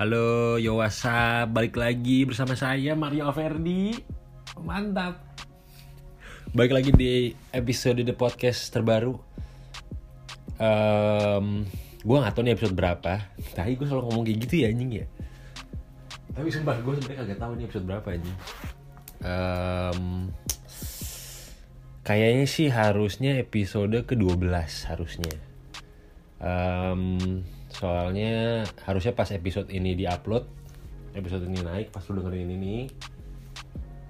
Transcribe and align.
Halo, 0.00 0.56
yo 0.56 0.80
what's 0.80 1.04
up? 1.04 1.52
Balik 1.52 1.76
lagi 1.76 2.24
bersama 2.24 2.56
saya 2.56 2.96
Mario 2.96 3.28
Verdi. 3.36 3.92
Mantap. 4.56 5.20
Balik 6.56 6.72
lagi 6.72 6.90
di 6.96 7.36
episode 7.52 8.00
The 8.00 8.16
Podcast 8.16 8.72
terbaru. 8.72 9.12
Um, 10.56 11.68
gue 12.00 12.16
gak 12.16 12.32
tau 12.32 12.40
nih 12.40 12.56
episode 12.56 12.72
berapa. 12.72 13.28
Tapi 13.52 13.76
gue 13.76 13.84
selalu 13.84 14.08
ngomong 14.08 14.24
kayak 14.24 14.38
gitu 14.48 14.54
ya 14.64 14.72
anjing 14.72 15.04
ya. 15.04 15.06
Tapi 16.32 16.48
sumpah 16.48 16.80
gue 16.80 16.92
sebenarnya 16.96 17.20
kagak 17.20 17.40
tahu 17.44 17.52
nih 17.60 17.64
episode 17.68 17.84
berapa 17.84 18.08
anjing. 18.16 18.36
Um, 19.20 20.00
kayaknya 22.08 22.48
sih 22.48 22.72
harusnya 22.72 23.36
episode 23.36 24.00
ke-12 24.08 24.48
harusnya. 24.88 25.36
Um, 26.40 27.44
soalnya 27.70 28.66
harusnya 28.84 29.14
pas 29.14 29.30
episode 29.30 29.70
ini 29.70 29.94
diupload 29.94 30.44
episode 31.14 31.46
ini 31.46 31.58
naik 31.62 31.90
pas 31.90 32.02
lu 32.10 32.22
dengerin 32.22 32.50
ini 32.50 32.90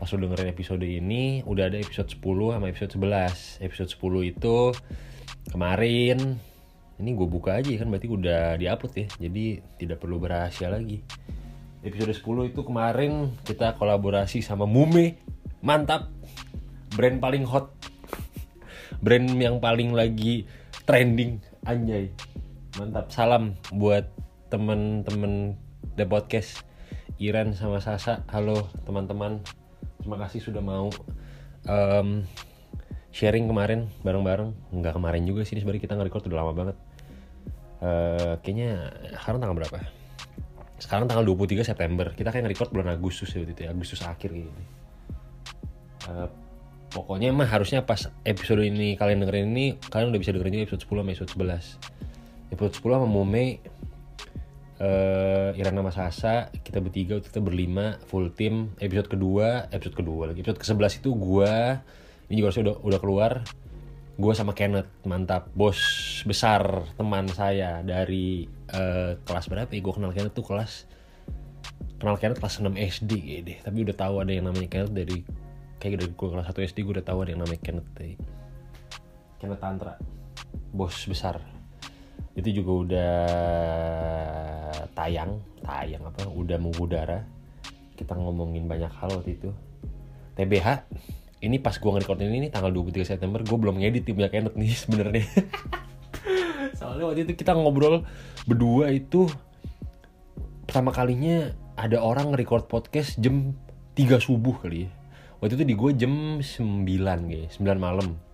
pas 0.00 0.08
lu 0.16 0.24
dengerin 0.24 0.48
episode 0.48 0.84
ini 0.84 1.44
udah 1.44 1.68
ada 1.68 1.76
episode 1.76 2.08
10 2.08 2.56
sama 2.56 2.66
episode 2.72 2.92
11 2.96 3.64
episode 3.64 3.90
10 3.92 4.32
itu 4.32 4.56
kemarin 5.52 6.40
ini 7.00 7.16
gue 7.16 7.28
buka 7.28 7.56
aja 7.56 7.72
kan 7.80 7.88
berarti 7.88 8.08
udah 8.12 8.60
diupload 8.60 8.92
ya 8.92 9.06
jadi 9.16 9.44
tidak 9.80 10.04
perlu 10.04 10.20
berasia 10.20 10.68
lagi. 10.68 11.00
Episode 11.80 12.12
10 12.12 12.52
itu 12.52 12.60
kemarin 12.60 13.32
kita 13.40 13.72
kolaborasi 13.80 14.44
sama 14.44 14.68
Mume 14.68 15.16
mantap 15.64 16.12
brand 16.92 17.16
paling 17.16 17.48
hot 17.48 17.72
brand 19.04 19.32
yang 19.32 19.56
paling 19.64 19.96
lagi 19.96 20.44
trending 20.84 21.40
anjay 21.64 22.12
mantap. 22.80 23.12
Salam 23.12 23.60
buat 23.76 24.08
temen-temen 24.48 25.52
The 26.00 26.08
Podcast. 26.08 26.64
Iran 27.20 27.52
sama 27.52 27.76
Sasa. 27.84 28.24
Halo 28.32 28.72
teman-teman. 28.88 29.44
Terima 30.00 30.16
kasih 30.16 30.40
sudah 30.40 30.64
mau 30.64 30.88
um, 31.68 32.24
sharing 33.12 33.44
kemarin 33.52 33.92
bareng-bareng. 34.00 34.56
Nggak 34.72 34.96
kemarin 34.96 35.28
juga 35.28 35.44
sih 35.44 35.60
sebenarnya 35.60 35.84
kita 35.84 35.92
nge-record 36.00 36.24
udah 36.32 36.38
lama 36.40 36.52
banget. 36.56 36.76
Uh, 37.84 38.40
kayaknya 38.40 38.96
sekarang 39.20 39.44
tanggal 39.44 39.56
berapa 39.60 39.76
sekarang 40.80 41.04
tanggal 41.04 41.28
23 41.28 41.60
September. 41.60 42.16
Kita 42.16 42.32
kayak 42.32 42.48
nge-record 42.48 42.72
bulan 42.72 42.96
Agustus 42.96 43.28
ya 43.36 43.44
waktu 43.44 43.52
itu 43.52 43.62
ya. 43.68 43.76
Agustus 43.76 44.00
akhir 44.00 44.32
gini. 44.32 44.64
Uh, 46.08 46.32
pokoknya 46.88 47.28
mah 47.36 47.44
harusnya 47.44 47.84
pas 47.84 48.08
episode 48.24 48.64
ini 48.64 48.96
kalian 48.96 49.20
dengerin 49.20 49.52
ini 49.52 49.76
kalian 49.92 50.16
udah 50.16 50.20
bisa 50.24 50.32
dengerin 50.32 50.64
episode 50.64 50.80
10 50.80 50.96
sama 50.96 51.10
episode 51.12 51.32
11 51.36 52.00
episode 52.50 52.74
10 52.82 52.98
sama 52.98 53.08
Mome 53.08 53.62
uh, 54.80 55.50
Iran 55.54 55.74
sama 55.76 55.92
Sasa 55.94 56.34
kita 56.50 56.82
bertiga 56.82 57.20
kita 57.20 57.38
berlima 57.38 58.00
full 58.08 58.32
tim 58.32 58.74
episode 58.82 59.08
kedua 59.12 59.68
episode 59.70 59.96
kedua 59.96 60.22
lagi. 60.32 60.42
Episode 60.42 60.58
ke 60.58 60.66
11 60.66 61.00
itu 61.04 61.10
gua 61.14 61.78
ini 62.30 62.42
juga 62.42 62.50
udah 62.56 62.76
udah 62.82 63.00
keluar. 63.00 63.32
Gue 64.20 64.36
sama 64.36 64.52
Kenneth 64.52 64.90
mantap. 65.08 65.48
Bos 65.56 65.80
besar 66.28 66.84
teman 67.00 67.24
saya 67.32 67.80
dari 67.80 68.44
uh, 68.68 69.16
kelas 69.24 69.48
berapa 69.48 69.72
ya? 69.72 69.80
Gue 69.80 69.94
kenal 69.96 70.12
Kenneth 70.12 70.36
tuh 70.36 70.44
kelas 70.44 70.84
kenal 71.96 72.20
Kenneth 72.20 72.40
kelas 72.40 72.60
6 72.60 72.68
SD 72.76 73.12
ya 73.16 73.40
deh. 73.40 73.58
Tapi 73.64 73.76
udah 73.80 73.96
tahu 73.96 74.20
ada 74.20 74.32
yang 74.36 74.52
namanya 74.52 74.68
Kenneth 74.68 74.92
dari 74.92 75.24
kayak 75.80 76.04
dari 76.04 76.12
gue 76.12 76.28
kelas 76.28 76.52
1 76.52 76.68
SD 76.68 76.78
gue 76.84 77.00
udah 77.00 77.06
tahu 77.06 77.18
ada 77.24 77.30
yang 77.32 77.40
namanya 77.40 77.60
Kenneth 77.64 77.88
Kenneth 79.40 79.62
Tantra. 79.64 79.96
Bos 80.70 81.00
besar 81.08 81.59
itu 82.40 82.64
juga 82.64 82.72
udah 82.72 83.12
tayang 84.96 85.40
tayang 85.60 86.02
apa 86.08 86.24
udah 86.26 86.58
mengudara. 86.58 87.22
Kita 87.94 88.16
ngomongin 88.16 88.64
banyak 88.64 88.88
hal 88.88 89.12
waktu 89.12 89.36
itu. 89.36 89.50
TBH 90.34 90.88
ini 91.40 91.56
pas 91.60 91.76
gue 91.76 91.90
nge 91.90 92.04
ini 92.20 92.48
tanggal 92.52 92.72
23 92.72 93.04
September 93.16 93.40
gue 93.40 93.56
belum 93.56 93.80
ngedit 93.80 94.04
timnya 94.08 94.32
Kenneth 94.32 94.56
nih 94.56 94.72
sebenarnya. 94.84 95.24
Soalnya 96.80 97.04
waktu 97.08 97.28
itu 97.28 97.32
kita 97.36 97.52
ngobrol 97.52 98.04
berdua 98.48 98.92
itu 98.92 99.28
pertama 100.64 100.92
kalinya 100.92 101.52
ada 101.76 102.00
orang 102.00 102.32
record 102.36 102.68
podcast 102.68 103.20
jam 103.20 103.52
3 103.96 104.16
subuh 104.20 104.56
kali 104.64 104.88
ya. 104.88 104.90
Waktu 105.40 105.56
itu 105.60 105.64
di 105.64 105.74
gue 105.76 105.90
jam 105.96 106.40
9 106.40 106.88
guys 107.28 107.56
9 107.56 107.80
malam 107.80 108.29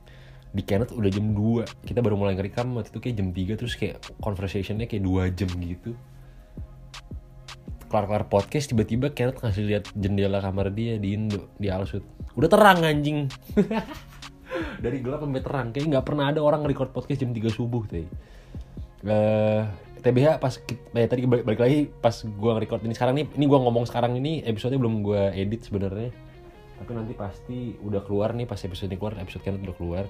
di 0.56 0.64
Kenneth 0.64 0.96
udah 0.96 1.12
jam 1.12 1.36
2 1.36 1.84
kita 1.84 2.00
baru 2.00 2.16
mulai 2.16 2.32
ngerekam 2.32 2.72
waktu 2.80 2.88
itu 2.88 3.00
kayak 3.04 3.16
jam 3.20 3.28
3 3.36 3.60
terus 3.60 3.74
kayak 3.76 4.00
conversationnya 4.24 4.88
kayak 4.88 5.04
2 5.04 5.36
jam 5.36 5.50
gitu. 5.60 5.92
Kelar-kelar 7.92 8.24
podcast 8.32 8.72
tiba-tiba 8.72 9.12
Kenneth 9.12 9.44
ngasih 9.44 9.64
lihat 9.68 9.84
jendela 9.92 10.40
kamar 10.40 10.72
dia 10.72 10.96
di 10.96 11.12
Indo 11.12 11.52
di 11.60 11.68
Alsut. 11.68 12.02
Udah 12.32 12.48
terang 12.48 12.80
anjing. 12.80 13.28
Dari 14.84 15.04
gelap 15.04 15.20
sampai 15.20 15.44
terang. 15.44 15.66
Kayak 15.76 15.86
nggak 15.92 16.04
pernah 16.08 16.32
ada 16.32 16.40
orang 16.40 16.64
record 16.64 16.96
podcast 16.96 17.20
jam 17.20 17.36
3 17.36 17.52
subuh 17.52 17.84
uh, 17.92 19.62
TBH 20.00 20.40
pas 20.40 20.54
eh, 20.96 21.06
tadi 21.10 21.28
balik, 21.28 21.44
balik 21.44 21.60
lagi 21.60 21.78
pas 22.00 22.14
gua 22.40 22.56
record 22.56 22.80
ini 22.86 22.96
sekarang 22.96 23.14
nih 23.20 23.26
ini 23.36 23.44
gua 23.44 23.60
ngomong 23.60 23.84
sekarang 23.84 24.16
ini 24.16 24.40
episode 24.48 24.72
belum 24.72 25.04
gua 25.04 25.36
edit 25.36 25.68
sebenarnya. 25.68 26.10
Tapi 26.76 26.90
nanti 26.92 27.12
pasti 27.12 27.76
udah 27.80 28.00
keluar 28.04 28.32
nih 28.32 28.48
pas 28.48 28.60
episode 28.60 28.88
ini 28.88 28.96
keluar 28.96 29.20
episode 29.20 29.44
Kenneth 29.44 29.64
udah 29.64 29.76
keluar 29.76 30.04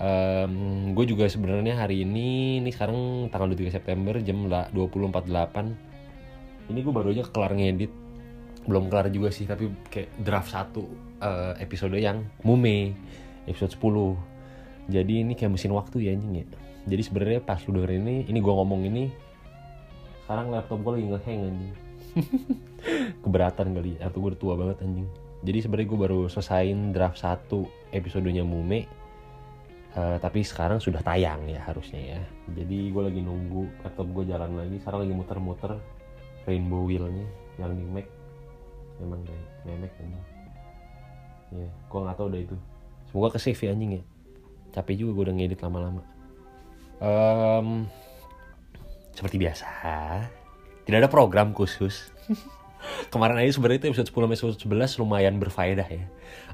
um, 0.00 0.54
gue 0.94 1.04
juga 1.06 1.30
sebenarnya 1.30 1.78
hari 1.78 2.02
ini 2.02 2.58
ini 2.62 2.70
sekarang 2.70 3.30
tanggal 3.30 3.50
23 3.52 3.76
September 3.76 4.14
jam 4.22 4.48
20.48 4.48 6.72
ini 6.72 6.78
gue 6.80 6.94
baru 6.94 7.12
aja 7.12 7.28
kelar 7.28 7.52
ngedit. 7.52 7.92
Belum 8.64 8.88
kelar 8.88 9.12
juga 9.12 9.28
sih 9.28 9.44
tapi 9.44 9.68
kayak 9.92 10.24
draft 10.24 10.48
satu 10.48 10.88
uh, 11.20 11.52
episode 11.60 12.00
yang 12.00 12.24
mume 12.40 12.96
episode 13.44 13.76
10 13.76 14.32
jadi 14.88 15.24
ini 15.24 15.32
kayak 15.32 15.56
mesin 15.56 15.72
waktu 15.72 16.08
ya 16.08 16.10
anjing 16.12 16.44
ya. 16.44 16.46
Jadi 16.84 17.02
sebenarnya 17.04 17.40
pas 17.40 17.60
lu 17.64 17.80
denger 17.80 17.96
ini 17.96 18.28
ini 18.28 18.38
gue 18.40 18.52
ngomong 18.52 18.84
ini 18.84 19.04
sekarang 20.24 20.52
laptop 20.52 20.80
gue 20.80 20.92
lagi 21.00 21.06
ngehang 21.12 21.40
anjing. 21.48 21.72
Keberatan 23.24 23.68
kali 23.76 23.92
atau 24.00 24.18
gue 24.20 24.32
tua 24.36 24.54
banget 24.56 24.84
anjing. 24.84 25.08
Jadi 25.44 25.58
sebenarnya 25.60 25.88
gue 25.88 26.00
baru 26.00 26.20
selesaiin 26.28 26.92
draft 26.96 27.20
satu 27.20 27.68
episodenya 27.92 28.44
mume 28.44 28.88
Uh, 29.94 30.18
tapi 30.18 30.42
sekarang 30.42 30.82
sudah 30.82 30.98
tayang 31.06 31.46
ya 31.46 31.62
harusnya 31.62 32.18
ya. 32.18 32.20
Jadi 32.50 32.90
gue 32.90 33.02
lagi 33.02 33.20
nunggu 33.22 33.86
laptop 33.86 34.10
gue 34.10 34.24
jalan 34.26 34.50
lagi. 34.58 34.76
Sekarang 34.82 35.06
lagi 35.06 35.14
muter-muter 35.14 35.72
rainbow 36.50 36.82
wheelnya 36.82 37.26
yang 37.62 37.78
di 37.78 37.86
Mac. 37.86 38.06
Emang 38.98 39.22
dari 39.22 39.44
memek 39.66 39.94
ini. 40.02 40.18
Ya, 41.54 41.70
gue 41.70 41.98
nggak 42.02 42.16
tahu 42.18 42.26
udah 42.26 42.40
itu. 42.42 42.56
Semoga 43.10 43.28
ke 43.34 43.38
save 43.38 43.62
ya 43.62 43.70
anjing 43.70 43.92
ya. 43.98 44.02
Capek 44.74 44.94
juga 44.98 45.10
gue 45.14 45.24
udah 45.30 45.36
ngedit 45.38 45.60
lama-lama. 45.62 46.02
Um, 46.98 47.86
seperti 49.14 49.38
biasa, 49.38 49.70
tidak 50.86 50.98
ada 51.06 51.10
program 51.10 51.54
khusus. 51.54 52.10
kemarin 53.08 53.36
aja 53.40 53.50
sebenarnya 53.56 53.78
itu 53.84 53.88
episode 53.94 54.08
10 54.10 54.28
episode 54.30 54.56
11 54.66 55.00
lumayan 55.02 55.34
berfaedah 55.38 55.88
ya. 55.88 56.04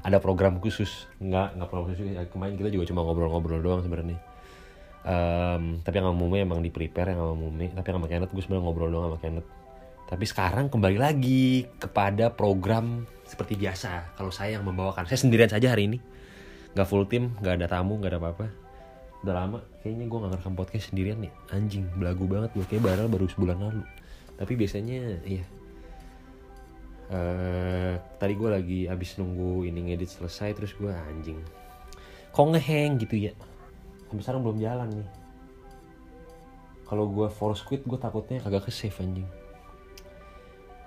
Ada 0.05 0.17
program 0.19 0.57
khusus. 0.59 1.07
Nggak 1.21 1.57
nggak 1.57 1.69
program 1.69 1.87
khusus. 1.93 2.05
Ya, 2.11 2.23
kemarin 2.27 2.53
kita 2.57 2.69
juga 2.73 2.85
cuma 2.89 3.01
ngobrol-ngobrol 3.05 3.61
doang 3.61 3.81
sebenarnya. 3.83 4.19
Um, 5.01 5.81
tapi 5.81 5.97
yang 5.97 6.13
Mume 6.13 6.45
emang 6.45 6.61
di 6.61 6.69
prepare 6.69 7.17
yang 7.17 7.33
Mume 7.33 7.73
tapi 7.73 7.89
yang 7.89 7.97
sama 7.97 8.05
Kenneth 8.05 8.31
gue 8.37 8.43
sebenarnya 8.45 8.65
ngobrol 8.69 8.89
doang 8.93 9.05
sama 9.13 9.19
Kenneth. 9.21 9.47
Tapi 10.11 10.25
sekarang 10.27 10.67
kembali 10.67 10.97
lagi 10.99 11.65
kepada 11.79 12.29
program 12.35 13.07
seperti 13.23 13.55
biasa. 13.55 14.13
Kalau 14.19 14.29
saya 14.29 14.59
yang 14.59 14.67
membawakan. 14.67 15.07
Saya 15.07 15.23
sendirian 15.23 15.47
saja 15.47 15.71
hari 15.71 15.87
ini. 15.87 15.97
Nggak 16.75 16.87
full 16.87 17.07
tim 17.07 17.31
nggak 17.39 17.63
ada 17.63 17.67
tamu 17.71 17.97
nggak 17.97 18.11
ada 18.13 18.19
apa-apa. 18.19 18.45
Udah 19.21 19.33
lama 19.37 19.59
kayaknya 19.81 20.05
gue 20.09 20.17
nggak 20.17 20.31
ngerekam 20.37 20.55
podcast 20.57 20.85
sendirian 20.93 21.17
nih. 21.23 21.33
Anjing 21.49 21.85
belagu 21.97 22.25
banget 22.27 22.51
gue 22.53 22.65
kayak 22.67 22.83
baru 22.85 23.25
sebulan 23.31 23.57
lalu. 23.57 23.83
Tapi 24.37 24.53
biasanya 24.57 25.21
iya 25.25 25.45
uh, 27.11 27.93
tadi 28.17 28.33
gue 28.33 28.49
lagi 28.49 28.79
abis 28.87 29.19
nunggu 29.19 29.67
ini 29.67 29.91
ngedit 29.91 30.15
selesai 30.15 30.55
terus 30.55 30.73
gue 30.79 30.89
anjing 30.89 31.39
kok 32.31 32.47
ngeheng 32.47 32.95
gitu 33.03 33.27
ya? 33.27 33.33
Sampai 34.07 34.23
sekarang 34.23 34.41
belum 34.43 34.57
jalan 34.63 34.87
nih. 34.87 35.09
Kalau 36.87 37.07
gue 37.07 37.27
force 37.31 37.63
quit 37.63 37.83
gue 37.83 37.99
takutnya 37.99 38.39
kagak 38.43 38.67
ke 38.67 38.71
save 38.71 38.95
anjing. 39.03 39.27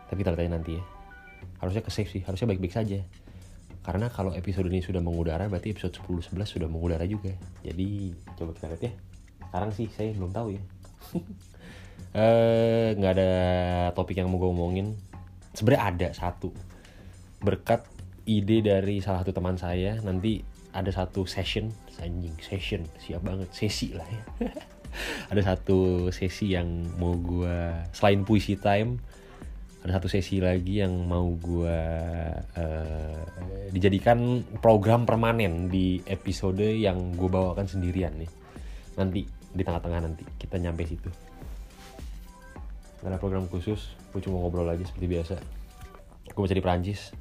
Tapi 0.08 0.20
tanya 0.24 0.56
nanti 0.56 0.80
ya. 0.80 0.84
Harusnya 1.60 1.84
ke 1.84 1.92
save 1.92 2.08
sih 2.08 2.24
harusnya 2.24 2.48
baik-baik 2.48 2.72
saja. 2.72 3.00
Karena 3.84 4.08
kalau 4.08 4.32
episode 4.32 4.72
ini 4.72 4.80
sudah 4.80 5.04
mengudara 5.04 5.44
berarti 5.48 5.76
episode 5.76 5.92
10 6.00 6.32
11 6.32 6.48
sudah 6.48 6.68
mengudara 6.68 7.04
juga. 7.04 7.32
Jadi 7.60 8.16
coba 8.36 8.56
kita 8.56 8.66
lihat 8.72 8.82
ya. 8.88 8.92
Sekarang 9.44 9.70
sih 9.76 9.86
saya 9.92 10.16
belum 10.16 10.32
tahu 10.32 10.48
ya. 10.56 10.62
Eh, 12.14 12.94
nggak 12.94 13.10
uh, 13.10 13.16
ada 13.18 13.30
topik 13.90 14.14
yang 14.14 14.30
mau 14.30 14.38
gue 14.38 14.46
omongin 14.46 14.94
sebenarnya 15.54 15.84
ada 15.94 16.08
satu 16.12 16.50
berkat 17.40 17.86
ide 18.26 18.64
dari 18.64 18.98
salah 18.98 19.22
satu 19.22 19.32
teman 19.32 19.54
saya 19.54 20.00
nanti 20.02 20.42
ada 20.74 20.90
satu 20.90 21.22
session 21.24 21.70
anjing 22.02 22.34
session 22.42 22.82
siap 22.98 23.22
banget 23.22 23.48
sesi 23.54 23.94
lah 23.94 24.06
ya. 24.10 24.22
Ada 25.26 25.58
satu 25.58 26.06
sesi 26.14 26.54
yang 26.54 26.70
mau 27.02 27.18
gue 27.18 27.50
selain 27.90 28.22
puisi 28.22 28.54
time 28.54 29.02
ada 29.82 29.98
satu 30.00 30.06
sesi 30.06 30.38
lagi 30.38 30.80
yang 30.80 31.02
mau 31.10 31.34
gue 31.34 31.78
uh, 32.38 33.20
dijadikan 33.74 34.46
program 34.62 35.02
permanen 35.02 35.66
di 35.66 35.98
episode 36.06 36.62
yang 36.62 37.12
gue 37.18 37.26
bawakan 37.26 37.66
sendirian 37.66 38.14
nih. 38.16 38.30
Nanti 38.94 39.26
di 39.28 39.62
tengah-tengah 39.66 40.00
nanti 40.00 40.24
kita 40.38 40.62
nyampe 40.62 40.86
situ 40.86 41.10
Gak 43.04 43.12
ada 43.12 43.20
program 43.20 43.44
khusus 43.52 43.92
gue 44.16 44.20
cuma 44.24 44.40
ngobrol 44.40 44.64
aja 44.64 44.80
seperti 44.80 45.12
biasa. 45.12 45.36
Gue 46.32 46.40
masih 46.40 46.56
di 46.56 46.64
Perancis. 46.64 47.12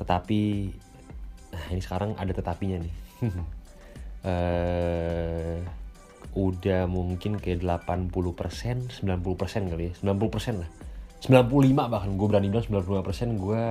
Tetapi 0.00 0.40
nah 1.52 1.64
ini 1.76 1.82
sekarang 1.84 2.16
ada 2.16 2.32
tetapinya 2.32 2.80
nih. 2.80 2.94
Uh, 4.24 5.60
udah 6.48 6.88
mungkin 6.88 7.36
ke 7.36 7.60
80 7.60 8.08
persen 8.32 8.88
90 8.88 9.36
persen 9.36 9.68
kali 9.68 9.92
ya. 9.92 9.92
90 10.00 10.32
persen 10.32 10.54
lah. 10.64 10.70
95 11.20 11.92
bahkan. 11.92 12.10
Gue 12.16 12.26
berani 12.32 12.48
bilang 12.48 12.64
95 12.64 13.04
persen 13.04 13.28
gue 13.36 13.62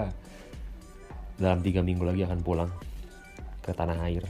dalam 1.41 1.65
tiga 1.65 1.81
minggu 1.81 2.05
lagi 2.05 2.29
akan 2.29 2.45
pulang 2.45 2.69
ke 3.65 3.73
tanah 3.73 4.05
air. 4.05 4.21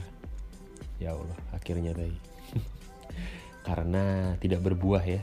Ya 0.96 1.12
Allah 1.12 1.36
akhirnya 1.52 1.92
tadi 1.92 2.16
karena 3.66 4.32
tidak 4.40 4.64
berbuah 4.64 5.04
ya 5.04 5.20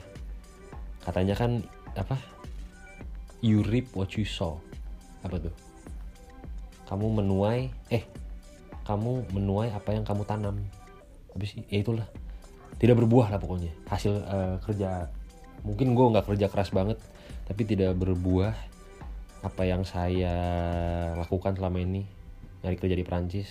katanya 1.10 1.34
kan 1.34 1.66
apa 1.98 2.22
you 3.42 3.66
reap 3.66 3.90
what 3.98 4.14
you 4.14 4.30
sow. 4.30 4.62
Apa 5.26 5.42
tuh? 5.42 5.56
Kamu 6.86 7.18
menuai 7.18 7.74
eh 7.90 8.06
kamu 8.86 9.34
menuai 9.34 9.74
apa 9.74 9.90
yang 9.98 10.06
kamu 10.06 10.22
tanam. 10.30 10.62
Habis 11.34 11.58
ya 11.66 11.82
itulah. 11.82 12.06
Tidak 12.78 12.94
berbuah 12.94 13.34
lah 13.34 13.42
pokoknya. 13.42 13.74
Hasil 13.90 14.14
uh, 14.22 14.56
kerja. 14.62 15.10
Mungkin 15.66 15.98
gue 15.98 16.06
nggak 16.14 16.30
kerja 16.30 16.46
keras 16.48 16.70
banget 16.70 17.02
tapi 17.50 17.66
tidak 17.66 17.98
berbuah 17.98 18.54
apa 19.42 19.64
yang 19.66 19.82
saya 19.82 20.36
lakukan 21.18 21.58
selama 21.58 21.82
ini. 21.82 22.06
Nyari 22.62 22.78
kerja 22.78 22.94
di 22.94 23.06
Prancis 23.08 23.50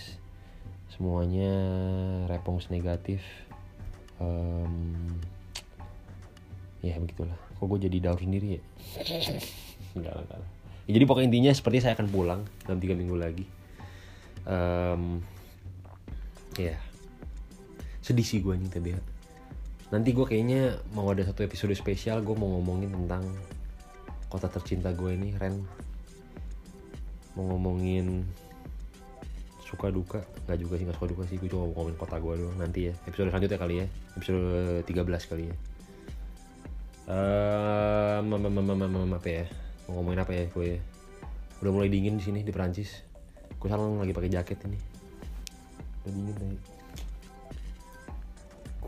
semuanya 0.89 1.51
repons 2.31 2.71
negatif. 2.71 3.19
Um, 4.19 5.19
ya 6.79 6.95
begitulah 6.99 7.48
kok 7.59 7.67
gue 7.67 7.79
jadi 7.91 7.97
daur 7.99 8.19
sendiri 8.23 8.55
ya? 8.55 8.61
Enggak 9.99 10.15
enggak 10.15 10.39
ya, 10.89 10.91
jadi 10.95 11.05
pokoknya 11.05 11.27
intinya 11.29 11.51
seperti 11.53 11.77
saya 11.83 11.93
akan 11.93 12.07
pulang 12.09 12.41
dalam 12.65 12.79
tiga 12.81 12.97
minggu 12.97 13.17
lagi. 13.19 13.45
Um, 14.47 15.21
ya. 16.55 16.73
Yeah. 16.73 16.79
sedih 17.99 18.25
sih 18.25 18.41
gue 18.41 18.57
nih 18.57 18.73
tapi 18.73 18.97
ya 18.97 18.99
nanti 19.93 20.17
gue 20.17 20.25
kayaknya 20.25 20.81
mau 20.97 21.05
ada 21.13 21.21
satu 21.21 21.45
episode 21.45 21.77
spesial 21.77 22.25
gue 22.25 22.33
mau 22.33 22.57
ngomongin 22.57 22.89
tentang 22.89 23.21
kota 24.33 24.49
tercinta 24.49 24.89
gue 24.93 25.13
ini 25.13 25.33
Ren. 25.37 25.61
Mau 27.37 27.53
ngomongin 27.53 28.25
suka 29.65 29.93
duka. 29.93 30.25
Nggak 30.49 30.57
juga 30.57 30.73
sih 30.77 30.85
nggak 30.89 30.97
suka 30.97 31.09
duka 31.09 31.23
sih. 31.29 31.37
Gue 31.37 31.49
cuma 31.53 31.69
mau 31.69 31.73
ngomongin 31.73 31.97
kota 32.01 32.17
gue 32.17 32.33
doang. 32.37 32.57
Nanti 32.57 32.89
ya 32.89 32.93
episode 33.05 33.29
selanjutnya 33.29 33.59
kali 33.61 33.75
ya. 33.81 33.85
Episode 34.17 34.41
13 34.85 35.29
kali 35.29 35.43
ya 35.49 35.55
um, 37.09 39.17
apa 39.17 39.27
ya? 39.27 39.45
Mau 39.89 39.99
ngomongin 39.99 40.21
apa 40.21 40.31
ya 40.37 40.45
gue? 40.47 40.77
Ya 40.77 40.79
udah 41.59 41.71
mulai 41.73 41.89
dingin 41.91 42.15
di 42.15 42.23
sini 42.23 42.39
di 42.45 42.53
Perancis. 42.53 43.03
Gue 43.57 43.67
sekarang 43.67 43.99
lagi 43.99 44.13
pakai 44.13 44.31
jaket 44.31 44.61
ini. 44.69 44.79
Udah 46.05 46.13
dingin 46.13 46.35
tadi 46.37 46.79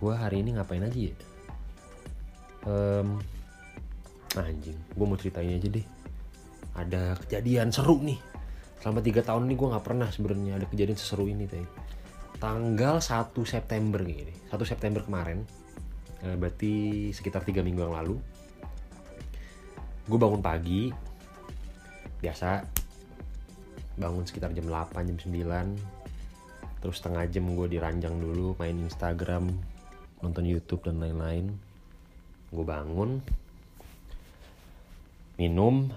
gue 0.01 0.13
hari 0.17 0.41
ini 0.41 0.57
ngapain 0.57 0.81
aja 0.81 0.97
ya? 0.97 1.13
Um, 2.65 3.21
anjing 4.33 4.77
gue 4.97 5.05
mau 5.05 5.13
ceritain 5.13 5.53
aja 5.53 5.69
deh. 5.69 5.85
Ada 6.73 7.21
kejadian 7.21 7.69
seru 7.69 8.01
nih. 8.01 8.17
Selama 8.81 9.05
tiga 9.05 9.21
tahun 9.21 9.45
ini 9.45 9.53
gue 9.53 9.67
nggak 9.69 9.85
pernah 9.85 10.09
sebenarnya 10.09 10.57
ada 10.57 10.65
kejadian 10.65 10.97
seseru 10.97 11.29
ini 11.29 11.45
tadi 11.45 11.69
tanggal 12.41 12.97
1 12.97 13.29
September 13.45 14.01
gini. 14.01 14.33
1 14.49 14.57
September 14.65 15.05
kemarin 15.05 15.45
eh, 15.45 15.60
berarti 16.21 17.09
sekitar 17.09 17.41
tiga 17.41 17.65
minggu 17.65 17.81
yang 17.81 17.97
lalu 17.97 18.15
gue 20.05 20.17
bangun 20.17 20.41
pagi 20.41 20.93
biasa 22.21 22.61
bangun 23.97 24.25
sekitar 24.25 24.53
jam 24.53 24.69
8 24.69 25.09
jam 25.09 25.17
9 25.17 26.81
terus 26.81 26.97
setengah 26.97 27.29
jam 27.29 27.45
gue 27.53 27.67
diranjang 27.69 28.17
dulu 28.17 28.57
main 28.57 28.73
Instagram 28.73 29.53
nonton 30.21 30.45
YouTube 30.45 30.85
dan 30.85 31.01
lain-lain. 31.01 31.53
Gue 32.53 32.65
bangun 32.65 33.21
minum 35.37 35.89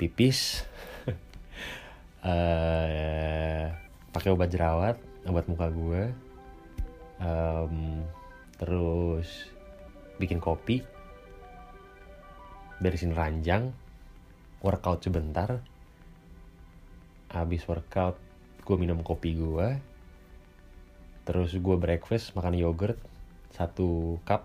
pipis 0.00 0.64
uh, 2.24 3.68
pakai 4.14 4.32
obat 4.32 4.48
jerawat 4.48 4.96
obat 5.28 5.44
muka 5.52 5.68
gue 5.68 6.02
um, 7.20 8.00
terus 8.60 9.48
bikin 10.20 10.36
kopi. 10.36 10.84
Beresin 12.76 13.16
ranjang. 13.16 13.72
Workout 14.60 15.00
sebentar. 15.00 15.64
Habis 17.32 17.64
workout 17.64 18.20
gue 18.60 18.76
minum 18.76 19.00
kopi 19.00 19.32
gue 19.34 19.68
terus 21.20 21.54
gue 21.54 21.76
breakfast 21.78 22.34
makan 22.36 22.58
yogurt 22.58 23.00
satu 23.56 24.20
cup. 24.28 24.44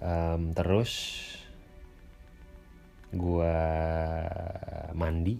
Um, 0.00 0.56
terus 0.56 0.92
gue 3.12 3.56
mandi. 4.96 5.36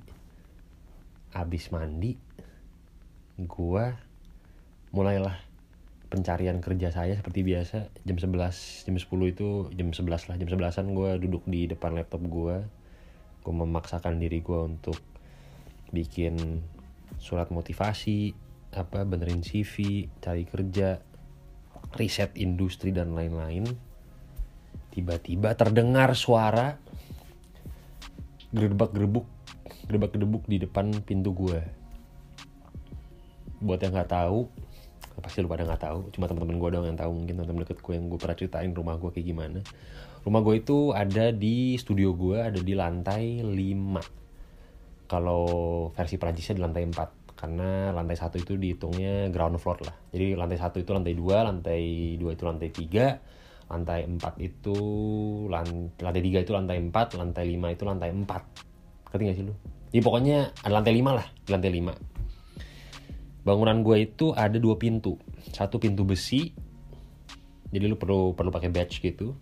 Habis 1.32 1.72
mandi 1.72 2.12
gue 3.40 3.84
mulailah 4.92 5.49
pencarian 6.10 6.58
kerja 6.58 6.90
saya 6.90 7.14
seperti 7.14 7.46
biasa 7.46 7.88
jam 8.02 8.18
11 8.18 8.34
jam 8.84 8.96
10 8.98 9.06
itu 9.30 9.48
jam 9.72 9.88
11 9.94 10.10
lah 10.10 10.36
jam 10.36 10.48
11an 10.50 10.86
gue 10.90 11.10
duduk 11.22 11.46
di 11.46 11.70
depan 11.70 11.94
laptop 11.94 12.26
gue 12.26 12.66
gue 13.40 13.54
memaksakan 13.54 14.18
diri 14.18 14.42
gue 14.42 14.60
untuk 14.60 14.98
bikin 15.94 16.62
surat 17.16 17.48
motivasi 17.48 18.34
apa 18.70 19.02
benerin 19.02 19.42
CV 19.42 20.06
cari 20.22 20.46
kerja 20.46 21.02
riset 21.94 22.34
industri 22.38 22.94
dan 22.94 23.18
lain-lain. 23.18 23.66
Tiba-tiba 24.90 25.54
terdengar 25.54 26.14
suara 26.14 26.78
gerbak 28.50 28.90
gerbuk 28.90 29.26
gerbak 29.86 30.14
gerbuk 30.14 30.42
di 30.50 30.58
depan 30.58 30.90
pintu 31.06 31.30
gue 31.30 31.62
buat 33.62 33.78
yang 33.78 33.94
nggak 33.94 34.10
tahu 34.10 34.50
pasti 35.20 35.44
lu 35.44 35.48
pada 35.48 35.62
nggak 35.68 35.82
tahu. 35.84 36.00
Cuma 36.16 36.26
teman-teman 36.26 36.56
gue 36.58 36.68
doang 36.72 36.86
yang 36.88 36.98
tahu. 36.98 37.12
Mungkin 37.14 37.34
teman-teman 37.36 37.62
deket 37.68 37.78
gue 37.84 37.92
yang 37.94 38.06
gue 38.08 38.18
pernah 38.18 38.36
ceritain 38.36 38.72
rumah 38.72 38.96
gue 38.96 39.10
kayak 39.12 39.26
gimana. 39.28 39.60
Rumah 40.20 40.40
gue 40.44 40.54
itu 40.60 40.78
ada 40.92 41.32
di 41.32 41.76
studio 41.80 42.12
gue 42.12 42.38
ada 42.40 42.60
di 42.60 42.74
lantai 42.76 43.40
5 43.40 45.08
kalau 45.08 45.44
versi 45.96 46.16
Prancisnya 46.20 46.60
di 46.60 46.62
lantai 46.62 46.84
4 46.86 47.20
karena 47.40 47.88
lantai 47.96 48.20
satu 48.20 48.36
itu 48.36 48.60
dihitungnya 48.60 49.32
ground 49.32 49.56
floor 49.56 49.80
lah. 49.88 49.96
Jadi 50.12 50.36
lantai 50.36 50.60
satu 50.60 50.76
itu 50.76 50.92
lantai 50.92 51.16
dua 51.16 51.48
lantai 51.48 51.82
dua 52.20 52.36
itu 52.36 52.44
lantai 52.44 52.68
tiga 52.68 53.16
lantai 53.70 54.04
empat 54.04 54.34
itu 54.42 54.76
lantai 55.48 56.20
tiga 56.20 56.38
itu 56.44 56.52
lantai 56.52 56.76
empat 56.76 57.16
lantai 57.16 57.48
lima 57.48 57.72
itu 57.72 57.88
lantai 57.88 58.12
empat. 58.12 58.42
Ngerti 59.08 59.22
gak 59.24 59.36
sih 59.40 59.44
lu? 59.48 59.54
Jadi 59.88 60.02
pokoknya 60.04 60.38
ada 60.60 60.72
lantai 60.76 60.92
lima 60.92 61.16
lah 61.16 61.26
di 61.32 61.50
lantai 61.50 61.72
lima 61.72 61.92
bangunan 63.50 63.82
gue 63.82 64.06
itu 64.06 64.30
ada 64.30 64.54
dua 64.62 64.78
pintu. 64.78 65.18
Satu 65.50 65.82
pintu 65.82 66.06
besi 66.06 66.54
jadi 67.70 67.86
lu 67.86 67.98
perlu 67.98 68.34
perlu 68.34 68.50
pakai 68.50 68.70
badge 68.70 69.02
gitu. 69.02 69.34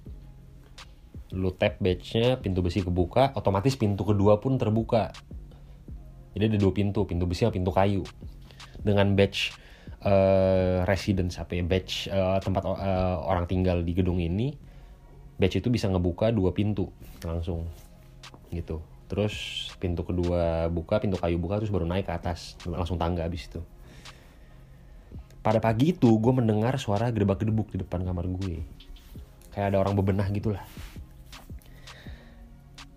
Lu 1.37 1.53
tap 1.53 1.77
badge-nya 1.81 2.41
pintu 2.41 2.65
besi 2.65 2.81
kebuka 2.81 3.37
otomatis 3.37 3.77
pintu 3.77 4.05
kedua 4.05 4.41
pun 4.41 4.57
terbuka. 4.57 5.13
Jadi 6.33 6.45
ada 6.55 6.59
dua 6.61 6.73
pintu 6.73 7.05
pintu 7.05 7.25
besi 7.29 7.45
sama 7.45 7.53
pintu 7.53 7.73
kayu. 7.73 8.05
Dengan 8.81 9.13
badge 9.13 9.53
uh, 10.05 10.85
residence 10.89 11.37
apa 11.41 11.57
ya 11.57 11.65
badge 11.65 12.09
uh, 12.09 12.41
tempat 12.41 12.65
uh, 12.65 13.21
orang 13.29 13.45
tinggal 13.45 13.85
di 13.85 13.93
gedung 13.93 14.21
ini 14.21 14.57
badge 15.37 15.61
itu 15.61 15.69
bisa 15.69 15.89
ngebuka 15.89 16.33
dua 16.33 16.53
pintu 16.53 16.89
langsung 17.25 17.69
gitu. 18.53 18.81
Terus 19.09 19.69
pintu 19.81 20.05
kedua 20.05 20.69
buka 20.69 21.01
pintu 21.01 21.17
kayu 21.17 21.41
buka 21.41 21.61
terus 21.61 21.73
baru 21.73 21.89
naik 21.89 22.09
ke 22.09 22.13
atas 22.13 22.61
langsung 22.69 23.01
tangga 23.01 23.25
abis 23.25 23.49
itu 23.49 23.65
pada 25.41 25.59
pagi 25.63 25.95
itu 25.97 26.11
gue 26.19 26.33
mendengar 26.35 26.77
suara 26.77 27.09
gedebak 27.15 27.43
gedebuk 27.43 27.71
di 27.73 27.81
depan 27.83 28.03
kamar 28.03 28.27
gue. 28.29 28.63
Kayak 29.55 29.75
ada 29.75 29.79
orang 29.81 29.95
bebenah 29.99 30.29
gitulah. 30.31 30.65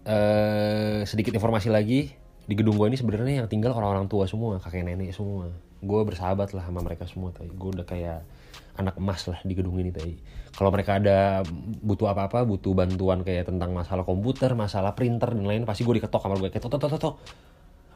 Uh, 0.01 1.05
sedikit 1.05 1.33
informasi 1.36 1.69
lagi. 1.69 2.13
Di 2.45 2.57
gedung 2.57 2.75
gue 2.75 2.89
ini 2.89 2.98
sebenarnya 2.98 3.45
yang 3.45 3.50
tinggal 3.50 3.71
orang-orang 3.71 4.10
tua 4.10 4.25
semua 4.25 4.57
kakek 4.60 4.83
nenek 4.83 5.13
semua. 5.13 5.53
Gue 5.79 6.01
bersahabat 6.03 6.51
lah 6.57 6.65
sama 6.67 6.81
mereka 6.83 7.05
semua 7.10 7.33
tadi 7.33 7.50
gue 7.50 7.69
udah 7.81 7.86
kayak 7.86 8.25
anak 8.79 8.95
emas 8.98 9.27
lah 9.27 9.39
di 9.43 9.53
gedung 9.53 9.75
ini 9.77 9.91
tadi 9.91 10.15
kalau 10.55 10.71
mereka 10.71 11.00
ada 11.00 11.43
butuh 11.83 12.12
apa-apa 12.12 12.48
butuh 12.48 12.71
bantuan 12.71 13.21
kayak 13.21 13.51
tentang 13.51 13.75
masalah 13.75 14.07
komputer 14.07 14.55
masalah 14.55 14.95
printer 14.95 15.36
dan 15.36 15.43
lain 15.43 15.63
pasti 15.67 15.83
gue 15.83 16.00
diketok 16.00 16.21
kamar 16.24 16.38
gue 16.39 16.50
kayak 16.51 16.63
tok 16.63 16.79
tok 16.79 16.89
tok 16.89 17.00
tok 17.00 17.15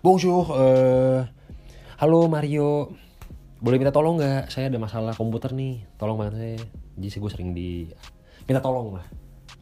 bonjour 0.04 0.44
uh, 0.52 1.20
halo 2.00 2.28
Mario 2.28 2.92
boleh 3.66 3.82
minta 3.82 3.90
tolong 3.90 4.22
nggak? 4.22 4.54
Saya 4.54 4.70
ada 4.70 4.78
masalah 4.78 5.18
komputer 5.18 5.50
nih. 5.58 5.82
Tolong 5.98 6.22
bantu 6.22 6.38
saya. 6.38 6.62
Jadi 7.02 7.18
gue 7.18 7.32
sering 7.34 7.50
di 7.58 7.90
minta 8.46 8.62
tolong 8.62 8.94
lah 8.94 9.06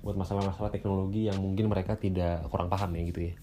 buat 0.03 0.19
masalah-masalah 0.19 0.67
teknologi 0.67 1.31
yang 1.31 1.39
mungkin 1.39 1.72
mereka 1.72 1.95
tidak 1.95 2.43
kurang 2.51 2.67
paham 2.67 2.91
ya 3.00 3.01
gitu 3.07 3.31
ya. 3.31 3.33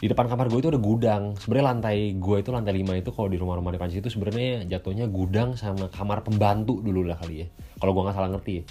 Di 0.00 0.06
depan 0.06 0.30
kamar 0.30 0.46
gue 0.46 0.62
itu 0.62 0.70
ada 0.70 0.78
gudang. 0.78 1.34
Sebenarnya 1.42 1.66
lantai 1.74 2.14
gue 2.14 2.36
itu 2.38 2.54
lantai 2.54 2.72
5 2.72 3.02
itu 3.02 3.10
kalau 3.10 3.28
di 3.28 3.36
rumah-rumah 3.36 3.74
di 3.74 3.78
Prancis 3.82 3.98
itu 3.98 4.08
sebenarnya 4.14 4.62
jatuhnya 4.64 5.10
gudang 5.10 5.58
sama 5.58 5.90
kamar 5.90 6.22
pembantu 6.22 6.78
dulu 6.78 7.02
lah 7.02 7.18
kali 7.18 7.44
ya. 7.44 7.46
Kalau 7.82 7.90
gue 7.92 8.02
nggak 8.06 8.14
salah 8.14 8.30
ngerti 8.30 8.52
ya. 8.54 8.64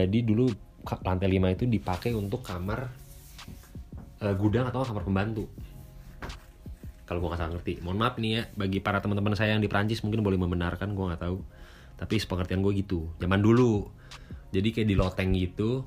Jadi 0.00 0.24
dulu 0.24 0.48
lantai 1.04 1.28
5 1.28 1.54
itu 1.60 1.64
dipakai 1.68 2.16
untuk 2.16 2.40
kamar 2.40 2.88
uh, 4.24 4.34
gudang 4.40 4.72
atau 4.72 4.88
kamar 4.88 5.04
pembantu 5.04 5.44
kalau 7.04 7.20
gue 7.20 7.28
nggak 7.28 7.40
salah 7.40 7.52
ngerti 7.56 7.74
mohon 7.84 8.00
maaf 8.00 8.16
nih 8.16 8.30
ya 8.32 8.42
bagi 8.56 8.78
para 8.80 9.00
teman-teman 9.00 9.36
saya 9.36 9.56
yang 9.56 9.62
di 9.64 9.68
Prancis 9.68 10.00
mungkin 10.00 10.24
boleh 10.24 10.40
membenarkan 10.40 10.96
gue 10.96 11.04
nggak 11.04 11.22
tahu 11.22 11.38
tapi 11.94 12.14
sepengertian 12.18 12.64
gue 12.64 12.72
gitu 12.80 13.12
zaman 13.20 13.40
dulu 13.44 13.86
jadi 14.50 14.68
kayak 14.72 14.88
di 14.88 14.96
loteng 14.96 15.30
gitu 15.36 15.84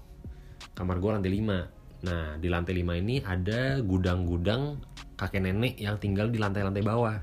kamar 0.78 1.02
gue 1.02 1.10
lantai 1.10 1.32
5 1.34 1.78
Nah, 2.06 2.38
di 2.38 2.46
lantai 2.52 2.78
5 2.78 3.02
ini 3.02 3.16
ada 3.26 3.82
gudang-gudang 3.82 4.78
kakek 5.18 5.42
nenek 5.42 5.82
yang 5.82 5.98
tinggal 5.98 6.30
di 6.30 6.38
lantai-lantai 6.38 6.84
bawah. 6.86 7.18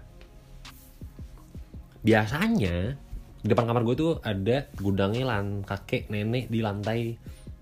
Biasanya 2.02 2.98
di 3.44 3.46
depan 3.46 3.70
kamar 3.70 3.86
gue 3.86 3.94
tuh 3.94 4.12
ada 4.24 4.66
gudangnya 4.82 5.24
lan 5.30 5.62
kakek 5.62 6.10
nenek 6.10 6.50
di 6.50 6.58
lantai 6.58 7.14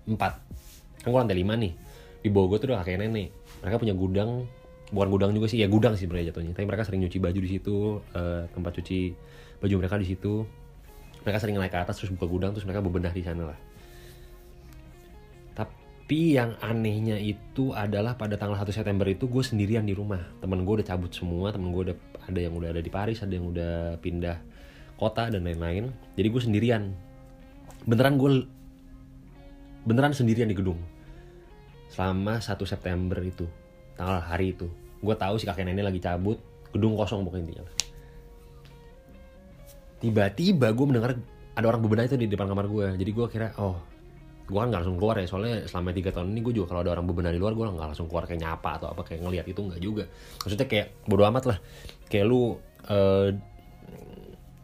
4. 0.09 1.05
Kan 1.05 1.09
gue 1.13 1.19
lantai 1.21 1.37
5 1.37 1.61
nih. 1.61 1.73
Di 2.25 2.29
bawah 2.33 2.47
gue 2.49 2.57
tuh 2.65 2.67
ada 2.73 2.81
kakek 2.81 2.97
nenek. 2.97 3.29
Mereka 3.61 3.77
punya 3.77 3.93
gudang, 3.93 4.49
bukan 4.93 5.09
gudang 5.09 5.31
juga 5.33 5.49
sih, 5.49 5.57
ya 5.57 5.67
gudang 5.67 5.97
sih 5.97 6.05
sebenarnya 6.05 6.29
jatuhnya. 6.29 6.53
Tapi 6.53 6.65
mereka 6.69 6.85
sering 6.85 7.01
nyuci 7.01 7.17
baju 7.17 7.39
di 7.41 7.49
situ, 7.49 7.77
uh, 8.13 8.45
tempat 8.53 8.71
cuci 8.77 8.99
baju 9.57 9.73
mereka 9.81 9.97
di 9.97 10.07
situ. 10.07 10.45
Mereka 11.25 11.37
sering 11.41 11.57
naik 11.57 11.73
ke 11.73 11.79
atas 11.81 11.97
terus 11.97 12.13
buka 12.13 12.29
gudang 12.29 12.51
terus 12.53 12.69
mereka 12.69 12.85
bebenah 12.85 13.09
di 13.09 13.25
sana 13.25 13.49
lah. 13.49 13.59
Tapi 15.57 16.37
yang 16.37 16.53
anehnya 16.61 17.17
itu 17.17 17.73
adalah 17.73 18.13
pada 18.19 18.37
tanggal 18.37 18.59
1 18.59 18.69
September 18.69 19.07
itu 19.09 19.25
gue 19.25 19.41
sendirian 19.41 19.87
di 19.87 19.97
rumah. 19.97 20.19
Temen 20.43 20.61
gue 20.61 20.83
udah 20.83 20.87
cabut 20.87 21.09
semua, 21.09 21.49
temen 21.49 21.73
gue 21.73 21.89
udah 21.89 21.97
ada 22.29 22.39
yang 22.39 22.53
udah 22.53 22.69
ada 22.75 22.81
di 22.83 22.91
Paris, 22.93 23.23
ada 23.23 23.33
yang 23.33 23.49
udah 23.49 23.97
pindah 23.97 24.37
kota 24.99 25.31
dan 25.33 25.41
lain-lain. 25.47 25.89
Jadi 26.13 26.27
gue 26.27 26.41
sendirian. 26.43 26.83
Beneran 27.87 28.19
gue 28.19 28.45
beneran 29.87 30.13
sendirian 30.13 30.51
di 30.51 30.55
gedung. 30.59 30.79
Selama 31.87 32.43
1 32.43 32.57
September 32.67 33.19
itu, 33.23 33.47
tanggal 33.95 34.21
hari 34.21 34.53
itu. 34.53 34.82
Gue 35.03 35.15
tahu 35.19 35.35
si 35.35 35.43
kakek 35.43 35.67
nenek 35.67 35.91
lagi 35.91 35.99
cabut, 35.99 36.39
gedung 36.71 36.95
kosong 36.95 37.27
pokoknya 37.27 37.43
intinya. 37.43 37.63
Tiba-tiba 39.99 40.71
gue 40.71 40.85
mendengar 40.87 41.11
ada 41.53 41.65
orang 41.67 41.83
bebenah 41.83 42.07
itu 42.07 42.15
di 42.15 42.31
depan 42.31 42.47
kamar 42.47 42.71
gue. 42.71 42.87
Jadi 42.95 43.11
gue 43.11 43.25
kira, 43.27 43.51
oh 43.59 43.77
gue 44.43 44.59
kan 44.59 44.71
gak 44.71 44.83
langsung 44.83 44.95
keluar 44.99 45.15
ya. 45.19 45.27
Soalnya 45.27 45.67
selama 45.67 45.91
tiga 45.91 46.15
tahun 46.15 46.31
ini 46.31 46.39
gue 46.39 46.53
juga 46.59 46.75
kalau 46.75 46.81
ada 46.87 46.91
orang 46.95 47.05
bebenah 47.07 47.31
di 47.35 47.39
luar 47.39 47.53
gue 47.55 47.63
gak 47.67 47.89
langsung 47.95 48.07
keluar 48.07 48.23
kayak 48.23 48.41
nyapa 48.43 48.69
atau 48.79 48.87
apa 48.95 49.01
kayak 49.03 49.21
ngelihat 49.27 49.45
itu 49.51 49.59
nggak 49.59 49.81
juga. 49.83 50.03
Maksudnya 50.43 50.67
kayak 50.67 50.87
bodo 51.07 51.23
amat 51.27 51.43
lah. 51.51 51.57
Kayak 52.07 52.25
lu 52.31 52.55
uh, 52.87 53.29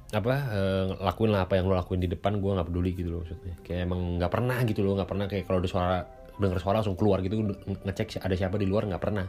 apa 0.10 0.36
uh, 0.50 0.88
lakuin 1.06 1.30
lah 1.30 1.46
apa 1.46 1.62
yang 1.62 1.70
lo 1.70 1.78
lakuin 1.78 2.02
di 2.02 2.10
depan 2.10 2.42
gue 2.42 2.50
nggak 2.50 2.68
peduli 2.68 2.92
gitu 2.96 3.10
loh 3.12 3.20
maksudnya. 3.24 3.56
Kayak 3.64 3.92
emang 3.92 4.02
nggak 4.18 4.32
pernah 4.32 4.58
gitu 4.64 4.82
loh 4.84 4.94
nggak 4.98 5.10
pernah 5.10 5.26
kayak 5.30 5.44
kalau 5.46 5.60
ada 5.62 5.70
suara 5.70 5.98
denger 6.40 6.60
suara 6.64 6.80
langsung 6.80 6.96
keluar 6.96 7.20
gitu 7.20 7.36
ngecek 7.84 8.24
ada 8.24 8.32
siapa 8.32 8.56
di 8.56 8.64
luar 8.64 8.88
nggak 8.88 9.04
pernah 9.04 9.28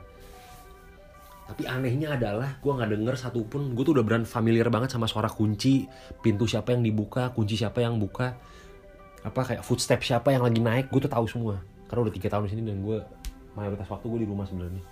tapi 1.50 1.66
anehnya 1.66 2.14
adalah 2.14 2.62
gue 2.62 2.70
nggak 2.70 2.94
denger 2.94 3.14
satupun 3.18 3.74
gue 3.74 3.82
tuh 3.82 3.98
udah 3.98 4.06
beran 4.06 4.22
familiar 4.22 4.70
banget 4.70 4.94
sama 4.94 5.10
suara 5.10 5.26
kunci. 5.26 5.82
Pintu 6.22 6.46
siapa 6.46 6.70
yang 6.70 6.86
dibuka 6.86 7.34
kunci 7.34 7.58
siapa 7.58 7.82
yang 7.82 7.98
buka. 7.98 8.38
Apa 9.26 9.40
kayak 9.42 9.66
footstep 9.66 9.98
siapa 10.06 10.30
yang 10.30 10.46
lagi 10.46 10.62
naik 10.62 10.94
gue 10.94 11.02
tuh 11.02 11.10
tahu 11.10 11.26
semua. 11.26 11.58
Karena 11.90 12.06
udah 12.06 12.14
tiga 12.14 12.30
tahun 12.30 12.46
di 12.46 12.50
sini 12.54 12.62
dan 12.70 12.86
gue 12.86 13.02
mayoritas 13.58 13.90
waktu 13.90 14.06
gue 14.06 14.20
di 14.22 14.28
rumah 14.30 14.46
sebenarnya. 14.46 14.82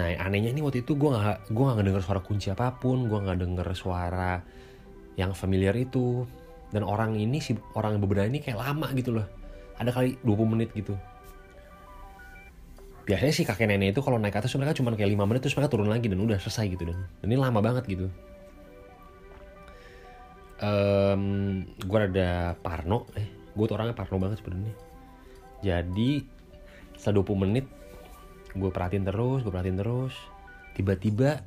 Nah 0.00 0.06
anehnya 0.24 0.48
ini 0.56 0.64
waktu 0.64 0.80
itu 0.80 0.96
gue 0.96 1.12
nggak 1.12 1.52
gue 1.52 1.64
nggak 1.68 1.76
ngedenger 1.84 2.02
suara 2.02 2.20
kunci 2.24 2.48
apa 2.48 2.72
pun 2.72 3.04
gue 3.04 3.18
nggak 3.20 3.38
denger 3.44 3.68
suara 3.76 4.40
yang 5.20 5.36
familiar 5.36 5.76
itu. 5.76 6.24
Dan 6.72 6.88
orang 6.88 7.20
ini 7.20 7.36
si 7.36 7.52
orang 7.76 8.00
yang 8.00 8.02
berbeda 8.08 8.32
ini 8.32 8.40
kayak 8.40 8.64
lama 8.64 8.88
gitu 8.96 9.12
loh. 9.12 9.28
Ada 9.76 9.92
kali 9.92 10.16
20 10.24 10.52
menit 10.56 10.72
gitu 10.72 10.96
biasanya 13.04 13.32
sih 13.36 13.44
kakek 13.44 13.68
nenek 13.68 13.92
itu 13.92 14.00
kalau 14.00 14.16
naik 14.16 14.32
atas 14.32 14.56
mereka 14.56 14.72
cuma 14.80 14.96
kayak 14.96 15.12
5 15.12 15.28
menit 15.28 15.40
terus 15.44 15.56
mereka 15.60 15.70
turun 15.76 15.88
lagi 15.92 16.08
dan 16.08 16.20
udah 16.24 16.40
selesai 16.40 16.64
gitu 16.72 16.88
dan, 16.88 16.98
ini 17.20 17.36
lama 17.36 17.60
banget 17.60 17.84
gitu. 17.84 18.08
Um, 20.64 21.24
gue 21.84 21.98
ada 22.00 22.56
Parno 22.56 23.04
eh 23.20 23.28
gue 23.52 23.64
tuh 23.68 23.76
orangnya 23.76 23.92
Parno 23.92 24.16
banget 24.16 24.40
sebenarnya. 24.40 24.74
Jadi 25.60 26.24
setelah 26.96 27.20
20 27.20 27.44
menit 27.44 27.66
gue 28.56 28.70
perhatiin 28.72 29.04
terus 29.04 29.44
gue 29.44 29.52
perhatiin 29.52 29.76
terus. 29.76 30.14
Tiba-tiba 30.72 31.44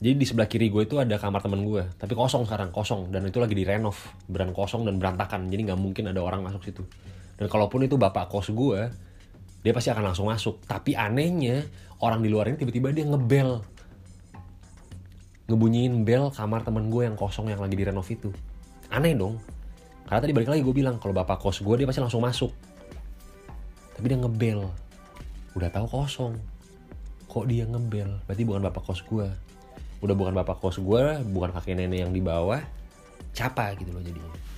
jadi 0.00 0.16
di 0.16 0.26
sebelah 0.28 0.48
kiri 0.48 0.68
gue 0.68 0.84
itu 0.84 0.96
ada 0.96 1.16
kamar 1.16 1.40
teman 1.40 1.64
gue 1.64 1.88
tapi 1.96 2.12
kosong 2.12 2.44
sekarang 2.44 2.68
kosong. 2.68 3.08
Dan 3.08 3.24
itu 3.24 3.40
lagi 3.40 3.56
direnov 3.56 3.96
beran 4.28 4.52
kosong 4.52 4.84
dan 4.84 5.00
berantakan. 5.00 5.48
Jadi 5.48 5.72
nggak 5.72 5.80
mungkin 5.80 6.12
ada 6.12 6.20
orang 6.20 6.44
masuk 6.44 6.68
situ. 6.68 6.84
Dan 7.40 7.48
kalaupun 7.48 7.88
itu 7.88 7.96
bapak 7.96 8.28
kos 8.28 8.52
gue 8.52 9.08
dia 9.60 9.72
pasti 9.76 9.92
akan 9.92 10.12
langsung 10.12 10.26
masuk. 10.28 10.64
Tapi 10.64 10.96
anehnya 10.96 11.68
orang 12.00 12.24
di 12.24 12.32
luar 12.32 12.48
ini 12.48 12.56
tiba-tiba 12.56 12.92
dia 12.92 13.04
ngebel. 13.04 13.60
Ngebunyiin 15.50 16.06
bel 16.06 16.32
kamar 16.32 16.64
temen 16.64 16.88
gue 16.88 17.02
yang 17.04 17.16
kosong 17.18 17.52
yang 17.52 17.60
lagi 17.60 17.76
direnov 17.76 18.06
itu. 18.08 18.32
Aneh 18.88 19.12
dong. 19.12 19.36
Karena 20.08 20.20
tadi 20.24 20.32
balik 20.32 20.50
lagi 20.50 20.62
gue 20.64 20.74
bilang 20.74 20.96
kalau 20.96 21.12
bapak 21.12 21.38
kos 21.38 21.60
gue 21.60 21.74
dia 21.76 21.86
pasti 21.86 22.00
langsung 22.00 22.24
masuk. 22.24 22.50
Tapi 23.98 24.06
dia 24.08 24.18
ngebel. 24.18 24.64
Udah 25.54 25.68
tahu 25.68 25.86
kosong. 25.86 26.40
Kok 27.28 27.44
dia 27.46 27.68
ngebel? 27.68 28.16
Berarti 28.24 28.42
bukan 28.48 28.62
bapak 28.64 28.82
kos 28.86 29.04
gue. 29.04 29.28
Udah 30.00 30.14
bukan 30.16 30.32
bapak 30.32 30.56
kos 30.56 30.80
gue 30.80 31.02
bukan 31.30 31.52
kakek 31.52 31.76
nenek 31.76 32.08
yang 32.08 32.12
di 32.16 32.24
bawah. 32.24 32.64
Capa 33.36 33.76
gitu 33.76 33.92
loh 33.92 34.02
jadinya 34.02 34.49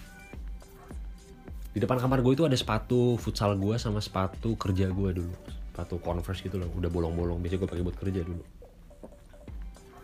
di 1.72 1.80
depan 1.80 1.96
kamar 1.96 2.20
gue 2.20 2.36
itu 2.36 2.44
ada 2.44 2.52
sepatu 2.52 3.16
futsal 3.16 3.56
gue 3.56 3.80
sama 3.80 4.04
sepatu 4.04 4.60
kerja 4.60 4.92
gue 4.92 5.10
dulu. 5.16 5.34
Sepatu 5.72 5.96
converse 6.04 6.44
gitu 6.44 6.60
loh 6.60 6.68
udah 6.76 6.92
bolong-bolong. 6.92 7.40
Biasanya 7.40 7.60
gue 7.64 7.70
pakai 7.72 7.84
buat 7.84 7.96
kerja 7.96 8.20
dulu. 8.20 8.44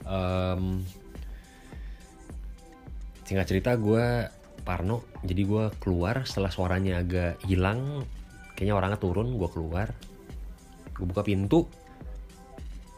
Um, 0.09 0.81
singkat 3.29 3.47
cerita 3.53 3.77
gue 3.77 4.33
Parno. 4.65 5.05
Jadi 5.21 5.43
gue 5.45 5.65
keluar 5.77 6.25
setelah 6.25 6.49
suaranya 6.49 7.05
agak 7.05 7.45
hilang. 7.45 8.01
Kayaknya 8.57 8.75
orangnya 8.75 8.99
turun 8.99 9.37
gue 9.37 9.49
keluar. 9.53 9.93
Gue 10.97 11.05
buka 11.05 11.21
pintu. 11.21 11.69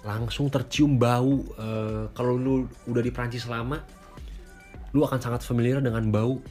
Langsung 0.06 0.46
tercium 0.46 0.94
bau. 0.94 1.42
Uh, 1.58 2.06
kalau 2.14 2.38
lu 2.38 2.70
udah 2.86 3.02
di 3.02 3.10
Prancis 3.10 3.50
lama 3.50 3.82
lu 4.90 5.06
akan 5.06 5.22
sangat 5.22 5.46
familiar 5.46 5.78
dengan 5.78 6.10
bau 6.10 6.42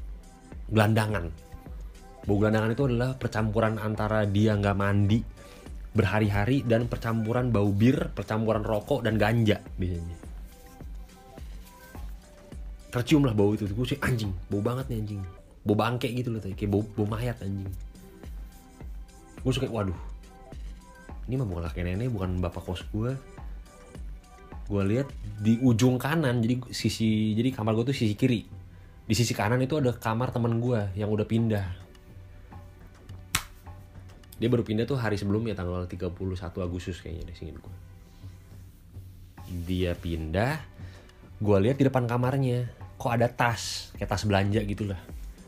gelandangan 0.71 1.27
bau 2.27 2.37
gelandangan 2.39 2.71
itu 2.75 2.83
adalah 2.89 3.15
percampuran 3.15 3.79
antara 3.79 4.27
dia 4.27 4.55
nggak 4.55 4.77
mandi 4.77 5.19
berhari-hari 5.89 6.61
dan 6.63 6.85
percampuran 6.85 7.49
bau 7.49 7.71
bir 7.73 8.13
percampuran 8.13 8.61
rokok 8.61 9.03
dan 9.03 9.15
ganja 9.19 9.59
biasanya. 9.75 10.17
Tercium 12.89 13.25
lah 13.25 13.37
bau 13.37 13.53
itu. 13.53 13.69
Gue 13.69 13.85
sih 13.85 13.99
anjing 14.01 14.33
bau 14.49 14.61
banget 14.61 14.89
nih 14.89 14.97
anjing. 15.01 15.21
Bau 15.65 15.75
bangke 15.75 16.09
gitu 16.09 16.33
loh 16.33 16.41
kayak 16.41 16.69
bau, 16.69 16.81
bau 16.95 17.07
mayat 17.09 17.37
anjing. 17.41 17.69
Gue 19.41 19.51
suka 19.55 19.69
waduh 19.69 20.09
ini 21.29 21.37
mah 21.37 21.45
bukan 21.45 21.63
kakek 21.69 21.85
nenek 21.85 22.09
bukan 22.09 22.41
bapak 22.41 22.65
kos 22.65 22.81
gue 22.89 23.13
gue 24.65 24.81
lihat 24.89 25.05
di 25.37 25.61
ujung 25.61 26.01
kanan 26.01 26.41
jadi 26.41 26.57
sisi 26.73 27.37
jadi 27.37 27.53
kamar 27.53 27.77
gue 27.77 27.93
tuh 27.93 27.97
sisi 27.97 28.13
kiri. 28.13 28.45
Di 29.09 29.17
sisi 29.17 29.33
kanan 29.33 29.57
itu 29.57 29.81
ada 29.81 29.89
kamar 29.89 30.29
teman 30.29 30.61
gue 30.61 30.93
yang 30.93 31.09
udah 31.09 31.25
pindah 31.25 31.88
dia 34.39 34.47
baru 34.47 34.63
pindah 34.63 34.87
tuh 34.87 34.97
hari 34.97 35.19
sebelumnya 35.19 35.53
tanggal 35.53 35.83
31 35.85 36.15
Agustus 36.63 37.03
kayaknya 37.03 37.29
deh 37.29 37.35
singin 37.35 37.59
gue 37.59 37.75
dia 39.67 39.93
pindah 39.93 40.57
gue 41.39 41.57
lihat 41.59 41.77
di 41.79 41.85
depan 41.87 42.07
kamarnya 42.07 42.71
kok 42.95 43.11
ada 43.11 43.27
tas 43.27 43.91
kayak 43.99 44.09
tas 44.11 44.23
belanja 44.23 44.63
gitu 44.63 44.87
lah 44.87 44.99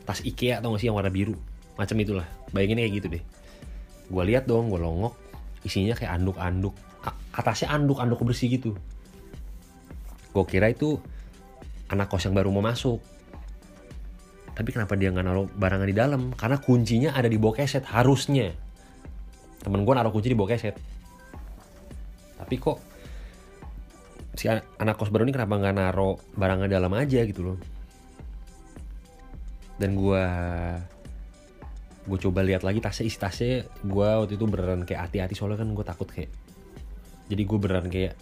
tas 0.02 0.20
Ikea 0.22 0.58
atau 0.58 0.74
gak 0.74 0.80
sih 0.82 0.88
yang 0.90 0.98
warna 0.98 1.12
biru? 1.12 1.38
Macam 1.78 1.96
itulah. 1.96 2.26
Bayangin 2.50 2.82
kayak 2.82 2.92
gitu 3.00 3.06
deh. 3.18 3.22
Gue 4.10 4.22
lihat 4.28 4.44
dong 4.44 4.68
gue 4.68 4.80
longok 4.82 5.14
isinya 5.62 5.94
kayak 5.94 6.20
anduk-anduk. 6.20 6.74
Atasnya 7.32 7.72
anduk-anduk 7.72 8.20
bersih 8.26 8.50
gitu. 8.52 8.76
Gue 10.34 10.44
kira 10.44 10.68
itu 10.68 10.98
anak 11.88 12.10
kos 12.10 12.26
yang 12.28 12.36
baru 12.36 12.50
mau 12.52 12.64
masuk. 12.64 13.00
Tapi 14.52 14.68
kenapa 14.68 15.00
dia 15.00 15.08
nggak 15.08 15.24
naruh 15.24 15.48
barangan 15.56 15.88
di 15.88 15.96
dalam? 15.96 16.22
Karena 16.36 16.60
kuncinya 16.60 17.16
ada 17.16 17.24
di 17.24 17.40
bawah 17.40 17.56
keset 17.56 17.88
harusnya 17.88 18.52
temen 19.62 19.86
gue 19.86 19.94
naruh 19.94 20.10
kunci 20.10 20.28
di 20.30 20.36
bawah 20.36 20.52
keset 20.54 20.74
tapi 22.42 22.58
kok 22.58 22.82
si 24.32 24.48
anak 24.50 24.96
kos 24.96 25.12
baru 25.12 25.28
ini 25.28 25.32
kenapa 25.36 25.60
nggak 25.60 25.74
naruh 25.76 26.16
barangan 26.34 26.68
dalam 26.68 26.92
aja 26.96 27.20
gitu 27.22 27.52
loh? 27.52 27.58
Dan 29.76 29.94
gue 29.94 30.24
gue 32.02 32.18
coba 32.18 32.42
lihat 32.42 32.66
lagi 32.66 32.82
tasnya 32.82 33.06
isi 33.06 33.18
tasnya 33.20 33.62
gue 33.86 34.08
waktu 34.26 34.34
itu 34.34 34.44
beneran 34.50 34.82
kayak 34.82 35.06
hati-hati 35.06 35.38
soalnya 35.38 35.62
kan 35.62 35.70
gue 35.70 35.84
takut 35.86 36.08
kayak 36.10 36.34
jadi 37.30 37.42
gue 37.46 37.58
beneran 37.62 37.86
kayak 37.86 38.18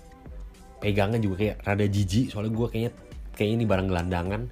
pegangan 0.84 1.16
juga 1.16 1.36
kayak 1.40 1.56
rada 1.64 1.86
jijik 1.88 2.28
soalnya 2.28 2.52
gue 2.52 2.66
kayaknya 2.68 2.92
kayak 3.32 3.50
ini 3.56 3.64
barang 3.64 3.88
gelandangan 3.88 4.42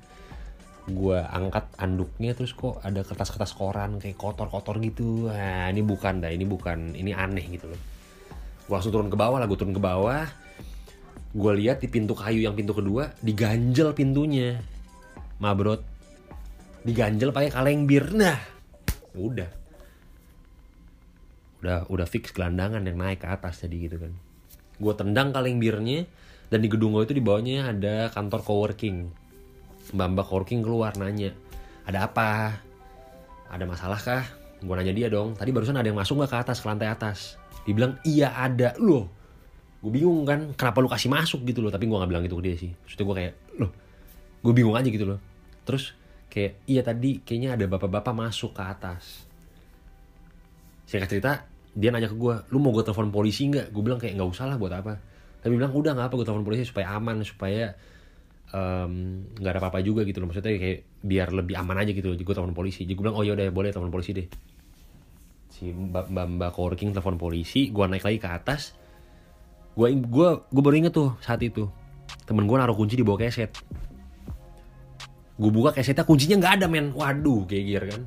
gue 0.89 1.19
angkat 1.21 1.69
anduknya 1.77 2.33
terus 2.33 2.57
kok 2.57 2.81
ada 2.81 3.05
kertas-kertas 3.05 3.53
koran 3.53 4.01
kayak 4.01 4.17
kotor-kotor 4.17 4.81
gitu. 4.81 5.29
Nah 5.29 5.69
ini 5.69 5.85
bukan 5.85 6.25
dah 6.25 6.33
ini 6.33 6.49
bukan 6.49 6.97
ini 6.97 7.13
aneh 7.13 7.45
gitu 7.53 7.69
loh. 7.69 7.81
Gue 8.65 8.75
langsung 8.75 8.93
turun 8.93 9.13
ke 9.13 9.19
bawah 9.21 9.37
lah 9.37 9.47
gue 9.47 9.59
turun 9.61 9.77
ke 9.77 9.83
bawah. 9.83 10.25
Gue 11.29 11.53
lihat 11.61 11.85
di 11.85 11.93
pintu 11.93 12.17
kayu 12.17 12.41
yang 12.41 12.57
pintu 12.57 12.73
kedua 12.73 13.13
diganjel 13.21 13.93
pintunya. 13.93 14.57
Mabrot 15.39 15.85
diganjel 16.83 17.31
pakai 17.31 17.53
kaleng 17.53 17.85
bir 17.85 18.09
nah 18.17 18.41
udah. 19.13 19.51
Udah 21.61 21.85
udah 21.93 22.07
fix 22.09 22.33
gelandangan 22.33 22.81
yang 22.81 22.97
naik 22.97 23.21
ke 23.23 23.29
atas 23.29 23.61
jadi 23.61 23.77
gitu 23.93 23.97
kan. 24.01 24.13
Gue 24.81 24.95
tendang 24.97 25.37
kaleng 25.37 25.61
birnya 25.61 26.09
dan 26.49 26.65
di 26.65 26.69
gedung 26.73 26.97
gue 26.97 27.05
itu 27.05 27.13
di 27.13 27.21
bawahnya 27.21 27.77
ada 27.77 28.09
kantor 28.09 28.41
coworking 28.41 29.28
mbak 29.93 30.09
mbak 30.15 30.27
coworking 30.29 30.61
keluar 30.61 30.93
nanya 30.97 31.33
ada 31.89 32.05
apa? 32.05 32.61
Ada 33.49 33.65
masalah 33.65 33.97
kah? 33.97 34.25
Gue 34.61 34.75
nanya 34.77 34.93
dia 34.93 35.09
dong 35.09 35.33
tadi 35.33 35.49
barusan 35.57 35.81
ada 35.81 35.89
yang 35.89 35.97
masuk 35.97 36.21
nggak 36.21 36.31
ke 36.31 36.39
atas 36.45 36.57
ke 36.61 36.67
lantai 36.69 36.89
atas? 36.93 37.19
Dibilang 37.65 37.97
iya 38.05 38.37
ada. 38.37 38.77
Loh 38.77 39.09
gue 39.79 39.95
bingung 39.95 40.27
kan 40.27 40.53
kenapa 40.59 40.83
lu 40.83 40.91
kasih 40.91 41.09
masuk 41.09 41.49
gitu 41.49 41.65
loh? 41.65 41.73
Tapi 41.73 41.89
gue 41.89 41.97
nggak 41.97 42.11
bilang 42.11 42.25
itu 42.29 42.37
ke 42.37 42.45
dia 42.45 42.57
sih. 42.61 42.71
Maksudnya 42.77 43.05
gue 43.09 43.17
kayak 43.17 43.35
loh 43.57 43.71
gue 44.45 44.53
bingung 44.53 44.77
aja 44.77 44.89
gitu 44.93 45.07
loh. 45.09 45.19
Terus 45.65 45.97
kayak 46.29 46.61
iya 46.69 46.85
tadi 46.85 47.25
kayaknya 47.25 47.57
ada 47.57 47.65
bapak-bapak 47.65 48.13
masuk 48.13 48.53
ke 48.53 48.63
atas. 48.63 49.25
Singkat 50.85 51.09
cerita 51.09 51.33
dia 51.73 51.89
nanya 51.89 52.13
ke 52.13 52.17
gue 52.21 52.35
lu 52.53 52.61
mau 52.61 52.77
gue 52.77 52.85
telepon 52.85 53.09
polisi 53.09 53.49
nggak? 53.49 53.73
Gue 53.73 53.81
bilang 53.81 53.97
kayak 53.97 54.13
nggak 54.21 54.29
usah 54.29 54.45
lah 54.45 54.61
buat 54.61 54.77
apa. 54.77 55.01
Tapi 55.41 55.53
bilang 55.57 55.73
udah 55.73 55.97
nggak 55.97 56.13
apa 56.13 56.15
gue 56.21 56.27
telepon 56.29 56.45
polisi 56.45 56.69
supaya 56.69 56.93
aman 56.93 57.25
supaya 57.25 57.73
nggak 58.49 59.45
um, 59.45 59.53
ada 59.53 59.61
apa-apa 59.61 59.85
juga 59.85 60.09
gitu 60.09 60.25
loh. 60.25 60.33
Maksudnya 60.33 60.57
kayak 60.57 60.79
biar 61.05 61.29
lebih 61.37 61.55
aman 61.61 61.85
aja 61.85 61.93
gitu 61.93 62.17
gue 62.17 62.35
telepon 62.35 62.57
polisi. 62.57 62.89
Jadi 62.89 62.97
gue 62.97 63.03
bilang 63.05 63.17
oh 63.21 63.25
ya 63.25 63.37
udah 63.37 63.53
boleh 63.53 63.69
telepon 63.69 63.93
polisi 63.93 64.17
deh. 64.17 64.27
Si 65.53 65.69
mbak 65.69 66.09
mbak, 66.09 66.27
mbak 66.39 66.51
coworking 66.57 66.97
telepon 66.97 67.21
polisi 67.21 67.69
gue 67.69 67.85
naik 67.85 68.05
lagi 68.05 68.19
ke 68.21 68.29
atas. 68.29 68.73
Gue 69.77 69.93
gue 69.93 70.29
gue 70.49 70.63
baru 70.65 70.77
inget 70.81 70.97
tuh 70.97 71.13
saat 71.21 71.45
itu. 71.45 71.69
Temen 72.25 72.49
gue 72.49 72.57
naruh 72.57 72.77
kunci 72.77 72.97
di 72.97 73.05
bawah 73.05 73.21
keset. 73.21 73.53
Gue 75.39 75.51
buka 75.53 75.77
kesetnya 75.77 76.09
kuncinya 76.09 76.41
nggak 76.41 76.55
ada 76.65 76.67
men. 76.73 76.97
Waduh 76.97 77.45
kayak 77.45 77.93
kan. 77.93 78.03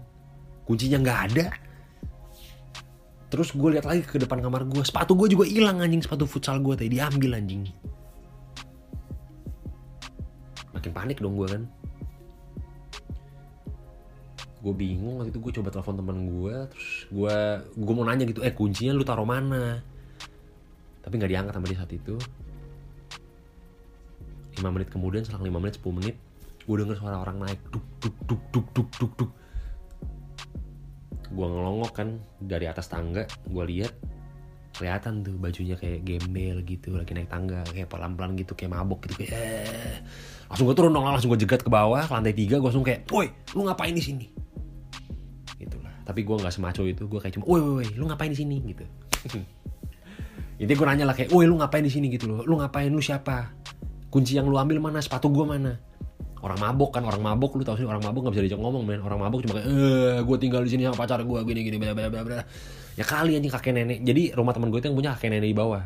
Kuncinya 0.65 0.97
nggak 1.05 1.19
ada. 1.31 1.45
Terus 3.29 3.53
gue 3.53 3.69
lihat 3.77 3.85
lagi 3.85 4.03
ke 4.03 4.17
depan 4.17 4.41
kamar 4.41 4.65
gue 4.65 4.81
sepatu 4.81 5.13
gue 5.13 5.37
juga 5.37 5.45
hilang 5.45 5.85
anjing. 5.85 6.01
Sepatu 6.01 6.25
futsal 6.25 6.57
gue 6.65 6.73
tadi 6.73 6.97
diambil 6.97 7.37
anjing 7.37 7.69
makin 10.81 10.97
panik 10.97 11.21
dong 11.21 11.37
gue 11.37 11.45
kan. 11.45 11.63
Gue 14.65 14.73
bingung 14.73 15.21
waktu 15.21 15.29
itu 15.29 15.37
gue 15.37 15.53
coba 15.61 15.69
telepon 15.69 15.95
teman 16.01 16.17
gue 16.25 16.55
terus 16.73 16.89
gue 17.13 17.35
gue 17.77 17.93
mau 17.93 18.05
nanya 18.09 18.25
gitu 18.25 18.41
eh 18.41 18.49
kuncinya 18.49 18.97
lu 18.97 19.05
taruh 19.05 19.29
mana? 19.29 19.77
Tapi 21.05 21.13
nggak 21.21 21.29
diangkat 21.29 21.53
sama 21.53 21.69
dia 21.69 21.77
saat 21.77 21.93
itu. 21.93 22.17
5 24.57 24.65
menit 24.73 24.89
kemudian 24.89 25.21
selang 25.21 25.45
5 25.45 25.61
menit 25.61 25.77
10 25.77 25.97
menit 26.01 26.15
gue 26.61 26.75
denger 26.77 26.97
suara 26.97 27.21
orang 27.21 27.41
naik 27.41 27.61
duk 27.73 27.85
duk 28.01 28.17
duk 28.25 28.41
duk 28.49 28.67
duk 28.73 28.89
duk 28.97 29.13
duk. 29.21 29.31
Gue 31.29 31.45
ngelongok 31.45 31.91
kan 31.93 32.09
dari 32.41 32.65
atas 32.65 32.89
tangga 32.89 33.29
gue 33.45 33.63
lihat 33.69 33.93
kelihatan 34.81 35.21
tuh 35.21 35.37
bajunya 35.37 35.77
kayak 35.77 36.01
gembel 36.01 36.63
gitu 36.65 36.97
lagi 36.97 37.13
naik 37.13 37.29
tangga 37.29 37.61
kayak 37.69 37.91
pelan-pelan 37.91 38.33
gitu 38.39 38.57
kayak 38.57 38.71
mabok 38.73 39.05
gitu 39.05 39.21
kayak 39.21 39.35
eh. 39.35 39.97
Langsung 40.51 40.67
gue 40.67 40.75
turun 40.75 40.91
dong 40.91 41.07
langsung 41.07 41.31
gue 41.31 41.39
jegat 41.39 41.63
ke 41.63 41.71
bawah 41.71 42.03
ke 42.03 42.11
lantai 42.11 42.35
tiga 42.35 42.59
gue 42.59 42.67
langsung 42.67 42.83
kayak 42.83 43.07
woi 43.07 43.31
lu 43.55 43.63
ngapain 43.63 43.95
di 43.95 44.03
sini 44.03 44.27
itulah 45.55 45.95
tapi 46.03 46.27
gue 46.27 46.35
nggak 46.35 46.51
semaco 46.51 46.83
itu 46.83 47.07
gue 47.07 47.19
kayak 47.23 47.39
cuma 47.39 47.47
woi 47.47 47.59
woi 47.63 47.87
lu 47.95 48.03
ngapain 48.11 48.29
di 48.29 48.39
sini 48.39 48.59
gitu 48.67 48.83
Intinya 50.61 50.77
gue 50.77 50.87
nanya 50.93 51.05
lah 51.09 51.15
kayak, 51.17 51.33
woi 51.33 51.49
lu 51.49 51.57
ngapain 51.57 51.81
di 51.81 51.89
sini 51.89 52.05
gitu 52.13 52.29
loh, 52.29 52.45
lu 52.45 52.61
ngapain, 52.61 52.93
lu 52.93 53.01
siapa? 53.01 53.49
Kunci 54.13 54.37
yang 54.37 54.45
lu 54.45 54.61
ambil 54.61 54.77
mana, 54.77 55.01
sepatu 55.01 55.33
gue 55.33 55.41
mana? 55.41 55.73
Orang 56.37 56.61
mabok 56.61 56.93
kan, 56.93 57.01
orang 57.01 57.17
mabok 57.17 57.57
lu 57.57 57.65
tau 57.65 57.73
sih 57.73 57.85
orang 57.85 57.97
mabok 58.01 58.29
gak 58.29 58.37
bisa 58.37 58.45
diajak 58.45 58.61
ngomong 58.61 58.85
men 58.85 59.01
Orang 59.01 59.21
mabok 59.25 59.41
cuma 59.41 59.57
kayak, 59.57 59.65
eh 59.65 60.17
gue 60.21 60.37
tinggal 60.37 60.61
di 60.61 60.69
sini 60.69 60.85
sama 60.85 61.01
pacar 61.01 61.25
gue, 61.25 61.39
gini 61.49 61.65
gini 61.65 61.77
bla 61.81 61.97
bla 61.97 62.13
bla 62.13 62.21
bla. 62.21 62.45
Ya 62.93 63.01
kali 63.01 63.41
anjing 63.41 63.49
kakek 63.49 63.73
nenek. 63.73 64.05
Jadi 64.05 64.37
rumah 64.37 64.53
teman 64.53 64.69
gue 64.69 64.77
itu 64.77 64.89
yang 64.93 64.97
punya 65.01 65.11
kakek 65.17 65.29
nenek 65.33 65.49
di 65.49 65.57
bawah. 65.57 65.81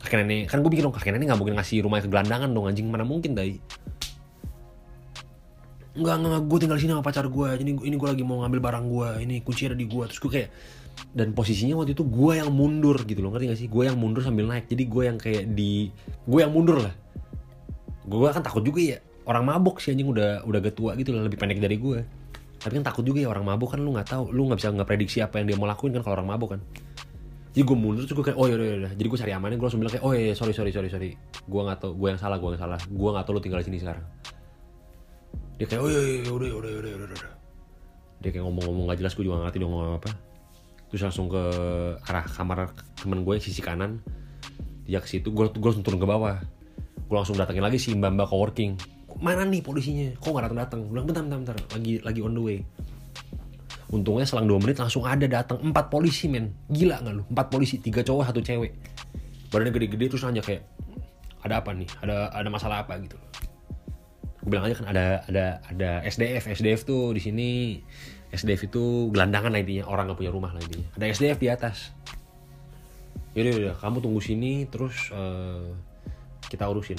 Kakek 0.00 0.24
nenek, 0.24 0.48
kan 0.48 0.64
gue 0.64 0.70
pikir 0.72 0.84
dong 0.84 0.96
kakek 0.96 1.12
nenek 1.12 1.28
gak 1.28 1.40
mungkin 1.40 1.54
ngasih 1.60 1.84
rumah 1.84 2.00
ke 2.00 2.08
gelandangan 2.08 2.48
dong 2.48 2.66
anjing 2.66 2.88
mana 2.88 3.04
mungkin 3.04 3.36
dai. 3.36 3.60
Enggak, 5.92 6.14
enggak, 6.22 6.42
gue 6.48 6.58
tinggal 6.58 6.76
di 6.80 6.82
sini 6.88 6.92
sama 6.96 7.04
pacar 7.04 7.28
gue. 7.28 7.48
Jadi 7.60 7.70
ini 7.84 7.96
gue 8.00 8.08
lagi 8.08 8.24
mau 8.24 8.40
ngambil 8.40 8.60
barang 8.62 8.84
gue. 8.88 9.08
Ini 9.28 9.34
kunci 9.44 9.68
ada 9.68 9.76
di 9.76 9.84
gue. 9.84 10.04
Terus 10.08 10.20
gue 10.22 10.30
kayak, 10.32 10.48
dan 11.10 11.34
posisinya 11.34 11.74
waktu 11.80 11.96
itu 11.96 12.06
gue 12.06 12.32
yang 12.38 12.50
mundur 12.54 12.96
gitu 13.02 13.18
loh 13.24 13.34
ngerti 13.34 13.46
gak 13.50 13.58
sih 13.58 13.68
gue 13.70 13.82
yang 13.82 13.98
mundur 13.98 14.22
sambil 14.22 14.46
naik 14.46 14.70
jadi 14.70 14.84
gue 14.86 15.02
yang 15.02 15.18
kayak 15.18 15.44
di 15.56 15.90
gue 16.28 16.40
yang 16.40 16.52
mundur 16.54 16.86
lah 16.86 16.94
gue 18.06 18.28
kan 18.30 18.42
takut 18.42 18.62
juga 18.62 18.80
ya 18.80 18.98
orang 19.26 19.42
mabok 19.46 19.82
sih 19.82 19.90
anjing 19.90 20.06
udah 20.06 20.46
udah 20.46 20.60
getua 20.62 20.94
gitu 20.98 21.14
lah 21.14 21.26
lebih 21.26 21.38
pendek 21.38 21.58
dari 21.58 21.76
gue 21.78 21.98
tapi 22.60 22.76
kan 22.78 22.84
takut 22.92 23.02
juga 23.02 23.24
ya 23.24 23.28
orang 23.32 23.42
mabok 23.42 23.74
kan 23.74 23.80
lu 23.80 23.90
nggak 23.96 24.08
tahu 24.12 24.24
lu 24.30 24.46
nggak 24.50 24.58
bisa 24.60 24.68
nggak 24.70 24.88
prediksi 24.88 25.18
apa 25.24 25.40
yang 25.40 25.46
dia 25.50 25.56
mau 25.56 25.66
lakuin 25.66 25.96
kan 25.96 26.02
kalau 26.04 26.20
orang 26.20 26.28
mabok 26.30 26.48
kan 26.58 26.60
jadi 27.50 27.66
gue 27.66 27.76
mundur 27.76 28.06
terus 28.06 28.14
gue 28.14 28.26
kayak 28.30 28.38
oh 28.38 28.46
yaudah 28.46 28.66
yaudah 28.66 28.92
jadi 28.94 29.08
gue 29.10 29.18
cari 29.18 29.32
amannya 29.34 29.58
gue 29.58 29.66
langsung 29.66 29.82
bilang 29.82 29.90
kayak 29.90 30.04
oh 30.06 30.14
iya 30.14 30.34
sorry 30.38 30.54
sorry 30.54 30.70
sorry 30.70 30.86
sorry. 30.86 31.10
Gue 31.50 31.60
nggak 31.66 31.82
tahu 31.82 31.92
gue 31.98 32.08
yang 32.14 32.20
salah 32.20 32.38
gue 32.38 32.46
yang 32.54 32.62
salah. 32.62 32.78
Gue 32.86 33.10
nggak 33.10 33.24
tahu 33.26 33.34
lu 33.34 33.40
tinggal 33.42 33.58
di 33.58 33.66
sini 33.66 33.78
sekarang. 33.82 34.04
Dia 35.58 35.66
kayak 35.66 35.82
oh 35.82 35.90
iya 35.90 36.00
iya 36.22 36.30
udah 36.30 36.48
udah 36.62 36.70
udah 36.78 36.90
udah 36.94 37.06
udah. 37.10 37.32
Dia 38.22 38.30
kayak 38.30 38.44
ngomong-ngomong 38.46 38.84
gak 38.92 38.98
jelas 39.02 39.12
gue 39.16 39.24
juga 39.26 39.34
gak 39.40 39.44
ngerti 39.50 39.58
dia 39.58 39.66
ngomong 39.66 39.98
apa. 39.98 40.10
Terus 40.92 41.02
langsung 41.10 41.26
ke 41.26 41.42
arah 42.06 42.26
kamar 42.30 42.58
temen 43.02 43.18
gue 43.26 43.34
sisi 43.42 43.60
kanan. 43.64 43.98
Dia 44.86 45.02
ke 45.02 45.08
situ 45.10 45.34
gue 45.34 45.50
gue 45.50 45.68
langsung 45.74 45.82
turun 45.82 45.98
ke 45.98 46.06
bawah. 46.06 46.38
Gue 47.10 47.16
langsung 47.18 47.34
datengin 47.34 47.66
lagi 47.66 47.82
si 47.82 47.90
mbak 47.98 48.14
mbak 48.14 48.30
coworking 48.30 48.78
mana 49.20 49.44
nih 49.44 49.60
polisinya? 49.60 50.16
Kok 50.16 50.32
nggak 50.32 50.44
datang 50.48 50.58
datang 50.62 50.80
bilang 50.86 51.04
bentar 51.04 51.22
bentar 51.26 51.38
bentar. 51.42 51.56
Lagi 51.74 51.98
lagi 52.00 52.20
on 52.22 52.32
the 52.32 52.40
way 52.40 52.58
untungnya 53.90 54.22
selang 54.22 54.46
dua 54.46 54.62
menit 54.62 54.78
langsung 54.78 55.02
ada 55.02 55.26
datang. 55.26 55.58
Empat 55.60 55.90
polisi 55.90 56.30
men. 56.30 56.54
Gila 56.70 57.02
nggak 57.02 57.14
lu? 57.14 57.22
Empat 57.26 57.46
polisi 57.50 57.82
tiga 57.82 58.06
cowok 58.06 58.30
satu 58.30 58.40
cewek. 58.40 58.72
Badannya 59.50 59.74
gede-gede 59.74 60.06
terus 60.14 60.22
nanya 60.22 60.42
kayak 60.46 60.62
ada 61.42 61.58
apa 61.58 61.74
nih? 61.74 61.90
Ada 62.00 62.30
ada 62.30 62.48
masalah 62.48 62.86
apa? 62.86 62.94
Gitu. 63.02 63.18
Gue 64.40 64.48
bilang 64.48 64.70
aja 64.70 64.74
kan 64.78 64.86
ada 64.88 65.26
ada 65.26 65.44
ada 65.68 65.90
SDF 66.06 66.48
SDF 66.48 66.86
tuh 66.86 67.12
di 67.12 67.20
sini 67.20 67.48
SDF 68.30 68.70
itu 68.70 69.10
gelandangan 69.10 69.50
lah 69.50 69.60
intinya. 69.60 69.90
Orang 69.90 70.14
gak 70.14 70.22
punya 70.22 70.30
rumah 70.30 70.54
lah 70.54 70.62
intinya. 70.62 70.86
Ada 70.94 71.04
SDF 71.10 71.38
di 71.42 71.48
atas. 71.50 71.90
Yaudah 73.34 73.52
yaudah 73.58 73.76
kamu 73.82 73.98
tunggu 74.02 74.22
sini 74.22 74.70
terus 74.70 75.10
uh, 75.10 75.66
kita 76.46 76.70
urusin. 76.70 76.98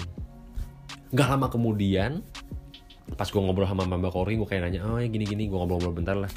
Gak 1.16 1.28
lama 1.32 1.48
kemudian 1.48 2.20
pas 3.16 3.28
gue 3.28 3.42
ngobrol 3.44 3.68
sama 3.68 3.84
Mbak 3.84 4.12
Kori 4.12 4.40
gue 4.40 4.48
kayak 4.48 4.72
nanya 4.72 4.88
oh 4.88 4.96
ya 4.96 5.12
gini 5.12 5.28
gini 5.28 5.52
gue 5.52 5.58
ngobrol-ngobrol 5.58 6.00
bentar 6.00 6.16
lah 6.16 6.32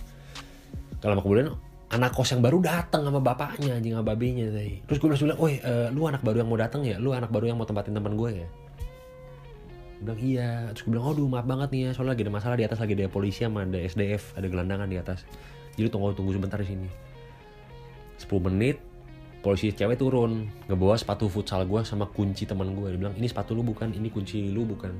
Lama 1.04 1.20
kemudian 1.20 1.52
anak 1.92 2.10
kos 2.16 2.32
yang 2.32 2.42
baru 2.42 2.58
datang 2.64 3.04
sama 3.04 3.20
bapaknya 3.20 3.76
anjing 3.76 3.94
sama 3.94 4.02
babenya 4.02 4.50
tadi 4.50 4.82
terus 4.88 4.98
gue 4.98 5.08
bilang 5.14 5.38
oh 5.38 5.46
uh, 5.46 5.88
lu 5.94 6.08
anak 6.08 6.24
baru 6.24 6.42
yang 6.42 6.48
mau 6.48 6.58
datang 6.58 6.82
ya? 6.82 6.96
Lu 6.96 7.12
anak 7.12 7.30
baru 7.30 7.52
yang 7.52 7.58
mau 7.60 7.68
tempatin 7.68 7.94
teman 7.94 8.16
gue 8.16 8.30
ya? 8.42 8.48
Bilang 10.02 10.20
iya. 10.20 10.50
Terus 10.72 10.82
gue 10.88 10.90
bilang 10.96 11.06
aduh 11.12 11.28
maaf 11.28 11.46
banget 11.46 11.68
nih 11.70 11.80
ya 11.86 11.90
soalnya 11.92 12.16
lagi 12.16 12.22
ada 12.24 12.32
masalah 12.34 12.56
di 12.56 12.64
atas 12.66 12.78
lagi 12.80 12.92
ada 12.96 13.06
polisi 13.12 13.44
sama 13.44 13.62
ada 13.62 13.78
SDF 13.78 14.34
ada 14.34 14.46
gelandangan 14.48 14.88
di 14.88 14.96
atas. 14.98 15.22
Jadi 15.76 15.88
tunggu 15.92 16.16
tunggu 16.16 16.32
sebentar 16.34 16.58
di 16.58 16.66
sini. 16.66 16.88
10 18.18 18.46
menit 18.46 18.78
polisi 19.44 19.68
cewek 19.76 20.00
turun 20.00 20.48
ngebawa 20.72 20.96
sepatu 20.96 21.28
futsal 21.28 21.68
gue 21.68 21.84
sama 21.84 22.08
kunci 22.08 22.48
teman 22.48 22.72
gue 22.72 22.96
dia 22.96 22.98
bilang 22.98 23.14
ini 23.18 23.28
sepatu 23.28 23.52
lu 23.52 23.60
bukan 23.60 23.92
ini 23.92 24.08
kunci 24.08 24.50
lu 24.50 24.64
bukan. 24.66 24.92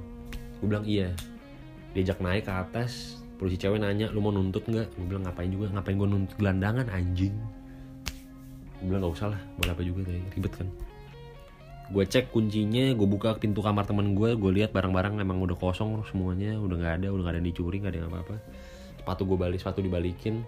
Gue 0.60 0.66
bilang 0.68 0.84
iya. 0.86 1.10
Diajak 1.96 2.18
naik 2.20 2.46
ke 2.46 2.52
atas 2.52 3.23
polisi 3.34 3.58
cewek 3.58 3.82
nanya 3.82 4.10
lu 4.14 4.22
mau 4.22 4.30
nuntut 4.30 4.62
nggak? 4.66 4.94
Gue 4.94 5.06
bilang 5.10 5.26
ngapain 5.26 5.50
juga? 5.50 5.66
Ngapain 5.74 5.96
gue 5.98 6.08
nuntut 6.08 6.36
gelandangan 6.38 6.86
anjing? 6.90 7.34
Gue 8.78 8.86
bilang 8.86 9.00
nggak 9.04 9.14
usah 9.14 9.28
lah 9.34 9.40
boleh 9.58 9.72
apa 9.74 9.82
juga 9.82 10.00
kayak 10.06 10.22
ribet 10.38 10.52
kan. 10.54 10.68
Gue 11.92 12.04
cek 12.08 12.32
kuncinya 12.32 12.94
gue 12.96 13.08
buka 13.08 13.36
pintu 13.36 13.60
kamar 13.60 13.84
temen 13.84 14.16
gue 14.16 14.38
gue 14.38 14.50
lihat 14.54 14.70
barang-barang 14.72 15.20
emang 15.20 15.42
udah 15.44 15.58
kosong 15.58 16.00
semuanya 16.08 16.56
udah 16.56 16.76
nggak 16.80 16.94
ada 17.02 17.08
udah 17.12 17.22
nggak 17.28 17.34
ada 17.36 17.40
yang 17.42 17.48
dicuri 17.50 17.76
nggak 17.82 17.92
ada 17.92 17.98
yang 18.00 18.08
apa-apa. 18.10 18.36
Sepatu 19.02 19.22
gue 19.28 19.36
balik 19.36 19.58
sepatu 19.60 19.80
dibalikin 19.82 20.46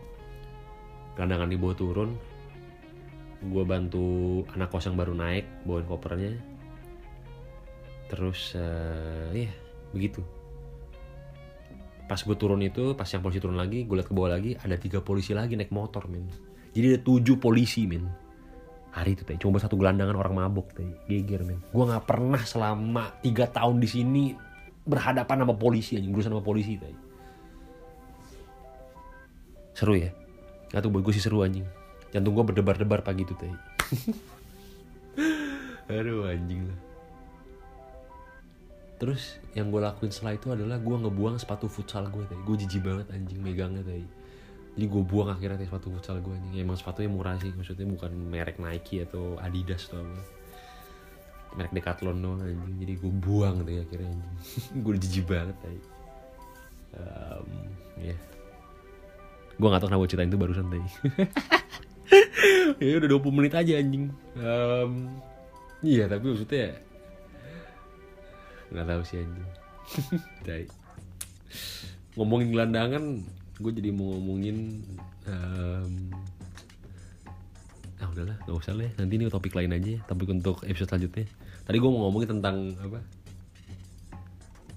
gelandangan 1.18 1.48
dibawa 1.50 1.74
turun. 1.74 2.10
Gue 3.46 3.64
bantu 3.68 4.42
anak 4.56 4.72
kos 4.72 4.88
yang 4.88 4.96
baru 4.96 5.12
naik 5.12 5.44
bawain 5.66 5.84
kopernya. 5.84 6.32
Terus 8.06 8.54
uh, 8.54 9.34
ya 9.34 9.50
begitu 9.90 10.35
pas 12.06 12.18
gue 12.18 12.36
turun 12.38 12.62
itu 12.62 12.94
pas 12.94 13.06
yang 13.06 13.22
polisi 13.22 13.42
turun 13.42 13.58
lagi 13.58 13.82
gue 13.82 13.96
lihat 13.98 14.08
ke 14.08 14.14
bawah 14.14 14.38
lagi 14.38 14.54
ada 14.58 14.78
tiga 14.78 15.02
polisi 15.02 15.34
lagi 15.34 15.58
naik 15.58 15.74
motor 15.74 16.06
men 16.06 16.30
jadi 16.70 16.96
ada 16.96 17.00
tujuh 17.02 17.36
polisi 17.42 17.86
men 17.90 18.06
hari 18.94 19.18
itu 19.18 19.26
teh 19.26 19.36
cuma 19.36 19.58
satu 19.58 19.74
gelandangan 19.74 20.14
orang 20.14 20.34
mabok 20.38 20.72
teh 20.72 20.86
geger 21.10 21.42
men 21.42 21.58
gue 21.58 21.84
nggak 21.84 22.06
pernah 22.06 22.42
selama 22.46 23.18
tiga 23.20 23.50
tahun 23.50 23.82
di 23.82 23.88
sini 23.90 24.24
berhadapan 24.86 25.42
sama 25.42 25.54
polisi 25.58 25.98
aja 25.98 26.06
berusaha 26.06 26.32
sama 26.32 26.46
polisi 26.46 26.78
teh 26.78 26.94
seru 29.76 29.92
ya? 29.92 30.08
Nggak 30.72 30.88
tuh 30.88 30.88
gue 30.88 31.12
sih 31.12 31.20
seru 31.20 31.44
anjing. 31.44 31.68
Jantung 32.08 32.32
gue 32.32 32.48
berdebar-debar 32.48 33.04
pagi 33.04 33.28
itu 33.28 33.36
teh 33.36 33.52
aduh 35.92 36.26
anjing 36.26 36.66
lah 36.66 36.78
terus 38.96 39.36
yang 39.52 39.68
gue 39.68 39.80
lakuin 39.80 40.08
setelah 40.08 40.34
itu 40.40 40.48
adalah 40.52 40.80
gue 40.80 40.96
ngebuang 40.96 41.36
sepatu 41.36 41.68
futsal 41.68 42.08
gue 42.08 42.24
tadi 42.24 42.40
gue 42.40 42.56
jijik 42.64 42.82
banget 42.84 43.06
anjing 43.12 43.40
megangnya 43.44 43.84
tadi 43.84 44.06
jadi 44.76 44.86
gue 44.92 45.02
buang 45.08 45.32
akhirnya 45.32 45.56
tadi 45.56 45.72
sepatu 45.72 45.88
futsal 45.88 46.20
gue 46.20 46.36
anjing. 46.36 46.60
Emang 46.60 46.76
sepatunya 46.76 47.08
murah 47.08 47.40
sih 47.40 47.48
maksudnya 47.48 47.88
bukan 47.88 48.12
merek 48.12 48.60
Nike 48.60 49.08
atau 49.08 49.40
Adidas 49.40 49.88
atau 49.88 50.04
apa. 50.04 50.20
Merek 51.56 51.72
Decathlon 51.72 52.20
doang 52.20 52.44
anjing. 52.44 52.76
Jadi 52.84 52.92
gue 53.00 53.12
buang 53.16 53.64
tadi 53.64 53.80
akhirnya 53.80 54.12
anjing. 54.12 54.34
Gue 54.84 55.00
jijik 55.00 55.32
banget 55.32 55.56
tadi 55.64 55.80
um, 56.96 57.48
ya. 58.00 58.12
Yeah. 58.12 58.20
gue 59.56 59.68
gak 59.72 59.80
tau 59.80 59.88
kenapa 59.88 60.04
ceritain 60.04 60.28
itu 60.28 60.36
barusan 60.36 60.68
tadi 60.68 60.84
ya 62.84 63.00
udah 63.00 63.08
20 63.08 63.36
menit 63.40 63.52
aja 63.56 63.72
anjing. 63.80 64.12
Um, 64.36 65.08
iya 65.80 66.04
tapi 66.12 66.28
maksudnya 66.28 66.76
nggak 68.72 68.86
tahu 68.86 69.02
sih 69.06 69.22
anjing. 69.22 69.48
Ngomongin 72.16 72.48
gelandangan 72.50 73.04
gue 73.56 73.72
jadi 73.72 73.88
mau 73.92 74.12
ngomongin 74.16 74.84
um, 75.24 76.12
ah 77.96 78.08
udahlah 78.12 78.36
nggak 78.44 78.56
usah 78.60 78.76
lah 78.76 78.92
nanti 79.00 79.16
ini 79.16 79.32
topik 79.32 79.56
lain 79.56 79.72
aja 79.72 79.96
topik 80.04 80.28
untuk 80.28 80.60
episode 80.68 80.92
selanjutnya. 80.92 81.24
Tadi 81.64 81.76
gue 81.80 81.90
mau 81.90 82.08
ngomongin 82.08 82.38
tentang 82.38 82.56
apa? 82.78 83.00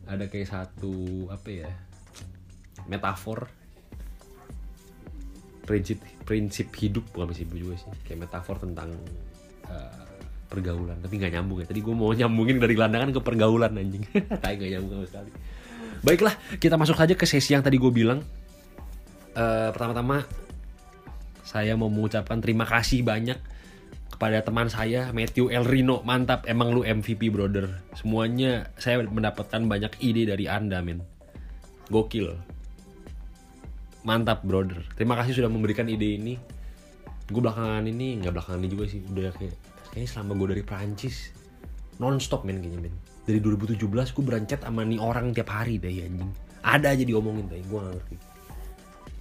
Ada 0.10 0.25
kayak 0.32 0.47
satu 0.49 1.28
apa 1.30 1.49
ya 1.52 1.69
metafor. 2.88 3.52
Prinsip 5.69 6.69
hidup 6.82 7.06
bukan 7.13 7.30
prinsip 7.30 7.54
juga 7.54 7.78
sih. 7.78 7.93
Kayak 8.08 8.25
metafor 8.25 8.58
tentang 8.58 8.89
uh, 9.69 10.09
pergaulan. 10.50 10.98
Tapi 11.00 11.14
nggak 11.22 11.32
nyambung 11.38 11.62
ya. 11.62 11.66
Tadi 11.70 11.80
gue 11.80 11.96
mau 11.96 12.10
nyambungin 12.10 12.58
dari 12.58 12.74
gelandangan 12.74 13.14
ke 13.14 13.22
pergaulan 13.22 13.72
anjing. 13.78 14.04
Tapi 14.44 14.54
nggak 14.58 14.72
nyambung 14.76 14.92
sama 14.98 15.08
sekali. 15.08 15.32
Baiklah 16.00 16.36
kita 16.58 16.76
masuk 16.76 16.98
saja 16.98 17.14
ke 17.14 17.30
sesi 17.30 17.54
yang 17.54 17.62
tadi 17.62 17.78
gue 17.78 17.92
bilang. 17.94 18.26
Uh, 19.38 19.70
pertama-tama 19.72 20.26
saya 21.46 21.78
mau 21.78 21.88
mengucapkan 21.88 22.42
terima 22.42 22.66
kasih 22.66 23.06
banyak 23.06 23.38
kepada 24.10 24.42
teman 24.44 24.68
saya 24.68 25.14
Matthew 25.14 25.54
El 25.54 25.64
Rino. 25.64 26.02
Mantap 26.02 26.50
emang 26.50 26.74
lu 26.74 26.82
MVP 26.82 27.30
brother. 27.30 27.70
Semuanya 27.94 28.74
saya 28.82 29.00
mendapatkan 29.06 29.64
banyak 29.70 30.02
ide 30.02 30.28
dari 30.28 30.50
anda 30.50 30.82
men. 30.82 31.06
Gokil. 31.94 32.34
Mantap 34.04 34.42
brother. 34.42 34.82
Terima 34.98 35.14
kasih 35.22 35.40
sudah 35.40 35.52
memberikan 35.52 35.86
ide 35.86 36.18
ini. 36.18 36.36
Gue 37.30 37.46
belakangan 37.46 37.86
ini 37.86 38.18
nggak 38.20 38.34
belakangan 38.34 38.60
ini 38.66 38.70
juga 38.74 38.86
sih 38.90 39.06
udah 39.06 39.30
kayak 39.38 39.69
kayaknya 39.93 40.10
selama 40.10 40.32
gue 40.38 40.47
dari 40.58 40.63
Prancis 40.63 41.34
nonstop 41.99 42.47
men 42.47 42.63
kayaknya 42.63 42.89
men. 42.89 42.95
Dari 43.28 43.39
2017 43.43 43.86
gue 43.86 44.23
berancet 44.25 44.62
sama 44.63 44.82
nih 44.88 44.97
orang 44.97 45.36
tiap 45.36 45.52
hari 45.54 45.78
deh 45.78 45.91
anjing. 45.91 46.32
Ada 46.65 46.95
aja 46.95 47.04
diomongin 47.06 47.45
deh 47.52 47.62
gue 47.62 47.80
gak 47.80 47.93
ngerti. 47.93 48.15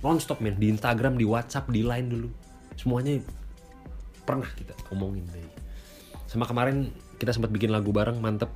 Nonstop 0.00 0.38
men 0.40 0.57
di 0.57 0.70
Instagram 0.70 1.18
di 1.18 1.26
WhatsApp 1.26 1.68
di 1.68 1.83
Line 1.83 2.09
dulu. 2.09 2.31
Semuanya 2.78 3.18
pernah 4.22 4.48
kita 4.54 4.72
omongin 4.94 5.26
deh. 5.35 5.44
Sama 6.31 6.46
kemarin 6.46 6.94
kita 7.18 7.35
sempat 7.35 7.50
bikin 7.50 7.74
lagu 7.74 7.90
bareng 7.90 8.22
mantep. 8.22 8.48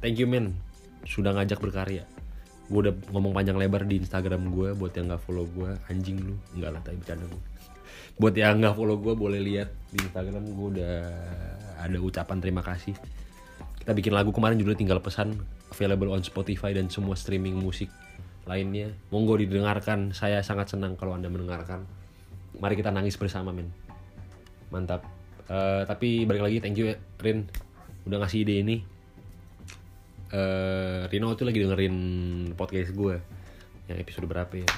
Thank 0.00 0.22
you 0.22 0.30
men 0.30 0.56
sudah 1.04 1.34
ngajak 1.34 1.58
berkarya. 1.60 2.06
Gue 2.70 2.86
udah 2.86 2.94
ngomong 3.10 3.34
panjang 3.34 3.58
lebar 3.58 3.82
di 3.82 3.98
Instagram 3.98 4.54
gue 4.54 4.78
buat 4.78 4.94
yang 4.94 5.10
nggak 5.10 5.22
follow 5.26 5.44
gue 5.50 5.74
anjing 5.90 6.22
lu. 6.22 6.38
Nggak 6.54 6.70
lah 6.70 6.80
tapi 6.86 6.96
bercanda 7.02 7.26
gue 7.26 7.42
buat 8.20 8.34
yang 8.36 8.60
nggak 8.60 8.76
follow 8.76 9.00
gue 9.00 9.14
boleh 9.16 9.40
lihat 9.40 9.68
di 9.90 9.98
Instagram 10.04 10.44
gue 10.44 10.68
udah 10.78 10.96
ada 11.80 11.98
ucapan 11.98 12.38
terima 12.38 12.60
kasih. 12.60 12.92
Kita 13.80 13.96
bikin 13.96 14.12
lagu 14.12 14.28
kemarin 14.30 14.60
judulnya 14.60 14.80
tinggal 14.80 15.00
pesan 15.00 15.40
available 15.72 16.12
on 16.12 16.20
Spotify 16.20 16.76
dan 16.76 16.92
semua 16.92 17.16
streaming 17.16 17.56
musik 17.56 17.88
lainnya. 18.44 18.92
Monggo 19.08 19.40
didengarkan 19.40 20.12
saya 20.12 20.44
sangat 20.44 20.76
senang 20.76 20.98
kalau 21.00 21.16
anda 21.16 21.32
mendengarkan. 21.32 21.88
Mari 22.60 22.76
kita 22.76 22.92
nangis 22.92 23.16
bersama 23.16 23.54
men. 23.54 23.72
Mantap. 24.68 25.06
Uh, 25.50 25.82
tapi 25.88 26.28
balik 26.28 26.46
lagi 26.46 26.62
thank 26.62 26.78
you 26.78 26.94
Rin 27.18 27.48
udah 28.04 28.20
ngasih 28.20 28.44
ide 28.44 28.54
ini. 28.60 28.76
Uh, 30.30 31.10
Rino 31.10 31.34
tuh 31.34 31.48
lagi 31.48 31.58
dengerin 31.58 31.96
podcast 32.54 32.94
gue 32.94 33.18
yang 33.90 33.98
episode 33.98 34.30
berapa 34.30 34.54
ya? 34.54 34.70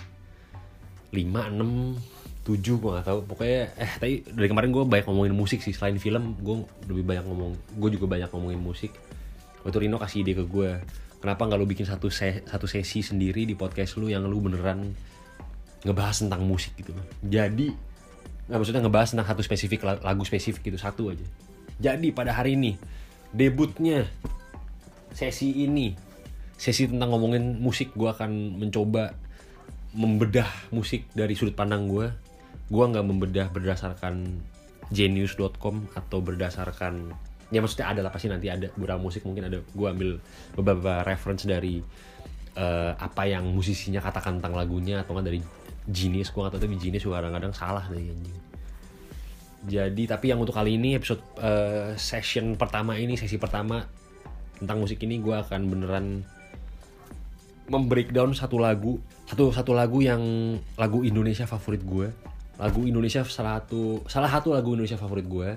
5, 1.12 1.20
6, 1.20 2.21
tujuh 2.42 2.76
gue 2.82 2.90
gak 2.98 3.06
tahu. 3.06 3.18
Pokoknya 3.26 3.70
eh 3.78 3.92
tadi 3.98 4.26
dari 4.26 4.48
kemarin 4.50 4.74
gue 4.74 4.82
banyak 4.82 5.06
ngomongin 5.06 5.34
musik 5.34 5.62
sih. 5.62 5.70
Selain 5.70 5.94
film 5.98 6.34
gue 6.42 6.66
lebih 6.90 7.06
banyak 7.06 7.24
ngomong 7.26 7.54
gue 7.78 7.90
juga 7.94 8.06
banyak 8.10 8.28
ngomongin 8.34 8.58
musik. 8.58 8.90
Waktu 9.62 9.86
Rino 9.86 10.02
kasih 10.02 10.26
ide 10.26 10.34
ke 10.34 10.44
gue 10.46 10.82
kenapa 11.22 11.46
nggak 11.46 11.58
lu 11.58 11.70
bikin 11.70 11.86
satu 11.86 12.10
se 12.10 12.42
satu 12.50 12.66
sesi 12.66 13.06
sendiri 13.06 13.46
di 13.46 13.54
podcast 13.54 13.94
lu 13.94 14.10
yang 14.10 14.26
lu 14.26 14.42
beneran 14.42 14.90
ngebahas 15.86 16.26
tentang 16.26 16.42
musik 16.42 16.74
gitu. 16.74 16.90
Jadi 17.22 17.70
nggak 18.50 18.58
maksudnya 18.58 18.82
ngebahas 18.82 19.14
tentang 19.14 19.28
satu 19.30 19.42
spesifik 19.46 19.86
lagu 19.86 20.22
spesifik 20.26 20.66
gitu 20.66 20.78
satu 20.82 21.14
aja. 21.14 21.26
Jadi 21.78 22.10
pada 22.10 22.34
hari 22.34 22.58
ini 22.58 22.74
debutnya 23.30 24.10
sesi 25.14 25.62
ini 25.62 25.94
sesi 26.58 26.90
tentang 26.90 27.14
ngomongin 27.14 27.58
musik 27.62 27.94
gue 27.94 28.10
akan 28.10 28.58
mencoba 28.58 29.14
membedah 29.92 30.48
musik 30.72 31.04
dari 31.12 31.36
sudut 31.36 31.52
pandang 31.52 31.86
gue 31.86 32.06
gue 32.72 32.84
nggak 32.88 33.04
membedah 33.04 33.46
berdasarkan 33.52 34.40
genius.com 34.88 35.92
atau 35.92 36.18
berdasarkan 36.24 37.12
ya 37.52 37.60
maksudnya 37.60 37.92
ada 37.92 38.00
lah 38.00 38.08
pasti 38.08 38.32
nanti 38.32 38.48
ada 38.48 38.72
beberapa 38.72 38.96
musik 38.96 39.28
mungkin 39.28 39.52
ada 39.52 39.60
gue 39.60 39.88
ambil 39.92 40.16
beberapa 40.56 41.04
reference 41.04 41.44
dari 41.44 41.84
uh, 42.56 42.96
apa 42.96 43.28
yang 43.28 43.44
musisinya 43.52 44.00
katakan 44.00 44.40
tentang 44.40 44.56
lagunya 44.56 45.04
atau 45.04 45.12
kan 45.12 45.28
dari 45.28 45.44
genius 45.84 46.32
gue 46.32 46.40
atau 46.40 46.56
tapi 46.56 46.80
genius 46.80 47.04
kadang-kadang 47.04 47.52
salah 47.52 47.84
dari 47.92 48.08
anjing. 48.08 48.38
Jadi 49.62 50.02
tapi 50.10 50.32
yang 50.32 50.42
untuk 50.42 50.56
kali 50.56 50.74
ini 50.74 50.98
episode 50.98 51.22
uh, 51.38 51.94
session 51.94 52.58
pertama 52.58 52.98
ini 52.98 53.14
sesi 53.14 53.38
pertama 53.38 53.84
tentang 54.58 54.82
musik 54.82 54.98
ini 55.04 55.22
gue 55.22 55.36
akan 55.36 55.60
beneran 55.70 56.06
membreakdown 57.70 58.34
satu 58.34 58.58
lagu 58.58 58.98
satu 59.30 59.54
satu 59.54 59.70
lagu 59.70 60.02
yang 60.02 60.22
lagu 60.74 61.06
Indonesia 61.06 61.46
favorit 61.46 61.82
gue 61.86 62.10
lagu 62.62 62.86
Indonesia 62.86 63.26
salah 63.26 63.58
satu 63.58 64.06
salah 64.06 64.30
satu 64.30 64.54
lagu 64.54 64.78
Indonesia 64.78 64.94
favorit 64.94 65.26
gue. 65.26 65.50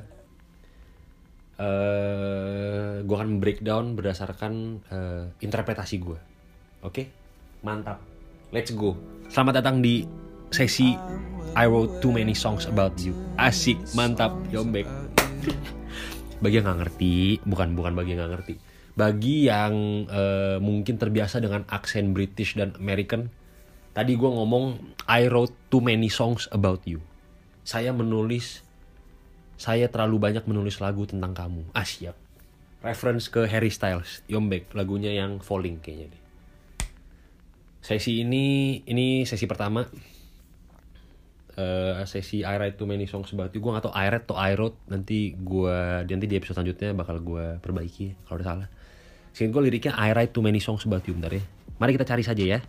Uh, 1.55 2.99
gue 3.05 3.15
akan 3.15 3.39
breakdown 3.39 3.95
berdasarkan 3.95 4.83
uh, 4.89 5.23
interpretasi 5.39 6.01
gue. 6.01 6.19
Oke? 6.81 6.89
Okay? 6.89 7.05
mantap. 7.61 8.01
Let's 8.49 8.73
go. 8.73 8.97
Selamat 9.29 9.61
datang 9.61 9.79
di 9.79 10.03
sesi 10.49 10.97
I 11.55 11.65
wrote 11.69 12.01
too 12.01 12.11
many 12.11 12.33
songs 12.35 12.67
about 12.67 12.97
you. 12.99 13.13
Asik 13.37 13.77
mantap 13.93 14.33
yombek. 14.49 14.89
Bagi 16.43 16.59
yang 16.59 16.67
nggak 16.67 16.79
ngerti 16.83 17.39
bukan 17.47 17.73
bukan 17.79 17.95
bagi 17.95 18.13
yang 18.13 18.27
nggak 18.27 18.33
ngerti. 18.37 18.53
Bagi 18.97 19.47
yang 19.47 20.05
uh, 20.11 20.59
mungkin 20.59 20.99
terbiasa 20.99 21.39
dengan 21.39 21.63
aksen 21.71 22.11
British 22.11 22.59
dan 22.59 22.75
American 22.75 23.31
Tadi 23.95 24.11
gue 24.19 24.27
ngomong 24.27 24.75
I 25.07 25.31
wrote 25.31 25.55
too 25.71 25.79
many 25.79 26.11
songs 26.11 26.51
about 26.51 26.83
you. 26.83 26.99
Saya 27.63 27.95
menulis, 27.95 28.59
saya 29.55 29.87
terlalu 29.87 30.19
banyak 30.19 30.43
menulis 30.43 30.83
lagu 30.83 31.07
tentang 31.07 31.31
kamu. 31.31 31.63
Ah 31.71 31.87
siap. 31.87 32.19
Reference 32.83 33.31
ke 33.31 33.47
Harry 33.47 33.71
Styles, 33.71 34.21
Yombek, 34.27 34.75
lagunya 34.75 35.15
yang 35.15 35.39
Falling 35.39 35.79
kayaknya 35.79 36.11
deh. 36.11 36.23
Sesi 37.79 38.19
ini, 38.19 38.83
ini 38.83 39.23
sesi 39.23 39.47
pertama. 39.47 39.87
eh, 41.55 42.03
sesi 42.03 42.43
I 42.43 42.59
write 42.59 42.75
too 42.75 42.87
many 42.87 43.07
songs 43.07 43.31
about 43.31 43.55
you 43.55 43.63
gue 43.63 43.71
gak 43.71 43.87
tau 43.87 43.95
I 43.95 44.11
write 44.11 44.27
atau 44.27 44.35
I 44.35 44.53
wrote 44.59 44.75
nanti 44.91 45.33
gue 45.33 46.03
nanti 46.03 46.27
di 46.27 46.35
episode 46.35 46.59
selanjutnya 46.59 46.91
bakal 46.91 47.23
gue 47.23 47.63
perbaiki 47.63 48.27
kalau 48.27 48.43
udah 48.43 48.47
salah 48.47 48.67
Singkat 49.31 49.51
gue 49.51 49.61
liriknya 49.67 49.93
I 49.95 50.11
write 50.11 50.35
too 50.35 50.43
many 50.43 50.59
songs 50.59 50.83
about 50.83 51.07
you 51.07 51.15
bentar 51.15 51.31
ya 51.31 51.43
mari 51.79 51.95
kita 51.95 52.07
cari 52.07 52.23
saja 52.23 52.43
ya 52.43 52.59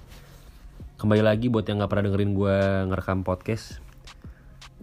kembali 0.96 1.20
lagi 1.20 1.52
buat 1.52 1.68
yang 1.68 1.84
gak 1.84 1.92
pernah 1.92 2.08
dengerin 2.08 2.32
gue 2.32 2.56
ngerekam 2.88 3.20
podcast. 3.20 3.84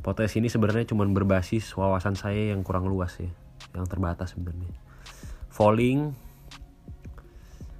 Podcast 0.06 0.38
ini 0.38 0.45
sebenarnya 0.45 0.93
cuma 0.93 1.10
berbasis 1.10 1.73
wawasan 1.73 2.13
saya 2.13 2.54
yang 2.54 2.62
kurang 2.62 2.86
luas 2.86 3.17
ya 3.17 3.34
yang 3.73 3.89
terbatas 3.89 4.38
sebenarnya. 4.38 4.69
Falling 5.49 6.13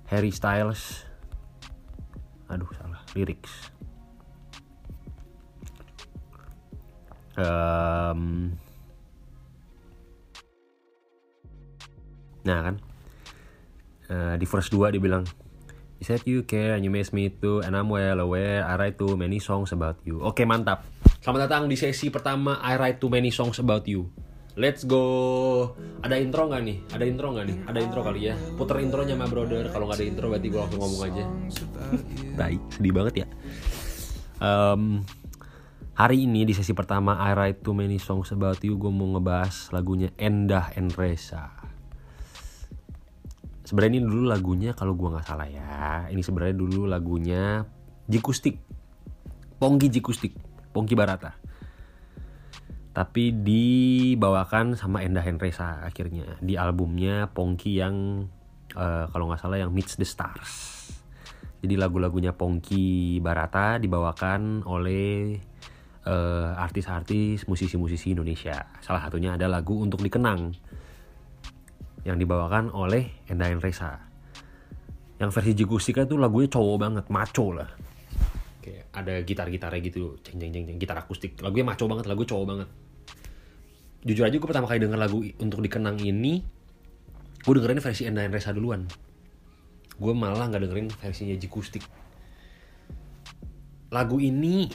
Harry 0.09 0.33
Styles. 0.33 1.05
Aduh 2.49 2.69
salah 2.73 3.05
lyrics. 3.13 3.69
Um, 7.37 8.53
nah 12.41 12.59
kan? 12.65 12.75
Uh, 14.09 14.35
di 14.41 14.45
verse 14.49 14.73
2 14.73 14.97
dia 14.97 15.01
bilang 15.01 15.25
You 16.03 16.11
said 16.11 16.27
you 16.27 16.43
care 16.43 16.75
and 16.75 16.83
you 16.83 16.91
miss 16.91 17.15
me 17.15 17.31
too? 17.31 17.63
And 17.63 17.79
I'm 17.79 17.87
well 17.87 18.19
aware 18.19 18.59
I 18.67 18.75
write 18.75 18.99
too 18.99 19.15
many 19.15 19.39
songs 19.39 19.71
about 19.71 20.03
you. 20.03 20.19
Oke 20.19 20.43
mantap. 20.43 20.83
Selamat 21.23 21.47
datang 21.47 21.71
di 21.71 21.79
sesi 21.79 22.11
pertama 22.11 22.59
I 22.59 22.75
write 22.75 22.99
too 22.99 23.07
many 23.07 23.31
songs 23.31 23.55
about 23.63 23.87
you. 23.87 24.11
Let's 24.59 24.83
go. 24.83 25.71
Ada 26.03 26.19
intro 26.19 26.51
gak 26.51 26.59
nih? 26.67 26.83
Ada 26.91 27.07
intro 27.07 27.31
gak 27.31 27.47
nih? 27.47 27.55
Ada 27.71 27.79
intro 27.79 28.03
kali 28.03 28.27
ya. 28.27 28.35
Puter 28.35 28.83
intronya 28.83 29.15
my 29.15 29.31
brother. 29.31 29.63
Kalau 29.71 29.87
gak 29.87 29.95
ada 29.95 30.03
intro 30.03 30.27
berarti 30.27 30.47
gue 30.51 30.59
langsung 30.59 30.81
ngomong 30.83 31.01
aja. 31.07 31.23
Baik, 32.43 32.61
sedih 32.75 32.91
banget 32.91 33.13
ya. 33.23 33.27
Um, 34.43 35.07
Hari 35.95 36.27
ini 36.27 36.43
di 36.43 36.51
sesi 36.51 36.75
pertama 36.75 37.15
I 37.15 37.31
write 37.31 37.63
too 37.63 37.71
many 37.71 38.01
songs 38.01 38.33
about 38.33 38.59
you 38.65 38.81
Gue 38.81 38.89
mau 38.89 39.13
ngebahas 39.13 39.69
lagunya 39.69 40.09
Endah 40.17 40.73
Enresa 40.73 41.53
sebenarnya 43.73 43.97
ini 43.97 44.05
dulu 44.05 44.29
lagunya 44.29 44.77
kalau 44.77 44.93
gua 44.93 45.17
nggak 45.17 45.25
salah 45.25 45.49
ya 45.49 46.05
ini 46.13 46.21
sebenarnya 46.21 46.53
dulu 46.53 46.86
lagunya 46.86 47.65
Jikustik. 48.05 48.62
Pongki 49.57 49.89
Jikustik 49.89 50.38
Pongki 50.69 50.93
Barata. 50.93 51.33
Tapi 52.93 53.33
dibawakan 53.33 54.77
sama 54.77 55.01
Endah 55.01 55.25
Henresa 55.25 55.81
akhirnya 55.81 56.38
di 56.38 56.53
albumnya 56.53 57.33
Pongki 57.33 57.81
yang 57.81 58.29
uh, 58.77 59.09
kalau 59.09 59.33
nggak 59.33 59.41
salah 59.41 59.57
yang 59.57 59.73
Meets 59.73 59.97
the 59.97 60.05
Stars. 60.05 60.86
Jadi 61.65 61.73
lagu-lagunya 61.73 62.38
Pongki 62.38 63.17
Barata 63.25 63.81
dibawakan 63.81 64.67
oleh 64.69 65.41
uh, 66.05 66.53
artis-artis 66.62 67.49
musisi-musisi 67.49 68.13
Indonesia. 68.13 68.69
Salah 68.83 69.01
satunya 69.01 69.33
ada 69.33 69.49
lagu 69.49 69.81
untuk 69.81 70.05
dikenang 70.05 70.53
yang 72.03 72.19
dibawakan 72.19 72.71
oleh 72.71 73.23
Endain 73.31 73.59
Reza. 73.59 73.99
Yang 75.19 75.29
versi 75.39 75.51
Jigustika 75.55 76.03
tuh 76.03 76.19
lagunya 76.19 76.51
cowok 76.51 76.77
banget, 76.79 77.05
maco 77.07 77.55
lah. 77.55 77.69
Kayak 78.59 78.85
ada 78.91 79.13
gitar-gitarnya 79.23 79.81
gitu, 79.87 80.19
ceng 80.19 80.39
ceng 80.39 80.51
ceng, 80.51 80.77
gitar 80.79 80.99
akustik. 80.99 81.39
Lagunya 81.39 81.63
maco 81.63 81.83
banget, 81.87 82.05
lagu 82.11 82.23
cowok 82.27 82.45
banget. 82.45 82.69
Jujur 84.03 84.27
aja 84.27 84.35
gue 84.35 84.49
pertama 84.51 84.67
kali 84.67 84.83
denger 84.83 84.99
lagu 84.99 85.23
untuk 85.39 85.63
dikenang 85.63 85.95
ini, 86.03 86.43
gue 87.39 87.53
dengerin 87.55 87.79
versi 87.79 88.03
Endain 88.03 88.31
Reza 88.31 88.51
duluan. 88.51 88.83
Gue 89.95 90.11
malah 90.11 90.51
nggak 90.51 90.67
dengerin 90.67 90.87
versinya 90.91 91.35
Jikustik. 91.39 91.87
Lagu 93.93 94.19
ini 94.19 94.67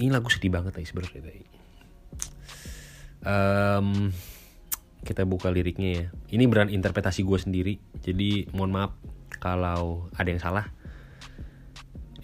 ini 0.00 0.08
lagu 0.08 0.32
sedih 0.32 0.48
banget 0.48 0.80
ya 0.80 0.86
sebenarnya. 0.88 1.20
Um, 3.24 4.08
kita 5.04 5.28
buka 5.28 5.52
liriknya 5.52 5.90
ya. 5.92 6.06
Ini 6.32 6.44
beran 6.48 6.72
interpretasi 6.72 7.22
gue 7.22 7.38
sendiri, 7.38 7.74
jadi 8.00 8.48
mohon 8.56 8.72
maaf 8.72 8.96
kalau 9.38 10.08
ada 10.16 10.28
yang 10.32 10.40
salah. 10.40 10.66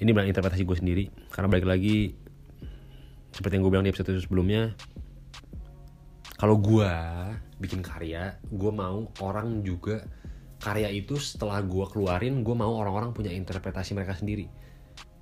Ini 0.01 0.11
beran 0.17 0.33
interpretasi 0.33 0.65
gue 0.65 0.77
sendiri, 0.81 1.05
karena 1.29 1.53
balik 1.53 1.69
lagi 1.69 2.17
seperti 3.31 3.61
yang 3.61 3.63
gue 3.69 3.73
bilang 3.73 3.87
di 3.87 3.93
episode 3.95 4.17
sebelumnya, 4.19 4.75
kalau 6.35 6.59
gue 6.59 6.91
bikin 7.61 7.85
karya, 7.85 8.41
gue 8.49 8.73
mau 8.73 9.07
orang 9.23 9.61
juga 9.63 10.03
karya 10.59 10.89
itu 10.91 11.21
setelah 11.21 11.61
gue 11.63 11.85
keluarin, 11.89 12.43
gue 12.43 12.57
mau 12.57 12.75
orang-orang 12.81 13.15
punya 13.15 13.31
interpretasi 13.31 13.95
mereka 13.95 14.19
sendiri. 14.19 14.51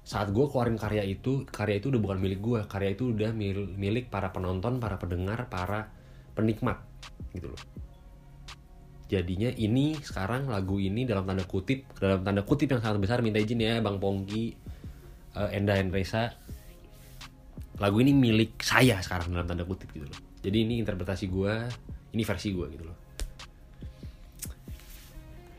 Saat 0.08 0.32
gue 0.32 0.46
keluarin 0.48 0.80
karya 0.80 1.04
itu, 1.04 1.44
karya 1.44 1.84
itu 1.84 1.92
udah 1.92 2.00
bukan 2.00 2.18
milik 2.22 2.40
gue, 2.40 2.60
karya 2.64 2.96
itu 2.96 3.12
udah 3.12 3.36
milik 3.76 4.08
para 4.08 4.32
penonton, 4.32 4.80
para 4.80 4.96
pendengar, 4.96 5.52
para 5.52 5.92
penikmat 6.32 6.87
gitu 7.34 7.48
loh. 7.50 7.62
Jadinya 9.08 9.48
ini 9.56 9.96
sekarang 9.96 10.52
lagu 10.52 10.76
ini 10.76 11.08
dalam 11.08 11.24
tanda 11.24 11.44
kutip 11.48 11.88
dalam 11.96 12.20
tanda 12.20 12.44
kutip 12.44 12.76
yang 12.76 12.84
sangat 12.84 13.00
besar 13.00 13.24
minta 13.24 13.40
izin 13.40 13.64
ya 13.64 13.80
bang 13.80 13.96
Pongki 13.96 14.52
uh, 15.32 15.48
Enda 15.48 15.80
Henresa 15.80 16.28
lagu 17.80 18.04
ini 18.04 18.12
milik 18.12 18.60
saya 18.60 19.00
sekarang 19.00 19.32
dalam 19.32 19.48
tanda 19.48 19.64
kutip 19.64 19.88
gitu 19.96 20.04
loh. 20.04 20.20
Jadi 20.44 20.56
ini 20.60 20.82
interpretasi 20.84 21.24
gue 21.30 21.54
ini 22.12 22.22
versi 22.26 22.48
gue 22.52 22.66
gitu 22.68 22.84
loh. 22.84 22.98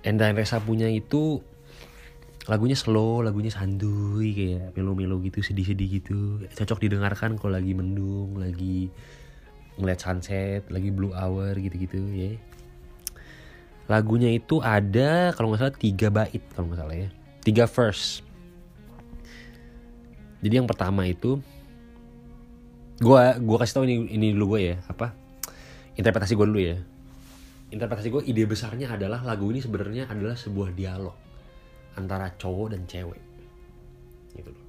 Enda 0.05 0.29
Henresa 0.29 0.61
punya 0.61 0.87
itu 0.87 1.41
lagunya 2.49 2.73
slow, 2.73 3.21
lagunya 3.21 3.53
santuy 3.53 4.33
kayak 4.33 4.73
melo-melo 4.73 5.21
gitu, 5.21 5.45
sedih-sedih 5.45 5.89
gitu. 6.01 6.41
Cocok 6.49 6.81
didengarkan 6.81 7.37
kalau 7.37 7.53
lagi 7.53 7.77
mendung, 7.77 8.41
lagi 8.41 8.89
ngeliat 9.79 9.99
sunset 10.03 10.67
lagi 10.67 10.91
blue 10.91 11.15
hour 11.15 11.55
gitu-gitu 11.55 12.03
ya. 12.11 12.35
Lagunya 13.89 14.29
itu 14.29 14.61
ada 14.61 15.33
kalau 15.33 15.49
nggak 15.49 15.61
salah 15.65 15.75
tiga 15.79 16.07
bait 16.13 16.43
kalau 16.53 16.69
nggak 16.69 16.79
salah 16.83 16.95
ya. 16.95 17.09
Tiga 17.41 17.65
verse. 17.65 18.21
Jadi 20.39 20.53
yang 20.53 20.69
pertama 20.69 21.07
itu 21.07 21.39
gue 22.99 23.21
gua 23.47 23.57
kasih 23.63 23.73
tau 23.79 23.83
ini 23.87 24.11
ini 24.11 24.35
dulu 24.35 24.59
gue 24.59 24.75
ya 24.75 24.77
apa 24.91 25.15
interpretasi 25.95 26.35
gue 26.35 26.47
dulu 26.47 26.61
ya. 26.61 26.77
Interpretasi 27.73 28.07
gue 28.11 28.23
ide 28.27 28.43
besarnya 28.45 28.91
adalah 28.91 29.23
lagu 29.23 29.47
ini 29.49 29.63
sebenarnya 29.63 30.11
adalah 30.11 30.35
sebuah 30.35 30.75
dialog 30.75 31.15
antara 31.95 32.29
cowok 32.35 32.75
dan 32.75 32.83
cewek. 32.85 33.21
Gitu 34.35 34.49
loh. 34.51 34.65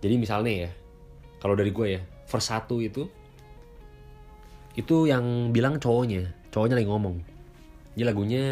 Jadi 0.00 0.14
misalnya 0.16 0.52
ya 0.68 0.70
kalau 1.40 1.52
dari 1.52 1.68
gue 1.68 1.86
ya 1.98 2.00
verse 2.24 2.48
satu 2.48 2.80
itu 2.80 3.04
itu 4.74 5.06
yang 5.06 5.54
bilang 5.54 5.78
cowoknya. 5.78 6.30
Cowoknya 6.50 6.78
lagi 6.78 6.88
ngomong. 6.90 7.16
Jadi 7.94 8.04
lagunya 8.06 8.44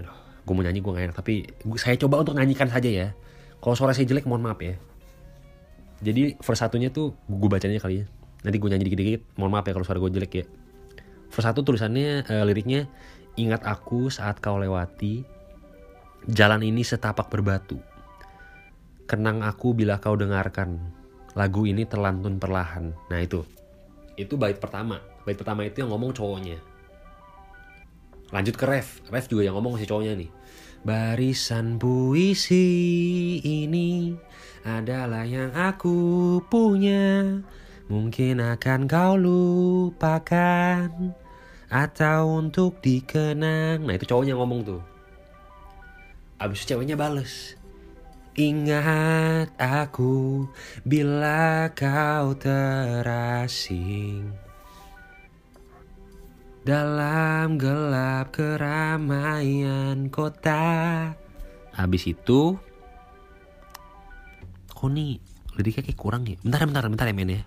aduh 0.00 0.16
gue 0.44 0.52
mau 0.56 0.64
nyanyi 0.64 0.80
gue 0.80 0.92
gak 0.92 1.04
enak. 1.12 1.16
Tapi 1.16 1.34
saya 1.76 1.96
coba 2.00 2.24
untuk 2.24 2.36
nyanyikan 2.36 2.68
saja 2.72 2.88
ya. 2.88 3.08
Kalau 3.60 3.76
suara 3.76 3.92
saya 3.92 4.08
jelek 4.08 4.24
mohon 4.24 4.44
maaf 4.44 4.60
ya. 4.64 4.80
Jadi 6.00 6.40
verse 6.40 6.60
satunya 6.64 6.88
tuh 6.88 7.12
gue 7.28 7.48
bacanya 7.48 7.76
kali 7.76 8.04
ya. 8.04 8.04
Nanti 8.40 8.56
gue 8.56 8.68
nyanyi 8.72 8.84
dikit-dikit 8.88 9.36
mohon 9.36 9.52
maaf 9.52 9.68
ya 9.68 9.76
kalau 9.76 9.84
suara 9.84 10.00
gue 10.00 10.10
jelek 10.16 10.32
ya. 10.32 10.44
Verse 11.28 11.44
satu 11.44 11.60
tulisannya 11.60 12.24
uh, 12.24 12.44
liriknya 12.48 12.88
ingat 13.36 13.62
aku 13.68 14.08
saat 14.08 14.40
kau 14.40 14.56
lewati 14.56 15.22
jalan 16.32 16.64
ini 16.64 16.80
setapak 16.80 17.28
berbatu. 17.28 17.76
Kenang 19.04 19.44
aku 19.44 19.76
bila 19.76 20.00
kau 20.00 20.16
dengarkan 20.16 20.80
lagu 21.36 21.68
ini 21.68 21.84
terlantun 21.84 22.40
perlahan. 22.40 22.96
Nah 23.12 23.20
itu 23.20 23.44
itu 24.24 24.34
bait 24.36 24.56
pertama. 24.56 25.00
Bait 25.24 25.36
pertama 25.36 25.64
itu 25.64 25.84
yang 25.84 25.90
ngomong 25.92 26.12
cowoknya. 26.16 26.60
Lanjut 28.30 28.54
ke 28.54 28.64
ref. 28.66 29.02
Ref 29.10 29.26
juga 29.26 29.46
yang 29.46 29.58
ngomong 29.58 29.76
si 29.80 29.84
cowoknya 29.86 30.14
nih. 30.16 30.30
Barisan 30.80 31.76
puisi 31.76 32.66
ini 33.44 34.16
adalah 34.64 35.28
yang 35.28 35.52
aku 35.52 36.38
punya. 36.48 37.40
Mungkin 37.90 38.38
akan 38.38 38.80
kau 38.86 39.18
lupakan. 39.18 40.88
Atau 41.70 42.20
untuk 42.38 42.82
dikenang. 42.82 43.84
Nah 43.86 43.94
itu 43.94 44.06
cowoknya 44.06 44.34
ngomong 44.38 44.60
tuh. 44.66 44.82
Abis 46.40 46.64
itu 46.64 46.72
ceweknya 46.72 46.96
bales 46.96 47.59
Ingat 48.40 49.52
aku 49.60 50.48
bila 50.88 51.68
kau 51.76 52.32
terasing 52.40 54.32
dalam 56.64 57.60
gelap 57.60 58.32
keramaian 58.32 60.08
kota. 60.08 61.12
Habis 61.76 62.08
itu, 62.08 62.56
kok 64.72 64.88
nih 64.88 65.20
liriknya 65.60 65.84
kayak 65.84 66.00
kurang 66.00 66.24
ya? 66.24 66.40
Bentar, 66.40 66.64
bentar, 66.64 66.88
bentar 66.88 67.04
ya 67.04 67.12
men 67.12 67.36
ya. 67.36 67.44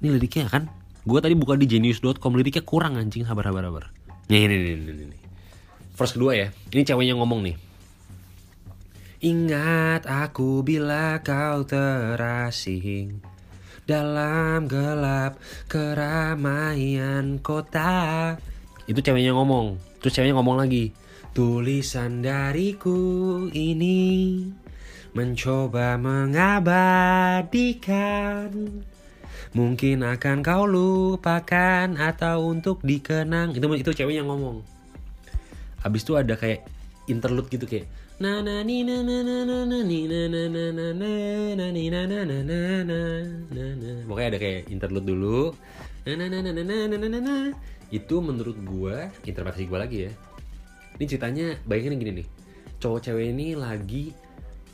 Ini 0.00 0.08
liriknya 0.16 0.48
kan, 0.48 0.72
gue 1.04 1.18
tadi 1.20 1.36
buka 1.36 1.52
di 1.60 1.68
genius.com 1.68 2.32
liriknya 2.32 2.64
kurang 2.64 2.96
anjing, 2.96 3.28
sabar, 3.28 3.52
sabar, 3.52 3.68
sabar. 3.68 3.92
Nih, 4.32 4.48
nih, 4.48 4.56
nih, 4.56 4.88
nih, 4.88 5.06
nih. 5.12 5.20
First 5.92 6.16
kedua 6.16 6.32
ya, 6.32 6.48
ini 6.72 6.80
ceweknya 6.88 7.12
ngomong 7.12 7.44
nih. 7.44 7.67
Ingat 9.18 10.06
aku 10.06 10.62
bila 10.62 11.18
kau 11.26 11.66
terasing 11.66 13.18
dalam 13.82 14.70
gelap 14.70 15.42
keramaian 15.66 17.42
kota. 17.42 18.38
Itu 18.86 19.02
ceweknya 19.02 19.34
ngomong. 19.34 19.74
Terus 19.98 20.14
ceweknya 20.14 20.38
ngomong 20.38 20.62
lagi. 20.62 20.94
Tulisan 21.34 22.22
dariku 22.22 23.50
ini 23.50 24.46
mencoba 25.18 25.98
mengabadikan. 25.98 28.54
Mungkin 29.50 30.06
akan 30.06 30.46
kau 30.46 30.62
lupakan 30.62 31.90
atau 31.98 32.54
untuk 32.54 32.86
dikenang. 32.86 33.50
Itu 33.50 33.66
itu 33.74 33.90
ceweknya 33.98 34.22
ngomong. 34.22 34.62
Habis 35.82 36.06
itu 36.06 36.14
ada 36.14 36.38
kayak 36.38 36.70
interlude 37.10 37.50
gitu 37.50 37.66
kayak 37.66 37.90
na 38.18 38.42
na 38.42 38.66
ni 38.66 38.82
na 38.82 38.98
na 38.98 39.22
na 39.22 39.46
na 39.46 39.62
na 39.62 39.78
ni 39.86 40.10
na 40.10 40.26
na 40.26 40.50
na 40.50 40.64
na 40.74 40.86
na 40.90 41.10
na 41.54 41.66
ni 41.70 41.86
na 41.86 42.02
na 42.02 42.26
na 42.26 42.38
na 42.42 42.58
na 42.82 43.00
na 43.54 43.64
na 43.78 43.90
pokoknya 44.10 44.34
ada 44.34 44.38
kayak 44.42 44.66
interlude 44.74 45.06
dulu 45.06 45.54
na 46.02 46.26
na 46.26 46.26
na 46.26 46.50
na 46.50 46.50
na 46.50 46.76
na 46.90 46.96
na 46.98 47.06
na 47.06 47.18
na 47.22 47.36
itu 47.94 48.18
menurut 48.18 48.58
gua 48.66 49.06
interpretasi 49.22 49.70
gua 49.70 49.86
lagi 49.86 50.10
ya 50.10 50.12
ini 50.98 51.06
ceritanya 51.06 51.46
bayangin 51.62 52.02
gini 52.02 52.12
nih 52.18 52.28
cowok 52.82 53.06
cewek 53.06 53.38
ini 53.38 53.54
lagi 53.54 54.10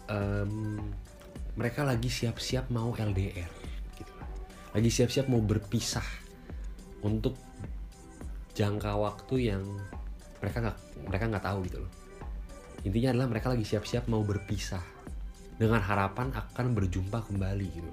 um, 0.09 0.81
mereka 1.61 1.85
lagi 1.85 2.09
siap-siap 2.09 2.73
mau 2.73 2.97
LDR 2.97 3.53
gitu 4.01 4.13
lagi 4.73 4.89
siap-siap 4.89 5.29
mau 5.29 5.45
berpisah 5.45 6.09
untuk 7.05 7.37
jangka 8.57 8.97
waktu 8.97 9.53
yang 9.53 9.69
mereka 10.41 10.65
nggak 10.65 10.79
mereka 11.13 11.25
nggak 11.29 11.45
tahu 11.45 11.61
gitu 11.69 11.85
loh 11.85 12.04
intinya 12.85 13.17
adalah 13.17 13.29
mereka 13.33 13.49
lagi 13.49 13.65
siap-siap 13.65 14.07
mau 14.13 14.21
berpisah 14.21 14.85
dengan 15.57 15.81
harapan 15.81 16.31
akan 16.35 16.77
berjumpa 16.77 17.25
kembali 17.27 17.69
gitu. 17.73 17.93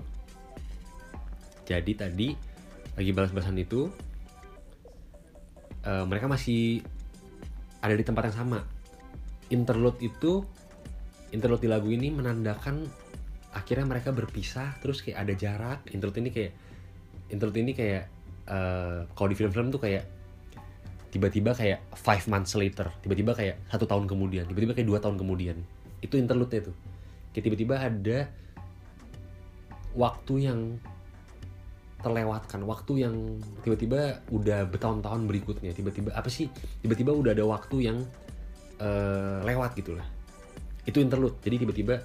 Jadi 1.66 1.92
tadi 1.96 2.28
lagi 3.00 3.12
balas-balasan 3.16 3.56
itu 3.56 3.88
uh, 5.88 6.04
mereka 6.04 6.28
masih 6.28 6.84
ada 7.80 7.96
di 7.96 8.04
tempat 8.04 8.30
yang 8.30 8.38
sama. 8.38 8.60
Interlude 9.48 10.00
itu 10.04 10.44
interlude 11.32 11.64
di 11.64 11.70
lagu 11.72 11.88
ini 11.88 12.12
menandakan 12.12 12.84
akhirnya 13.52 13.88
mereka 13.88 14.12
berpisah 14.12 14.76
terus 14.84 15.00
kayak 15.00 15.24
ada 15.24 15.34
jarak. 15.40 15.80
Interlude 15.96 16.20
ini 16.20 16.30
kayak 16.36 16.54
interlude 17.32 17.60
ini 17.64 17.72
kayak 17.72 18.12
uh, 18.52 19.08
kalau 19.16 19.32
di 19.32 19.36
film-film 19.40 19.72
tuh 19.72 19.80
kayak 19.80 20.04
tiba-tiba 21.12 21.52
kayak 21.52 21.84
five 21.92 22.24
months 22.32 22.56
later 22.56 22.88
tiba-tiba 23.04 23.36
kayak 23.36 23.60
satu 23.68 23.84
tahun 23.84 24.08
kemudian 24.08 24.48
tiba-tiba 24.48 24.72
kayak 24.74 24.88
dua 24.88 25.00
tahun 25.04 25.20
kemudian. 25.20 25.60
Itu 26.02 26.18
interlude-nya 26.18 26.72
tuh. 26.72 26.76
Kayak 27.36 27.44
tiba-tiba 27.52 27.76
ada 27.78 28.20
waktu 29.94 30.34
yang 30.48 30.60
terlewatkan 32.02 32.66
waktu 32.66 33.06
yang 33.06 33.16
tiba-tiba 33.62 34.26
udah 34.34 34.66
bertahun-tahun 34.66 35.22
berikutnya 35.30 35.72
tiba-tiba 35.78 36.10
apa 36.18 36.28
sih? 36.32 36.50
Tiba-tiba 36.82 37.14
udah 37.14 37.32
ada 37.38 37.46
waktu 37.46 37.78
yang 37.92 37.98
uh, 38.82 39.46
lewat 39.46 39.78
gitu 39.78 39.94
lah. 39.94 40.08
Itu 40.88 40.98
interlude. 40.98 41.38
Jadi 41.46 41.68
tiba-tiba 41.68 42.02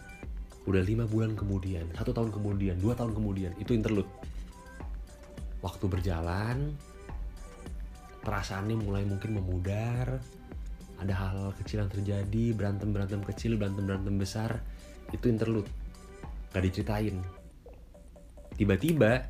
udah 0.66 0.82
lima 0.82 1.06
bulan 1.06 1.38
kemudian 1.38 1.86
satu 1.94 2.10
tahun 2.10 2.34
kemudian 2.34 2.76
dua 2.82 2.92
tahun 2.98 3.16
kemudian 3.16 3.56
itu 3.56 3.72
interlude. 3.72 4.10
Waktu 5.64 5.84
berjalan 5.88 6.76
perasaannya 8.26 8.76
mulai 8.82 9.06
mungkin 9.06 9.38
memudar. 9.38 10.18
Ada 10.98 11.12
hal-hal 11.14 11.54
kecil 11.62 11.86
yang 11.86 11.92
terjadi 11.92 12.44
berantem 12.50 12.90
berantem 12.90 13.22
kecil 13.22 13.54
berantem 13.54 13.86
berantem 13.86 14.18
besar 14.18 14.58
itu 15.14 15.30
interlude. 15.30 15.70
Gak 16.50 16.66
diceritain. 16.66 17.22
Tiba-tiba 18.58 19.22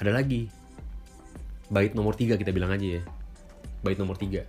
ada 0.00 0.10
lagi. 0.14 0.48
Bait 1.68 1.92
nomor 1.92 2.16
tiga 2.16 2.40
kita 2.40 2.48
bilang 2.48 2.72
aja 2.72 2.96
ya. 2.96 3.02
Bait 3.84 4.00
nomor 4.00 4.16
tiga. 4.16 4.48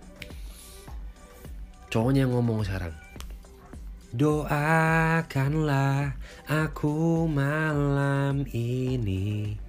Cowoknya 1.92 2.24
yang 2.24 2.32
ngomong 2.32 2.64
sekarang. 2.64 2.96
Doakanlah 4.16 6.16
aku 6.48 7.28
malam 7.28 8.48
ini 8.54 9.65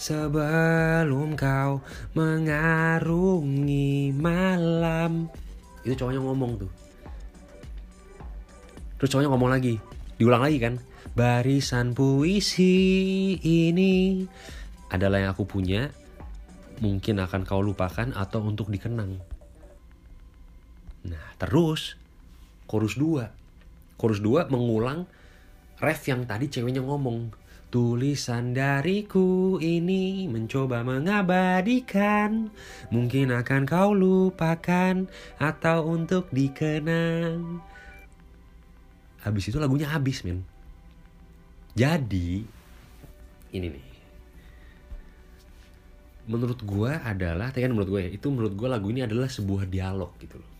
Sebelum 0.00 1.36
kau 1.36 1.84
mengarungi 2.16 4.16
malam. 4.16 5.28
Itu 5.84 5.92
cowoknya 5.92 6.24
ngomong 6.24 6.56
tuh. 6.56 6.72
Terus 8.96 9.12
cowoknya 9.12 9.28
ngomong 9.28 9.52
lagi. 9.52 9.76
Diulang 10.16 10.40
lagi 10.40 10.56
kan. 10.56 10.80
Barisan 11.12 11.92
puisi 11.92 13.36
ini 13.44 14.24
Adalah 14.88 15.20
yang 15.20 15.36
aku 15.36 15.44
punya. 15.44 15.92
Mungkin 16.80 17.20
akan 17.20 17.44
kau 17.44 17.60
lupakan 17.60 18.16
atau 18.16 18.40
untuk 18.40 18.72
dikenang. 18.72 19.20
Nah 21.04 21.28
terus 21.36 22.00
Chorus 22.64 22.96
2 22.96 24.00
Chorus 24.00 24.24
2 24.24 24.48
mengulang 24.48 25.04
ref 25.76 26.08
yang 26.08 26.24
tadi 26.24 26.48
ceweknya 26.48 26.80
ngomong 26.80 27.39
Tulisan 27.70 28.50
dariku 28.50 29.54
ini 29.62 30.26
mencoba 30.26 30.82
mengabadikan. 30.82 32.50
Mungkin 32.90 33.30
akan 33.30 33.62
kau 33.62 33.94
lupakan 33.94 35.06
atau 35.38 35.86
untuk 35.86 36.26
dikenang. 36.34 37.62
Habis 39.22 39.54
itu 39.54 39.62
lagunya 39.62 39.86
habis 39.86 40.26
men 40.26 40.42
Jadi 41.78 42.42
Ini 43.54 43.66
nih. 43.70 43.86
Menurut 46.26 46.58
gue 46.66 46.90
adalah 46.90 47.54
kan 47.54 47.70
menurut 47.70 47.90
gue 47.90 48.00
ya 48.06 48.10
Itu 48.10 48.34
menurut 48.34 48.54
gue 48.58 48.66
lagu 48.66 48.90
ini 48.90 49.06
adalah 49.06 49.30
sebuah 49.30 49.70
dialog 49.70 50.10
gitu 50.18 50.42
loh. 50.42 50.52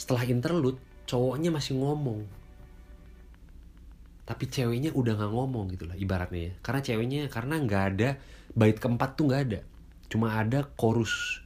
Setelah 0.00 0.24
interlude 0.24 0.80
Cowoknya 1.04 1.52
masih 1.52 1.76
ngomong 1.76 2.45
tapi 4.26 4.50
ceweknya 4.50 4.90
udah 4.90 5.14
nggak 5.14 5.32
ngomong 5.32 5.70
gitu 5.70 5.86
lah 5.86 5.94
ibaratnya 5.94 6.50
ya. 6.50 6.52
Karena 6.58 6.80
ceweknya 6.82 7.20
karena 7.30 7.54
nggak 7.62 7.84
ada 7.94 8.08
bait 8.52 8.74
keempat 8.74 9.14
tuh 9.14 9.30
nggak 9.30 9.42
ada. 9.46 9.60
Cuma 10.10 10.34
ada 10.34 10.66
chorus 10.74 11.40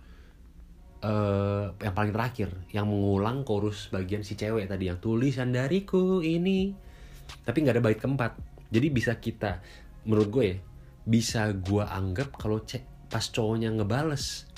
uh, 1.05 1.77
yang 1.77 1.93
paling 1.93 2.13
terakhir 2.17 2.49
yang 2.73 2.89
mengulang 2.89 3.45
chorus 3.45 3.93
bagian 3.93 4.25
si 4.25 4.33
cewek 4.33 4.65
tadi 4.65 4.89
yang 4.89 4.97
tulisan 4.97 5.53
dariku 5.53 6.25
ini. 6.25 6.73
Tapi 7.45 7.57
nggak 7.61 7.77
ada 7.77 7.85
bait 7.85 8.01
keempat. 8.01 8.33
Jadi 8.73 8.87
bisa 8.89 9.21
kita 9.21 9.61
menurut 10.09 10.29
gue 10.33 10.45
ya 10.49 10.59
bisa 11.05 11.53
gue 11.53 11.85
anggap 11.85 12.37
kalau 12.37 12.65
cek 12.65 13.13
pas 13.13 13.25
cowoknya 13.25 13.73
ngebales 13.77 14.49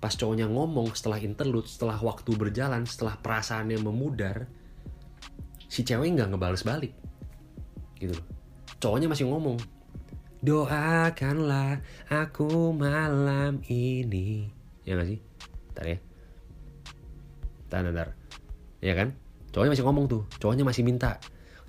pas 0.00 0.12
cowoknya 0.12 0.50
ngomong 0.50 0.92
setelah 0.92 1.16
interlude 1.22 1.64
setelah 1.64 1.96
waktu 1.96 2.36
berjalan 2.36 2.84
setelah 2.84 3.16
perasaannya 3.16 3.80
memudar 3.80 4.44
si 5.64 5.80
cewek 5.80 6.12
nggak 6.12 6.34
ngebales 6.34 6.66
balik 6.66 6.92
gitu 7.98 8.16
cowoknya 8.78 9.08
masih 9.08 9.28
ngomong 9.28 9.58
doakanlah 10.44 11.80
aku 12.12 12.76
malam 12.76 13.64
ini. 13.72 14.52
Ya 14.84 15.00
gak 15.00 15.08
sih? 15.08 15.18
Ntar 15.72 15.86
ya. 15.88 15.98
Ntar 17.72 17.80
ntar 17.88 18.08
ya 18.84 18.92
kan? 18.92 19.16
Cowoknya 19.56 19.72
masih 19.72 19.84
ngomong 19.88 20.04
tuh. 20.04 20.22
Cowoknya 20.36 20.68
masih 20.68 20.84
minta. 20.84 21.16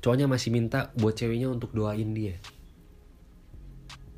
Cowoknya 0.03 0.27
masih 0.27 0.51
minta 0.51 0.91
buat 0.99 1.15
ceweknya 1.15 1.47
untuk 1.47 1.71
doain 1.71 2.11
dia. 2.11 2.35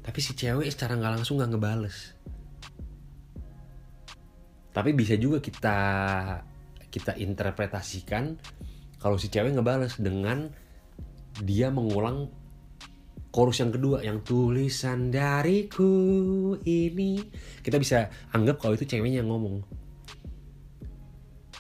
Tapi 0.02 0.20
si 0.20 0.34
cewek 0.34 0.66
secara 0.74 0.98
nggak 0.98 1.22
langsung 1.22 1.38
nggak 1.38 1.54
ngebales. 1.54 2.18
Tapi 4.74 4.90
bisa 4.98 5.14
juga 5.22 5.38
kita 5.38 5.78
kita 6.90 7.14
interpretasikan 7.22 8.42
kalau 8.98 9.22
si 9.22 9.30
cewek 9.30 9.54
ngebales 9.54 10.02
dengan 10.02 10.50
dia 11.44 11.70
mengulang 11.70 12.32
chorus 13.38 13.62
yang 13.62 13.70
kedua 13.70 14.02
yang 14.02 14.26
tulisan 14.26 15.14
dariku 15.14 15.94
ini. 16.66 17.22
Kita 17.62 17.78
bisa 17.78 18.10
anggap 18.34 18.58
kalau 18.58 18.74
itu 18.74 18.90
ceweknya 18.90 19.22
yang 19.22 19.30
ngomong. 19.30 19.62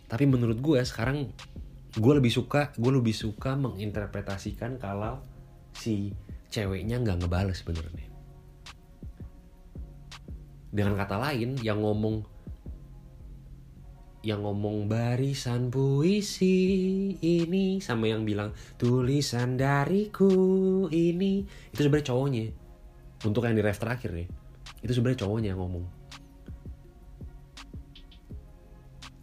Tapi 0.07 0.23
menurut 0.25 0.57
gue 0.57 0.79
sekarang 0.81 1.29
gue 1.97 2.13
lebih 2.13 2.33
suka 2.33 2.73
gue 2.77 2.91
lebih 2.93 3.13
suka 3.13 3.53
menginterpretasikan 3.57 4.81
kalau 4.81 5.21
si 5.75 6.13
ceweknya 6.49 6.97
nggak 7.03 7.21
ngebales 7.21 7.61
sebenarnya. 7.61 8.07
Dengan 10.73 10.97
kata 10.97 11.17
lain 11.21 11.61
yang 11.61 11.83
ngomong 11.83 12.36
yang 14.25 14.41
ngomong 14.41 14.89
barisan 14.89 15.69
puisi 15.69 16.57
ini 17.21 17.77
sama 17.77 18.09
yang 18.09 18.25
bilang 18.25 18.51
tulisan 18.75 19.55
dariku 19.55 20.85
ini. 20.89 21.45
Itu 21.71 21.85
sebenarnya 21.85 22.07
cowoknya. 22.11 22.45
Untuk 23.25 23.45
yang 23.45 23.55
di 23.57 23.63
ref 23.63 23.77
terakhir 23.77 24.13
nih. 24.13 24.27
Itu 24.81 24.91
sebenarnya 24.97 25.25
cowoknya 25.25 25.49
yang 25.53 25.61
ngomong. 25.61 25.85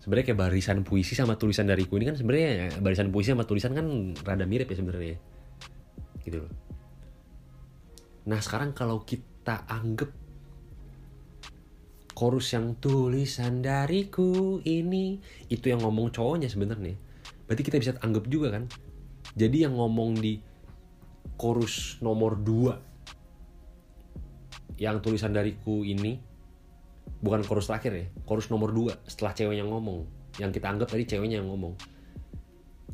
Sebenarnya 0.01 0.25
kayak 0.31 0.41
barisan 0.41 0.79
puisi 0.85 1.17
sama 1.17 1.41
tulisan 1.41 1.65
dariku 1.65 1.97
ini 1.97 2.13
kan 2.13 2.17
sebenarnya 2.21 2.77
barisan 2.85 3.09
puisi 3.09 3.33
sama 3.33 3.49
tulisan 3.49 3.73
kan 3.73 3.87
rada 4.21 4.45
mirip 4.45 4.69
ya 4.69 4.77
sebenarnya. 4.77 5.17
Gitu 6.23 6.45
loh. 6.45 6.53
Nah 8.29 8.41
sekarang 8.41 8.73
kalau 8.73 9.05
kita 9.05 9.65
anggap 9.69 10.24
chorus 12.15 12.55
yang 12.55 12.79
tulisan 12.79 13.59
dariku 13.61 14.63
ini. 14.63 15.19
Itu 15.51 15.69
yang 15.69 15.83
ngomong 15.83 16.15
cowoknya 16.15 16.49
sebenarnya. 16.49 16.95
Berarti 17.45 17.63
kita 17.67 17.77
bisa 17.83 17.93
anggap 18.01 18.31
juga 18.31 18.51
kan? 18.55 18.71
Jadi 19.35 19.67
yang 19.67 19.75
ngomong 19.75 20.15
di 20.17 20.39
chorus 21.35 21.99
nomor 21.99 22.39
2 22.39 24.79
yang 24.79 25.03
tulisan 25.03 25.35
dariku 25.35 25.83
ini 25.87 26.19
bukan 27.23 27.47
chorus 27.47 27.71
terakhir 27.71 27.93
ya 27.95 28.07
chorus 28.27 28.51
nomor 28.51 28.71
2 28.71 29.11
setelah 29.11 29.35
ceweknya 29.35 29.67
ngomong. 29.67 30.07
Yang 30.39 30.63
kita 30.63 30.71
anggap 30.71 30.89
tadi 30.95 31.03
ceweknya 31.07 31.43
yang 31.43 31.51
ngomong. 31.51 31.75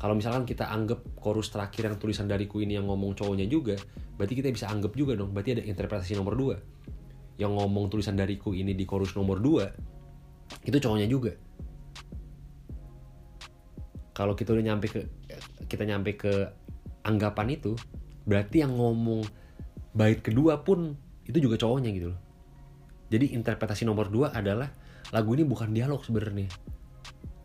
Kalau 0.01 0.17
misalkan 0.17 0.49
kita 0.49 0.65
anggap 0.65 0.97
chorus 1.21 1.53
terakhir 1.53 1.93
yang 1.93 2.01
tulisan 2.01 2.25
dariku 2.25 2.57
ini 2.57 2.73
yang 2.73 2.89
ngomong 2.89 3.13
cowoknya 3.13 3.45
juga 3.45 3.77
berarti 4.17 4.33
kita 4.33 4.49
bisa 4.49 4.65
anggap 4.65 4.97
juga 4.97 5.13
dong. 5.13 5.29
Berarti 5.29 5.61
ada 5.61 5.63
interpretasi 5.65 6.17
nomor 6.17 6.33
2 6.33 6.80
yang 7.41 7.57
ngomong 7.57 7.89
tulisan 7.89 8.13
dariku 8.13 8.53
ini 8.53 8.77
di 8.77 8.85
chorus 8.85 9.17
nomor 9.17 9.41
2 9.41 10.69
itu 10.69 10.77
cowoknya 10.77 11.09
juga 11.09 11.33
kalau 14.13 14.37
kita 14.37 14.53
udah 14.53 14.65
nyampe 14.69 14.85
ke 14.93 15.01
kita 15.65 15.89
nyampe 15.89 16.13
ke 16.13 16.33
anggapan 17.01 17.57
itu 17.57 17.73
berarti 18.29 18.61
yang 18.61 18.77
ngomong 18.77 19.25
bait 19.97 20.21
kedua 20.21 20.61
pun 20.61 20.93
itu 21.25 21.41
juga 21.41 21.57
cowoknya 21.57 21.89
gitu 21.89 22.13
loh 22.13 22.21
jadi 23.11 23.35
interpretasi 23.35 23.83
nomor 23.83 24.07
dua 24.07 24.31
adalah 24.31 24.71
lagu 25.11 25.35
ini 25.35 25.43
bukan 25.43 25.75
dialog 25.75 25.99
sebenarnya. 25.99 26.47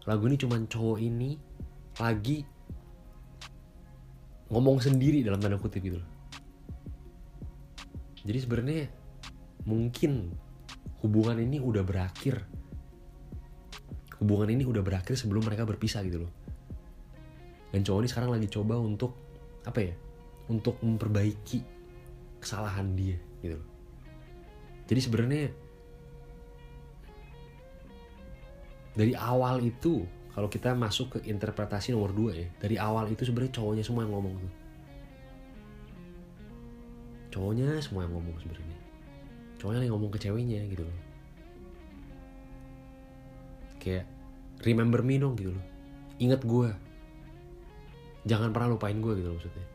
Lagu 0.07 0.31
ini 0.31 0.39
cuman 0.39 0.71
cowok 0.71 0.99
ini 1.03 1.35
lagi 1.99 2.47
ngomong 4.47 4.79
sendiri 4.79 5.27
dalam 5.27 5.43
tanda 5.43 5.59
kutip 5.59 5.83
gitu 5.83 5.99
loh. 5.99 6.11
Jadi 8.23 8.39
sebenarnya 8.39 8.87
mungkin 9.67 10.33
hubungan 11.03 11.43
ini 11.43 11.61
udah 11.61 11.83
berakhir. 11.83 12.47
Hubungan 14.17 14.49
ini 14.49 14.65
udah 14.65 14.81
berakhir 14.81 15.13
sebelum 15.19 15.45
mereka 15.45 15.69
berpisah 15.69 16.01
gitu 16.07 16.25
loh. 16.25 16.33
Dan 17.69 17.85
cowok 17.85 18.01
ini 18.01 18.09
sekarang 18.09 18.31
lagi 18.33 18.49
coba 18.49 18.81
untuk 18.81 19.13
apa 19.69 19.81
ya? 19.83 19.95
Untuk 20.49 20.81
memperbaiki 20.81 21.77
kesalahan 22.41 22.95
dia 22.95 23.19
gitu 23.43 23.59
loh 23.59 23.69
jadi 24.87 25.01
sebenarnya 25.03 25.45
dari 28.95 29.13
awal 29.19 29.61
itu 29.67 30.07
kalau 30.31 30.47
kita 30.47 30.73
masuk 30.79 31.19
ke 31.19 31.29
interpretasi 31.29 31.91
nomor 31.91 32.15
dua 32.15 32.33
ya 32.39 32.49
dari 32.63 32.79
awal 32.79 33.11
itu 33.11 33.27
sebenarnya 33.27 33.59
cowoknya 33.59 33.83
semua 33.83 34.07
yang 34.07 34.15
ngomong 34.15 34.35
tuh 34.39 34.53
cowoknya 37.35 37.83
semua 37.83 38.07
yang 38.07 38.15
ngomong 38.15 38.37
sebenarnya 38.41 38.79
cowoknya 39.67 39.83
yang 39.83 39.99
ngomong 39.99 40.15
ke 40.15 40.23
ceweknya 40.23 40.63
gitu 40.71 40.87
loh. 40.87 40.99
Kayak 43.83 44.07
remember 44.63 45.03
me 45.03 45.19
dong 45.19 45.35
gitu 45.35 45.51
loh. 45.51 45.65
Ingat 46.23 46.47
gue 46.47 46.71
jangan 48.31 48.55
pernah 48.55 48.79
lupain 48.79 48.95
gue 48.95 49.13
gitu 49.19 49.27
loh 49.27 49.35
maksudnya. 49.35 49.67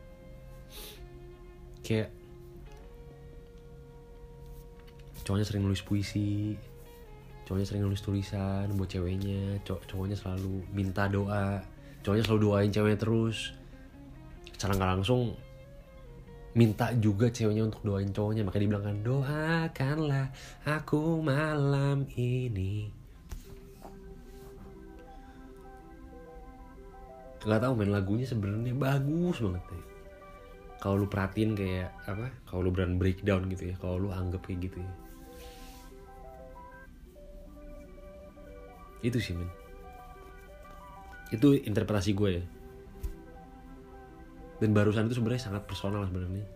Kayak 1.84 2.08
cowoknya 5.28 5.44
sering 5.44 5.68
nulis 5.68 5.84
puisi 5.84 6.56
cowoknya 7.44 7.66
sering 7.68 7.84
nulis 7.84 8.00
tulisan 8.00 8.72
buat 8.74 8.88
ceweknya 8.88 9.60
Cow 9.60 9.76
cowoknya 9.86 10.16
selalu 10.16 10.66
minta 10.72 11.04
doa 11.06 11.60
cowoknya 12.00 12.24
selalu 12.24 12.40
doain 12.48 12.72
ceweknya 12.72 12.96
terus. 12.96 13.52
Secara 14.56 14.72
nggak 14.72 14.90
langsung 14.96 15.36
minta 16.52 16.92
juga 17.00 17.32
ceweknya 17.32 17.68
untuk 17.68 17.80
doain 17.84 18.12
cowoknya. 18.12 18.44
Makanya 18.44 18.62
dibilang 18.68 18.84
kan 18.84 18.96
doakanlah 19.00 20.26
aku 20.68 21.20
malam 21.24 22.04
ini. 22.16 22.92
Nggak 27.42 27.60
tahu 27.66 27.72
main 27.74 27.90
lagunya 27.90 28.26
sebenarnya 28.28 28.74
bagus 28.76 29.42
banget 29.42 29.64
deh. 29.66 29.84
Kalau 30.78 30.94
lu 30.98 31.06
perhatiin 31.06 31.54
kayak 31.54 31.90
apa 32.06 32.30
kalau 32.46 32.66
lu 32.66 32.70
berani 32.74 32.98
breakdown 32.98 33.46
gitu 33.50 33.70
ya 33.70 33.74
kalau 33.78 34.06
lu 34.06 34.08
anggap 34.14 34.46
kayak 34.46 34.70
gitu 34.70 34.78
ya. 34.78 34.92
Itu 39.02 39.18
sih 39.18 39.34
men. 39.34 39.50
Itu 41.34 41.58
interpretasi 41.58 42.14
gue 42.14 42.30
ya 42.38 42.44
dan 44.62 44.70
barusan 44.70 45.10
itu 45.10 45.18
sebenarnya 45.18 45.42
sangat 45.50 45.66
personal 45.66 46.06
sebenarnya 46.06 46.46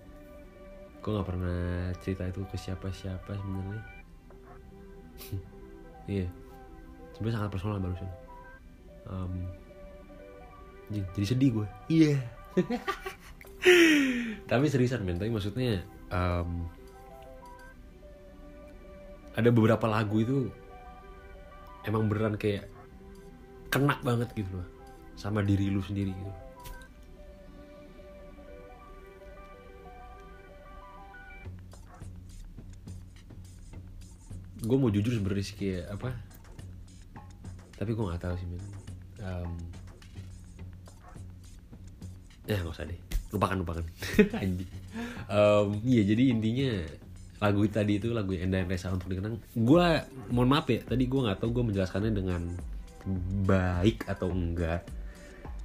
gue 1.02 1.10
nggak 1.10 1.26
pernah 1.26 1.90
cerita 1.98 2.22
itu 2.30 2.46
ke 2.46 2.54
siapa 2.54 2.86
siapa 2.94 3.34
sebenarnya 3.34 3.82
iya 6.06 6.22
yeah. 6.22 6.30
sebenarnya 7.18 7.36
sangat 7.42 7.50
personal 7.50 7.82
barusan 7.82 8.10
um, 9.10 9.34
jadi 10.94 11.26
sedih 11.26 11.50
gue 11.50 11.66
iya 11.90 12.14
yeah. 12.14 12.20
tapi 14.50 14.70
seriusan 14.70 15.02
men 15.02 15.18
tapi 15.18 15.34
maksudnya 15.34 15.82
um, 16.14 16.70
ada 19.34 19.50
beberapa 19.50 19.90
lagu 19.90 20.22
itu 20.22 20.38
emang 21.82 22.06
beneran 22.06 22.38
kayak 22.38 22.70
kena 23.66 23.98
banget 24.06 24.30
gitu 24.38 24.48
loh 24.54 24.68
sama 25.18 25.42
diri 25.42 25.68
lu 25.72 25.82
sendiri 25.82 26.14
gitu. 26.14 26.45
Gue 34.62 34.76
mau 34.78 34.88
jujur 34.88 35.12
sebenarnya 35.12 35.44
sih 35.44 35.56
kayak 35.58 35.84
apa 35.92 36.16
tapi 37.76 37.92
gue 37.92 38.04
nggak 38.08 38.22
tahu 38.24 38.34
sih 38.40 38.48
men 38.48 38.64
um, 39.20 39.52
ya 42.46 42.62
nggak 42.62 42.74
usah 42.74 42.86
deh. 42.86 42.98
Lupakan 43.34 43.56
lupakan. 43.60 43.84
Um, 45.26 45.76
iya 45.84 46.06
jadi 46.06 46.32
intinya 46.32 46.86
lagu 47.42 47.66
tadi 47.68 48.00
itu 48.00 48.16
lagu 48.16 48.32
Enda 48.32 48.64
Resa 48.64 48.94
untuk 48.94 49.12
dikenang 49.12 49.36
gue 49.52 49.86
mohon 50.32 50.48
maaf 50.48 50.70
ya 50.72 50.80
tadi 50.86 51.04
gue 51.04 51.20
nggak 51.20 51.42
tahu 51.42 51.50
gue 51.52 51.64
menjelaskannya 51.68 52.14
dengan 52.16 52.40
baik 53.44 54.08
atau 54.08 54.32
enggak. 54.32 54.86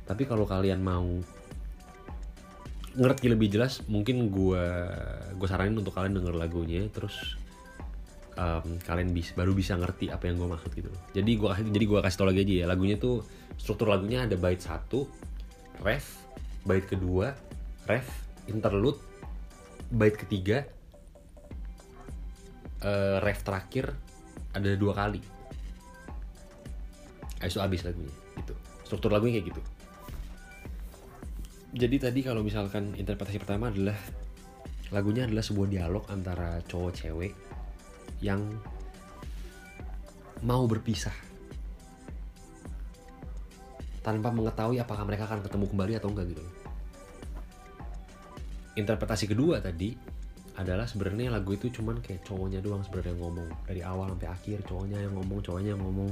Tapi 0.03 0.27
kalau 0.27 0.43
kalian 0.43 0.83
mau 0.83 1.05
ngerti 2.97 3.31
lebih 3.31 3.55
jelas 3.55 3.85
mungkin 3.87 4.33
gue 4.33 4.65
gue 5.37 5.47
saranin 5.47 5.79
untuk 5.79 5.95
kalian 5.95 6.17
denger 6.19 6.35
lagunya 6.35 6.83
terus 6.91 7.39
um, 8.41 8.81
kalian 8.81 9.13
bisa 9.13 9.37
baru 9.37 9.53
bisa 9.53 9.77
ngerti 9.77 10.09
apa 10.09 10.25
yang 10.25 10.41
gue 10.41 10.49
maksud 10.49 10.71
gitu. 10.73 10.89
Jadi 11.13 11.31
gue 11.37 11.49
jadi 11.69 11.85
gue 11.85 11.99
kasih 12.01 12.17
tau 12.17 12.27
lagi 12.27 12.41
aja 12.41 12.53
ya 12.53 12.65
lagunya 12.65 12.97
tuh 12.97 13.21
struktur 13.55 13.93
lagunya 13.93 14.25
ada 14.25 14.33
bait 14.33 14.57
satu 14.57 15.05
ref 15.85 16.25
bait 16.65 16.85
kedua 16.85 17.37
ref 17.85 18.09
interlude 18.49 18.97
bait 19.93 20.17
ketiga 20.17 20.65
uh, 22.81 23.21
ref 23.21 23.45
terakhir 23.45 23.93
ada 24.57 24.73
dua 24.75 24.97
kali. 24.97 25.21
Habis 27.41 27.57
itu 27.57 27.61
habis 27.61 27.81
lagunya 27.85 28.13
gitu. 28.37 28.53
Struktur 28.85 29.09
lagunya 29.13 29.39
kayak 29.39 29.53
gitu. 29.53 29.61
Jadi 31.71 31.95
tadi 32.03 32.19
kalau 32.19 32.43
misalkan 32.43 32.91
interpretasi 32.99 33.39
pertama 33.39 33.71
adalah 33.71 33.95
lagunya 34.91 35.23
adalah 35.23 35.39
sebuah 35.39 35.71
dialog 35.71 36.03
antara 36.11 36.59
cowok 36.67 36.91
cewek 36.91 37.31
yang 38.22 38.41
mau 40.45 40.65
berpisah. 40.65 41.13
Tanpa 44.01 44.34
mengetahui 44.34 44.82
apakah 44.82 45.05
mereka 45.05 45.30
akan 45.30 45.45
ketemu 45.45 45.65
kembali 45.69 45.93
atau 45.97 46.09
enggak 46.09 46.34
gitu. 46.34 46.43
Interpretasi 48.78 49.30
kedua 49.30 49.61
tadi 49.61 49.93
adalah 50.57 50.89
sebenarnya 50.89 51.34
lagu 51.34 51.53
itu 51.53 51.69
cuman 51.69 52.01
kayak 52.01 52.26
cowoknya 52.26 52.65
doang 52.65 52.82
sebenarnya 52.82 53.13
ngomong. 53.17 53.49
Dari 53.69 53.82
awal 53.86 54.13
sampai 54.17 54.30
akhir 54.30 54.57
cowoknya 54.65 54.97
yang 55.05 55.13
ngomong 55.13 55.39
cowoknya 55.45 55.69
yang 55.78 55.82
ngomong. 55.82 56.11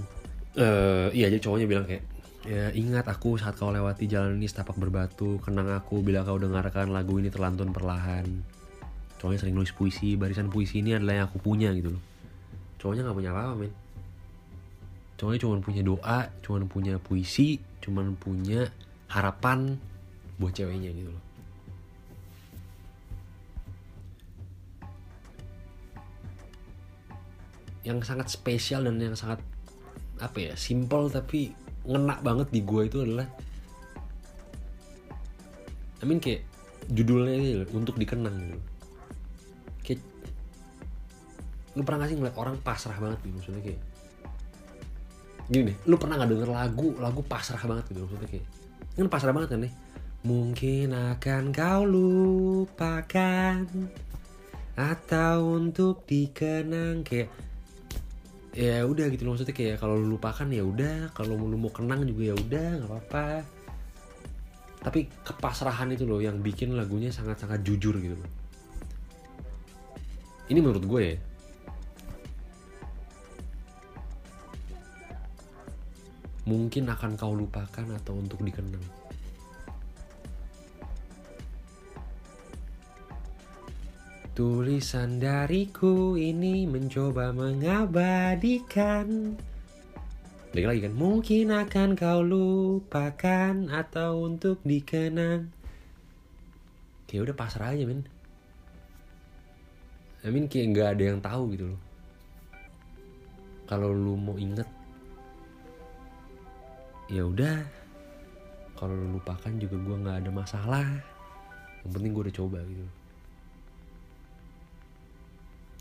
Uh, 0.57 1.07
iya 1.13 1.29
aja 1.29 1.37
cowoknya 1.41 1.65
bilang 1.69 1.85
kayak 1.85 2.05
ya 2.47 2.71
ingat 2.71 3.05
aku 3.11 3.35
saat 3.35 3.59
kau 3.59 3.69
lewati 3.69 4.07
jalan 4.07 4.39
ini 4.39 4.47
setapak 4.47 4.79
berbatu 4.79 5.37
kenang 5.43 5.69
aku 5.75 5.99
bila 5.99 6.23
kau 6.23 6.39
dengarkan 6.39 6.89
lagu 6.95 7.19
ini 7.19 7.27
terlantun 7.27 7.75
perlahan 7.75 8.25
cowoknya 9.19 9.39
sering 9.43 9.55
nulis 9.59 9.75
puisi 9.75 10.15
barisan 10.15 10.47
puisi 10.47 10.79
ini 10.79 10.95
adalah 10.95 11.13
yang 11.19 11.25
aku 11.27 11.43
punya 11.43 11.69
gitu 11.75 11.91
loh. 11.91 12.03
Cowoknya 12.79 13.03
nggak 13.03 13.17
punya 13.19 13.31
apa-apa 13.35 13.53
men. 13.59 13.73
Cowoknya 15.19 15.39
cuma 15.43 15.55
punya 15.59 15.81
doa 15.83 16.19
cuma 16.39 16.63
punya 16.63 16.95
puisi 16.97 17.59
cuma 17.83 18.07
punya 18.15 18.71
harapan 19.11 19.75
buat 20.39 20.55
ceweknya 20.55 20.95
gitu 20.95 21.11
loh. 21.11 21.23
Yang 27.83 28.07
sangat 28.07 28.27
spesial 28.31 28.87
dan 28.87 28.95
yang 29.03 29.19
sangat 29.19 29.43
apa 30.19 30.35
ya 30.39 30.53
simple 30.55 31.11
tapi 31.11 31.51
ngena 31.83 32.19
banget 32.23 32.47
di 32.51 32.59
gue 32.63 32.81
itu 32.87 33.03
adalah 33.03 33.27
I 35.99 36.03
mean 36.07 36.19
kayak 36.19 36.43
judulnya 36.91 37.35
ini 37.39 37.49
untuk 37.71 37.95
dikenang 37.95 38.35
gitu 38.35 38.68
lu 41.79 41.87
pernah 41.87 42.03
gak 42.03 42.11
sih 42.11 42.17
ngeliat 42.19 42.35
orang 42.35 42.59
pasrah 42.59 42.99
banget 42.99 43.23
gitu? 43.23 43.39
Maksudnya 43.39 43.63
kayak 43.63 43.79
gini 45.47 45.71
deh. 45.71 45.77
Lu 45.87 45.95
pernah 45.95 46.19
gak 46.19 46.29
denger 46.35 46.51
lagu 46.51 46.91
lagu 46.99 47.21
pasrah 47.23 47.63
banget 47.63 47.95
gitu? 47.95 48.03
Maksudnya 48.03 48.27
kayak 48.27 48.45
kan 48.99 49.07
pasrah 49.07 49.31
banget 49.31 49.49
kan 49.55 49.63
nih? 49.63 49.73
Mungkin 50.27 50.91
akan 50.91 51.43
kau 51.55 51.87
lupakan 51.87 53.63
atau 54.75 55.35
untuk 55.55 56.03
dikenang 56.03 57.07
kayak 57.07 57.31
ya 58.51 58.83
udah 58.83 59.07
gitu 59.07 59.23
loh. 59.23 59.39
Maksudnya 59.39 59.55
kayak 59.55 59.79
kalau 59.79 59.95
lu 59.95 60.19
lupakan 60.19 60.51
ya 60.51 60.67
udah 60.67 61.15
kalau 61.15 61.39
lu 61.39 61.55
mau 61.55 61.71
kenang 61.71 62.03
juga 62.03 62.35
ya 62.35 62.35
udah 62.35 62.69
nggak 62.83 62.91
apa-apa. 62.91 63.27
Tapi 64.83 65.07
kepasrahan 65.23 65.91
itu 65.95 66.03
loh 66.03 66.19
yang 66.19 66.43
bikin 66.43 66.75
lagunya 66.75 67.11
sangat-sangat 67.11 67.63
jujur 67.63 67.95
gitu 68.03 68.19
loh. 68.19 68.31
Ini 70.51 70.59
menurut 70.59 70.83
gue 70.83 71.01
ya 71.03 71.15
mungkin 76.47 76.87
akan 76.87 77.19
kau 77.19 77.35
lupakan 77.35 77.99
atau 77.99 78.15
untuk 78.15 78.39
dikenang. 78.45 78.99
Tulisan 84.39 85.19
dariku 85.19 86.15
ini 86.15 86.63
mencoba 86.63 87.35
mengabadikan. 87.35 89.35
Balik 90.55 90.65
lagi 90.65 90.79
kan? 90.87 90.95
Mungkin 90.95 91.51
akan 91.51 91.89
kau 91.99 92.23
lupakan 92.23 93.67
Atau 93.67 94.23
untuk 94.23 94.63
dikenang. 94.63 95.51
Kayak 97.11 97.23
udah 97.27 97.35
pasrah 97.35 97.75
aja 97.75 97.83
men 97.83 98.07
I 100.23 100.31
mean 100.31 100.47
kayak 100.47 100.71
gak 100.71 100.89
ada 100.95 101.03
yang 101.03 101.19
tahu 101.19 101.59
gitu 101.59 101.75
loh. 101.75 101.81
Kalau 103.67 103.91
lu 103.91 104.15
mau 104.15 104.39
inget 104.39 104.78
ya 107.09 107.25
udah 107.25 107.65
kalau 108.77 108.95
lu 108.95 109.19
lupakan 109.19 109.51
juga 109.59 109.75
gue 109.75 109.95
nggak 110.05 110.17
ada 110.23 110.31
masalah. 110.31 110.87
Yang 111.83 111.91
penting 111.91 112.11
gue 112.15 112.23
udah 112.29 112.35
coba 112.35 112.59
gitu. 112.63 112.87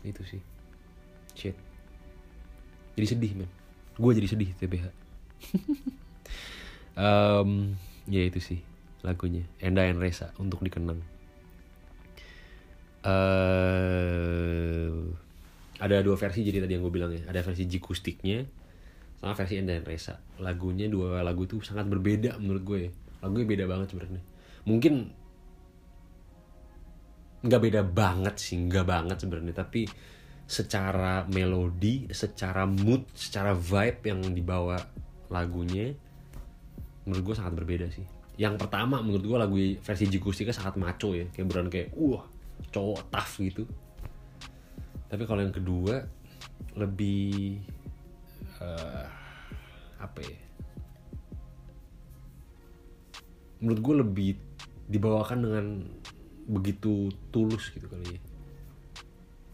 Itu 0.03 0.21
sih. 0.27 0.41
Shit. 1.37 1.55
Jadi 2.99 3.05
sedih 3.07 3.31
men. 3.39 3.49
Gue 3.95 4.11
jadi 4.15 4.27
sedih 4.27 4.51
TBH 4.59 4.91
um, 6.99 7.73
ya 8.13 8.21
itu 8.27 8.39
sih 8.41 8.59
lagunya. 9.05 9.47
Enda 9.63 9.87
and 9.87 10.01
Resa 10.01 10.35
untuk 10.37 10.59
dikenang. 10.59 10.99
Uh, 12.99 15.15
ada 15.79 16.03
dua 16.03 16.19
versi 16.19 16.43
jadi 16.43 16.59
tadi 16.59 16.75
yang 16.75 16.83
gue 16.83 16.93
bilang 16.93 17.11
ya. 17.15 17.23
Ada 17.31 17.47
versi 17.47 17.63
jikustiknya 17.63 18.43
sama 19.19 19.35
versi 19.35 19.59
dan 19.59 19.83
Resa 19.83 20.15
lagunya 20.39 20.87
dua 20.87 21.19
lagu 21.19 21.43
itu 21.43 21.59
sangat 21.59 21.91
berbeda 21.91 22.39
menurut 22.39 22.63
gue. 22.63 22.81
Lagunya 23.19 23.45
beda 23.45 23.65
banget 23.67 23.87
sebenarnya. 23.91 24.23
Mungkin 24.63 24.93
nggak 27.39 27.61
beda 27.63 27.81
banget 27.87 28.35
sih 28.39 28.55
nggak 28.55 28.85
banget 28.87 29.17
sebenarnya. 29.19 29.53
Tapi 29.59 29.81
secara 30.49 31.27
melodi 31.27 32.07
secara 32.09 32.65
mood 32.65 33.05
secara 33.13 33.53
vibe 33.53 34.01
yang 34.09 34.19
dibawa 34.33 34.81
lagunya 35.29 35.93
menurut 37.05 37.23
gue 37.31 37.35
sangat 37.35 37.53
berbeda 37.59 37.91
sih. 37.91 38.07
Yang 38.39 38.55
pertama 38.63 39.03
menurut 39.03 39.23
gue 39.27 39.37
lagu 39.37 39.55
versi 39.83 40.07
Jikustika 40.07 40.55
sangat 40.55 40.79
maco 40.79 41.11
ya. 41.11 41.27
Kayak 41.35 41.47
beran 41.51 41.67
kayak 41.67 41.91
wah 41.99 42.23
cowok 42.71 43.11
tough 43.11 43.33
gitu. 43.43 43.63
Tapi 45.11 45.23
kalau 45.27 45.43
yang 45.43 45.51
kedua 45.51 46.07
lebih 46.79 47.59
uh, 48.63 49.05
apa 49.99 50.19
ya? 50.23 50.37
Menurut 53.59 53.79
gue 53.83 53.95
lebih 53.99 54.29
dibawakan 54.87 55.39
dengan 55.43 55.65
begitu 56.49 57.13
tulus 57.29 57.69
gitu 57.69 57.85
kali 57.85 58.17
ya. 58.17 58.21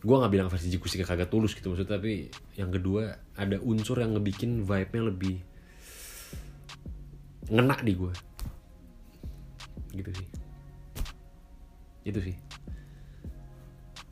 Gue 0.06 0.16
nggak 0.22 0.32
bilang 0.32 0.48
versi 0.54 0.70
Jikusika 0.70 1.04
kagak 1.04 1.34
tulus 1.34 1.58
gitu 1.58 1.74
maksudnya 1.74 1.98
tapi 1.98 2.30
yang 2.56 2.70
kedua 2.70 3.18
ada 3.36 3.58
unsur 3.60 3.98
yang 4.00 4.14
ngebikin 4.14 4.62
vibe-nya 4.62 5.04
lebih 5.10 5.36
ngena 7.50 7.78
di 7.82 7.94
gue 7.98 8.14
gitu 9.98 10.12
sih. 10.14 10.28
Itu 12.06 12.20
sih. 12.22 12.36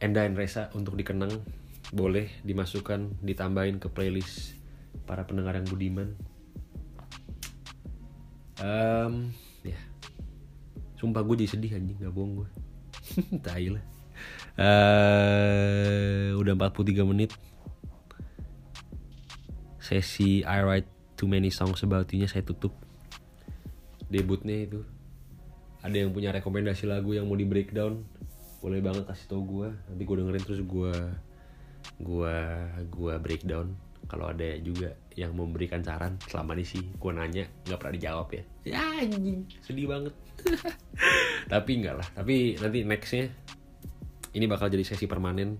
Enda 0.01 0.27
and 0.27 0.35
Resa 0.35 0.67
untuk 0.75 0.99
dikenang 0.99 1.31
boleh 1.93 2.27
dimasukkan 2.41 3.21
ditambahin 3.21 3.77
ke 3.77 3.87
playlist 3.87 4.62
para 5.03 5.23
pendengar 5.27 5.55
yang 5.55 5.67
budiman. 5.67 6.15
Um, 8.63 9.35
ya. 9.65 9.79
Sumpah 10.99 11.21
gue 11.25 11.43
jadi 11.43 11.49
sedih 11.57 11.71
anjing. 11.75 11.97
Gak 11.99 12.13
bohong 12.13 12.43
gue 12.43 12.49
tai 13.45 13.71
lah. 13.73 13.83
Uh, 14.53 16.37
udah 16.39 16.53
43 16.55 17.03
menit. 17.03 17.31
Sesi 19.83 20.47
I 20.47 20.63
write 20.63 20.89
too 21.19 21.27
many 21.27 21.51
songs 21.51 21.83
about 21.83 22.07
you 22.15 22.23
nya 22.23 22.31
saya 22.31 22.45
tutup. 22.45 22.71
Debutnya 24.07 24.63
itu. 24.63 24.81
Ada 25.83 26.07
yang 26.07 26.15
punya 26.15 26.31
rekomendasi 26.31 26.87
lagu 26.87 27.11
yang 27.11 27.27
mau 27.27 27.35
di 27.35 27.43
breakdown 27.43 28.07
boleh 28.63 28.79
banget 28.79 29.03
kasih 29.03 29.27
tau 29.27 29.43
gue 29.43 29.75
nanti 29.91 30.07
gue 30.07 30.15
dengerin 30.23 30.43
terus 30.47 30.63
gue 30.63 30.95
gue 31.99 32.35
gue 32.87 33.13
breakdown 33.19 33.75
kalau 34.07 34.29
ada 34.29 34.57
juga 34.59 34.93
yang 35.13 35.33
memberikan 35.33 35.81
saran 35.85 36.17
selama 36.25 36.57
ini 36.57 36.65
sih 36.65 36.81
gue 36.81 37.11
nanya 37.13 37.45
nggak 37.65 37.79
pernah 37.79 37.93
dijawab 37.95 38.27
ya. 38.33 38.43
Ya 38.65 38.81
anjing 39.01 39.45
sedih 39.63 39.87
banget. 39.89 40.13
Tapi 41.53 41.71
enggak 41.79 41.95
lah 42.01 42.07
tapi 42.15 42.57
nanti 42.57 42.81
nextnya 42.81 43.25
ini 44.33 44.45
bakal 44.49 44.67
jadi 44.69 44.83
sesi 44.85 45.05
permanen. 45.05 45.59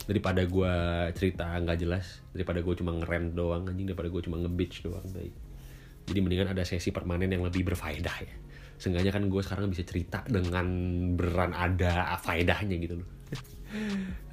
Daripada 0.00 0.42
gue 0.42 0.74
cerita 1.14 1.54
nggak 1.54 1.78
jelas 1.86 2.18
daripada 2.34 2.58
gue 2.64 2.74
cuma 2.74 2.90
ngerem 2.98 3.30
doang 3.30 3.68
anjing 3.70 3.86
daripada 3.86 4.10
gue 4.10 4.22
cuma 4.26 4.42
nge 4.42 4.50
doang 4.82 5.06
baik. 5.06 5.34
Jadi 6.10 6.18
mendingan 6.18 6.48
ada 6.50 6.66
sesi 6.66 6.90
permanen 6.90 7.30
yang 7.30 7.46
lebih 7.46 7.62
berfaedah 7.62 8.16
ya. 8.26 8.34
Seenggaknya 8.80 9.12
kan 9.14 9.28
gue 9.30 9.42
sekarang 9.44 9.70
bisa 9.70 9.86
cerita 9.86 10.24
dengan 10.26 10.66
beran 11.14 11.54
ada 11.54 12.16
faedahnya 12.18 12.76
gitu 12.80 12.98
loh 13.04 13.20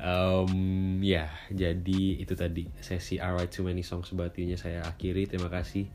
um, 0.01 0.53
ya 1.01 1.29
jadi 1.53 2.01
itu 2.21 2.33
tadi 2.33 2.67
sesi 2.81 3.21
I 3.21 3.29
Write 3.33 3.53
Too 3.53 3.65
Many 3.65 3.85
Songs 3.85 4.11
About 4.13 4.35
You 4.37 4.49
nya 4.49 4.57
saya 4.57 4.83
akhiri 4.85 5.29
terima 5.29 5.47
kasih 5.47 5.87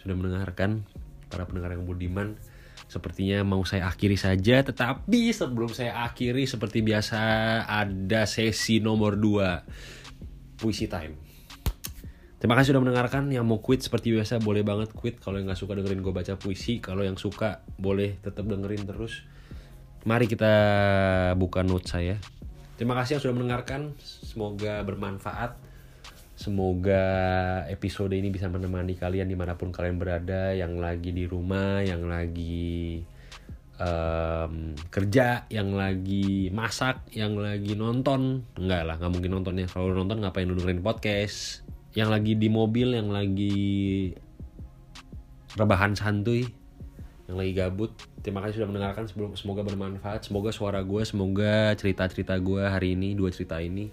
sudah 0.00 0.14
mendengarkan 0.16 0.86
para 1.28 1.44
pendengar 1.44 1.74
yang 1.74 1.84
budiman 1.84 2.38
sepertinya 2.86 3.42
mau 3.42 3.64
saya 3.64 3.88
akhiri 3.88 4.14
saja 4.14 4.60
tetapi 4.62 5.32
sebelum 5.32 5.72
saya 5.72 6.04
akhiri 6.04 6.44
seperti 6.46 6.84
biasa 6.84 7.20
ada 7.66 8.28
sesi 8.28 8.78
nomor 8.78 9.16
2 9.18 10.60
puisi 10.60 10.86
time 10.86 11.24
Terima 12.44 12.60
kasih 12.60 12.76
sudah 12.76 12.84
mendengarkan. 12.84 13.32
Yang 13.32 13.44
mau 13.48 13.56
quit 13.56 13.80
seperti 13.80 14.12
biasa 14.12 14.36
boleh 14.36 14.60
banget 14.60 14.92
quit. 14.92 15.16
Kalau 15.16 15.40
yang 15.40 15.48
nggak 15.48 15.64
suka 15.64 15.80
dengerin 15.80 16.04
gue 16.04 16.12
baca 16.12 16.36
puisi, 16.36 16.76
kalau 16.76 17.00
yang 17.00 17.16
suka 17.16 17.64
boleh 17.80 18.20
tetap 18.20 18.44
dengerin 18.44 18.84
terus. 18.84 19.24
Mari 20.04 20.28
kita 20.28 20.52
buka 21.40 21.64
note 21.64 21.88
saya. 21.88 22.20
Terima 22.74 22.98
kasih 22.98 23.16
yang 23.16 23.22
sudah 23.22 23.36
mendengarkan. 23.36 23.94
Semoga 24.02 24.82
bermanfaat. 24.82 25.56
Semoga 26.34 27.04
episode 27.70 28.10
ini 28.18 28.28
bisa 28.34 28.50
menemani 28.50 28.98
kalian 28.98 29.30
di 29.30 29.38
mana 29.38 29.54
pun 29.54 29.70
kalian 29.70 29.96
berada, 30.02 30.50
yang 30.50 30.82
lagi 30.82 31.14
di 31.14 31.30
rumah, 31.30 31.78
yang 31.86 32.10
lagi 32.10 32.98
um, 33.78 34.74
kerja, 34.90 35.46
yang 35.46 35.70
lagi 35.78 36.50
masak, 36.50 37.06
yang 37.14 37.38
lagi 37.38 37.78
nonton. 37.78 38.42
Enggak 38.58 38.82
lah, 38.82 38.98
nggak 38.98 39.12
mungkin 39.14 39.30
nontonnya. 39.38 39.70
Kalau 39.70 39.94
nonton 39.94 40.26
ngapain 40.26 40.50
lu 40.50 40.58
dengerin 40.58 40.82
podcast? 40.82 41.64
yang 41.94 42.10
lagi 42.10 42.34
di 42.34 42.50
mobil 42.50 42.98
yang 42.98 43.08
lagi 43.14 44.10
rebahan 45.54 45.94
santuy 45.94 46.42
yang 47.24 47.36
lagi 47.40 47.52
gabut. 47.56 47.90
Terima 48.20 48.44
kasih 48.44 48.62
sudah 48.62 48.68
mendengarkan. 48.68 49.08
Sebelum 49.08 49.32
semoga 49.36 49.64
bermanfaat. 49.64 50.28
Semoga 50.28 50.52
suara 50.52 50.84
gue 50.84 51.02
semoga 51.08 51.72
cerita 51.76 52.04
cerita 52.08 52.36
gue 52.36 52.60
hari 52.60 52.96
ini 52.96 53.16
dua 53.16 53.32
cerita 53.32 53.60
ini 53.60 53.88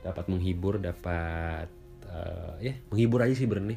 dapat 0.00 0.32
menghibur 0.32 0.80
dapat 0.80 1.68
uh, 2.08 2.56
ya 2.56 2.72
menghibur 2.88 3.20
aja 3.20 3.36
sih 3.36 3.44
berani 3.44 3.76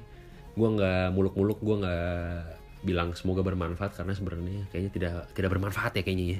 gue 0.56 0.68
nggak 0.72 1.12
muluk-muluk 1.12 1.60
gue 1.60 1.76
nggak 1.84 2.40
bilang 2.88 3.12
semoga 3.12 3.44
bermanfaat 3.44 3.92
karena 4.00 4.16
sebenarnya 4.16 4.64
kayaknya 4.72 4.92
tidak 4.92 5.14
tidak 5.36 5.50
bermanfaat 5.52 5.92
ya 6.00 6.04
kayaknya 6.04 6.26
ya. 6.38 6.40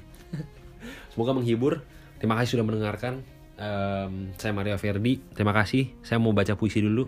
Semoga 1.16 1.32
menghibur. 1.32 1.88
Terima 2.20 2.36
kasih 2.40 2.60
sudah 2.60 2.66
mendengarkan. 2.68 3.24
Um, 3.54 4.36
saya 4.36 4.52
Mario 4.52 4.76
Verdi 4.76 5.24
terima 5.32 5.56
kasih. 5.56 5.96
Saya 6.04 6.20
mau 6.20 6.36
baca 6.36 6.60
puisi 6.60 6.84
dulu. 6.84 7.08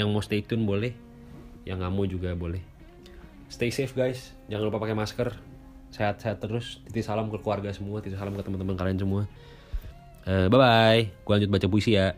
Yang 0.00 0.08
mau 0.08 0.24
stay 0.24 0.40
tune 0.40 0.64
boleh. 0.64 0.96
Yang 1.68 1.76
nggak 1.84 1.92
mau 1.92 2.04
juga 2.08 2.32
boleh 2.32 2.69
stay 3.50 3.74
safe 3.74 3.92
guys. 3.92 4.32
Jangan 4.46 4.70
lupa 4.70 4.78
pakai 4.80 4.94
masker. 4.96 5.34
Sehat-sehat 5.90 6.38
terus. 6.38 6.80
Titip 6.86 7.02
salam 7.02 7.28
ke 7.28 7.36
keluarga 7.42 7.74
semua. 7.74 7.98
Titip 8.00 8.16
salam 8.16 8.32
ke 8.38 8.42
teman-teman 8.46 8.78
kalian 8.78 8.96
semua. 8.96 9.22
Eh, 10.24 10.46
bye 10.46 10.60
bye 10.60 11.02
gua 11.26 11.36
lanjut 11.36 11.50
baca 11.50 11.66
puisi 11.66 11.98
ya. 11.98 12.14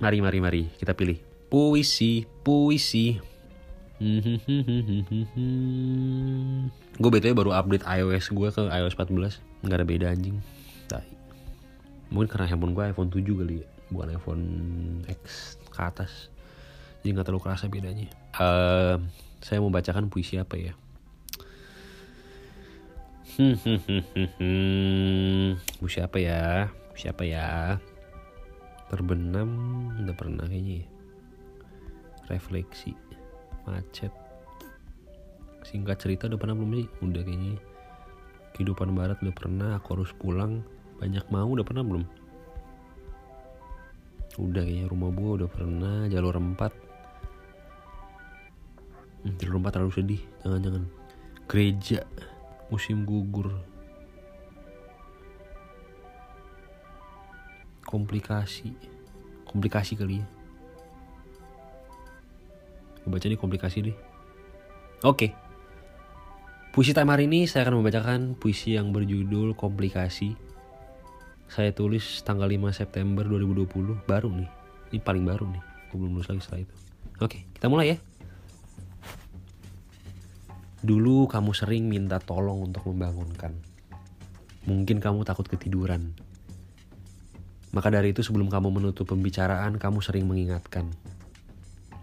Mari 0.00 0.18
mari 0.24 0.38
mari. 0.40 0.62
Kita 0.74 0.96
pilih. 0.96 1.20
Puisi 1.52 2.24
puisi. 2.42 3.20
Gue 6.98 7.10
btw 7.14 7.30
baru 7.30 7.54
update 7.54 7.86
iOS 7.86 8.34
gue 8.34 8.48
ke 8.50 8.62
iOS 8.66 8.98
14 8.98 9.38
nggak 9.64 9.78
ada 9.78 9.86
beda 9.86 10.06
anjing. 10.10 10.42
Mungkin 12.14 12.28
karena 12.30 12.46
handphone 12.46 12.74
gue 12.78 12.84
iPhone 12.90 13.10
7 13.10 13.22
kali 13.22 13.54
ya. 13.62 13.66
Bukan 13.90 14.08
iPhone 14.14 14.44
X 15.08 15.56
ke 15.66 15.80
atas. 15.82 16.30
Jadi 17.02 17.10
nggak 17.10 17.26
terlalu 17.26 17.42
kerasa 17.42 17.66
bedanya. 17.66 18.06
Eh, 18.38 18.96
saya 19.44 19.60
mau 19.60 19.68
bacakan 19.68 20.08
puisi 20.08 20.40
apa 20.40 20.56
ya? 20.56 20.72
Puisi 25.76 26.00
apa 26.00 26.16
ya? 26.16 26.72
Puisi 26.96 27.12
apa 27.12 27.28
ya? 27.28 27.76
Terbenam 28.88 29.50
udah 30.00 30.16
pernah 30.16 30.48
kayaknya 30.48 30.80
ya. 30.80 30.86
refleksi 32.32 32.96
macet. 33.68 34.08
Singkat 35.60 36.00
cerita 36.00 36.24
udah 36.24 36.40
pernah 36.40 36.56
belum 36.56 36.80
sih? 36.80 36.88
Udah 37.04 37.20
kayaknya. 37.20 37.60
Kehidupan 38.56 38.96
barat 38.96 39.20
udah 39.20 39.36
pernah 39.36 39.76
aku 39.76 40.00
harus 40.00 40.08
pulang. 40.16 40.64
Banyak 41.04 41.28
mau 41.28 41.52
udah 41.52 41.68
pernah 41.68 41.84
belum? 41.84 42.04
Udah 44.40 44.64
kayaknya 44.64 44.88
rumah 44.88 45.12
gua 45.12 45.36
udah 45.36 45.50
pernah 45.52 46.08
jalur 46.08 46.32
empat 46.32 46.72
Hmm, 49.24 49.40
empat 49.40 49.80
terlalu 49.80 49.92
sedih. 49.96 50.22
Jangan 50.44 50.60
jangan 50.60 50.84
gereja 51.48 52.04
musim 52.68 53.08
gugur. 53.08 53.48
Komplikasi. 57.88 58.76
Komplikasi 59.48 59.96
kali 59.96 60.20
ya. 60.20 60.26
Gue 63.04 63.10
baca 63.12 63.26
nih 63.28 63.40
komplikasi 63.40 63.78
deh. 63.88 63.96
Oke. 65.04 65.32
Puisi 66.72 66.90
time 66.90 67.12
hari 67.12 67.30
ini 67.30 67.46
saya 67.46 67.68
akan 67.68 67.80
membacakan 67.80 68.20
puisi 68.36 68.76
yang 68.76 68.92
berjudul 68.92 69.56
komplikasi. 69.56 70.36
Saya 71.48 71.70
tulis 71.70 72.24
tanggal 72.26 72.50
5 72.50 72.72
September 72.74 73.22
2020 73.24 74.04
baru 74.08 74.28
nih. 74.32 74.50
Ini 74.90 74.98
paling 75.00 75.24
baru 75.24 75.44
nih. 75.48 75.62
Gue 75.92 75.96
belum 76.02 76.18
nulis 76.18 76.28
lagi 76.28 76.42
setelah 76.42 76.66
itu. 76.66 76.74
Oke 77.22 77.46
kita 77.54 77.72
mulai 77.72 77.94
ya 77.94 77.98
Dulu 80.84 81.24
kamu 81.32 81.56
sering 81.56 81.88
minta 81.88 82.20
tolong 82.20 82.68
untuk 82.68 82.84
membangunkan. 82.92 83.56
Mungkin 84.68 85.00
kamu 85.00 85.24
takut 85.24 85.48
ketiduran. 85.48 86.12
Maka 87.72 87.88
dari 87.88 88.12
itu 88.12 88.20
sebelum 88.20 88.52
kamu 88.52 88.68
menutup 88.68 89.08
pembicaraan, 89.08 89.80
kamu 89.80 90.04
sering 90.04 90.28
mengingatkan. 90.28 90.92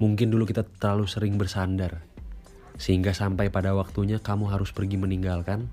Mungkin 0.01 0.33
dulu 0.33 0.49
kita 0.49 0.65
terlalu 0.65 1.05
sering 1.05 1.37
bersandar. 1.37 2.01
Sehingga 2.81 3.13
sampai 3.13 3.53
pada 3.53 3.77
waktunya 3.77 4.17
kamu 4.17 4.49
harus 4.49 4.73
pergi 4.73 4.97
meninggalkan, 4.97 5.69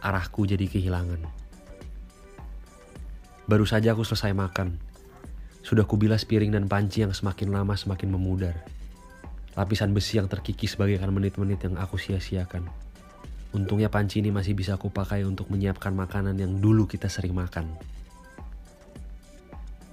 arahku 0.00 0.48
jadi 0.48 0.64
kehilangan. 0.64 1.20
Baru 3.44 3.68
saja 3.68 3.92
aku 3.92 4.08
selesai 4.08 4.32
makan. 4.32 4.80
Sudah 5.60 5.84
kubilas 5.84 6.24
piring 6.24 6.56
dan 6.56 6.64
panci 6.64 7.04
yang 7.04 7.12
semakin 7.12 7.52
lama 7.52 7.76
semakin 7.76 8.08
memudar. 8.08 8.64
Lapisan 9.56 9.96
besi 9.96 10.20
yang 10.20 10.28
terkikis 10.28 10.76
bagaikan 10.76 11.08
menit-menit 11.08 11.64
yang 11.64 11.80
aku 11.80 11.96
sia-siakan. 11.96 12.68
Untungnya 13.56 13.88
panci 13.88 14.20
ini 14.20 14.28
masih 14.28 14.52
bisa 14.52 14.76
aku 14.76 14.92
pakai 14.92 15.24
untuk 15.24 15.48
menyiapkan 15.48 15.96
makanan 15.96 16.36
yang 16.36 16.60
dulu 16.60 16.84
kita 16.84 17.08
sering 17.08 17.32
makan. 17.32 17.72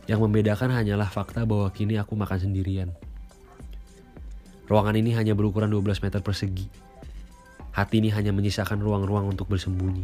Yang 0.04 0.20
membedakan 0.20 0.68
hanyalah 0.68 1.08
fakta 1.08 1.48
bahwa 1.48 1.72
kini 1.72 1.96
aku 1.96 2.12
makan 2.20 2.44
sendirian. 2.44 2.92
Ruangan 4.68 5.00
ini 5.00 5.16
hanya 5.16 5.32
berukuran 5.32 5.72
12 5.72 6.04
meter 6.04 6.20
persegi. 6.20 6.68
Hati 7.72 8.04
ini 8.04 8.12
hanya 8.12 8.36
menyisakan 8.36 8.84
ruang-ruang 8.84 9.32
untuk 9.32 9.48
bersembunyi. 9.48 10.04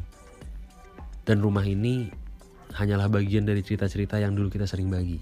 Dan 1.27 1.43
rumah 1.43 1.67
ini 1.67 2.07
hanyalah 2.79 3.11
bagian 3.11 3.43
dari 3.43 3.59
cerita-cerita 3.59 4.23
yang 4.23 4.31
dulu 4.31 4.47
kita 4.47 4.63
sering 4.63 4.87
bagi. 4.87 5.19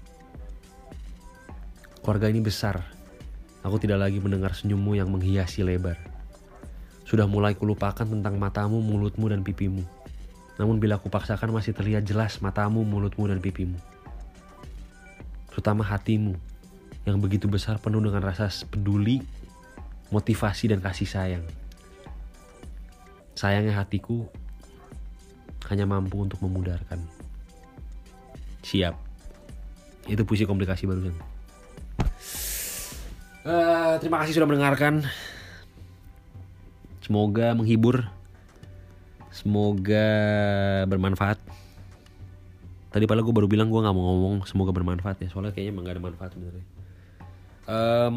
Keluarga 2.06 2.30
ini 2.30 2.40
besar, 2.40 2.97
Aku 3.66 3.76
tidak 3.82 3.98
lagi 3.98 4.22
mendengar 4.22 4.54
senyummu 4.54 4.94
yang 4.94 5.10
menghiasi 5.10 5.66
lebar. 5.66 5.98
Sudah 7.08 7.26
mulai 7.26 7.56
kulupakan 7.58 8.06
tentang 8.06 8.38
matamu, 8.38 8.78
mulutmu, 8.78 9.32
dan 9.32 9.42
pipimu. 9.42 9.82
Namun 10.60 10.78
bila 10.78 10.98
aku 10.98 11.10
paksakan 11.10 11.50
masih 11.50 11.74
terlihat 11.74 12.06
jelas 12.06 12.38
matamu, 12.38 12.86
mulutmu, 12.86 13.26
dan 13.26 13.42
pipimu. 13.42 13.78
Terutama 15.50 15.82
hatimu, 15.82 16.38
yang 17.02 17.18
begitu 17.18 17.50
besar 17.50 17.82
penuh 17.82 17.98
dengan 17.98 18.22
rasa 18.22 18.46
peduli, 18.68 19.24
motivasi, 20.14 20.70
dan 20.70 20.78
kasih 20.78 21.08
sayang. 21.08 21.44
Sayangnya 23.34 23.78
hatiku 23.78 24.26
hanya 25.70 25.84
mampu 25.84 26.22
untuk 26.22 26.42
memudarkan. 26.42 26.98
Siap. 28.64 28.94
Itu 30.08 30.24
puisi 30.24 30.48
komplikasi 30.48 30.88
barusan. 30.88 31.27
Eh, 33.48 33.94
terima 34.04 34.20
kasih 34.20 34.36
sudah 34.36 34.44
mendengarkan. 34.44 35.08
Semoga 37.00 37.56
menghibur. 37.56 38.04
Semoga 39.32 40.04
bermanfaat. 40.84 41.40
Tadi 42.92 43.04
padahal 43.08 43.24
gue 43.24 43.32
baru 43.32 43.48
bilang 43.48 43.72
gue 43.72 43.80
nggak 43.80 43.96
mau 43.96 44.04
ngomong 44.12 44.44
semoga 44.44 44.76
bermanfaat 44.76 45.24
ya. 45.24 45.28
Soalnya 45.32 45.56
kayaknya 45.56 45.72
emang 45.72 45.84
gak 45.88 45.96
ada 45.96 46.04
manfaat 46.04 46.30
sebenarnya. 46.36 46.64
Em, 47.68 48.14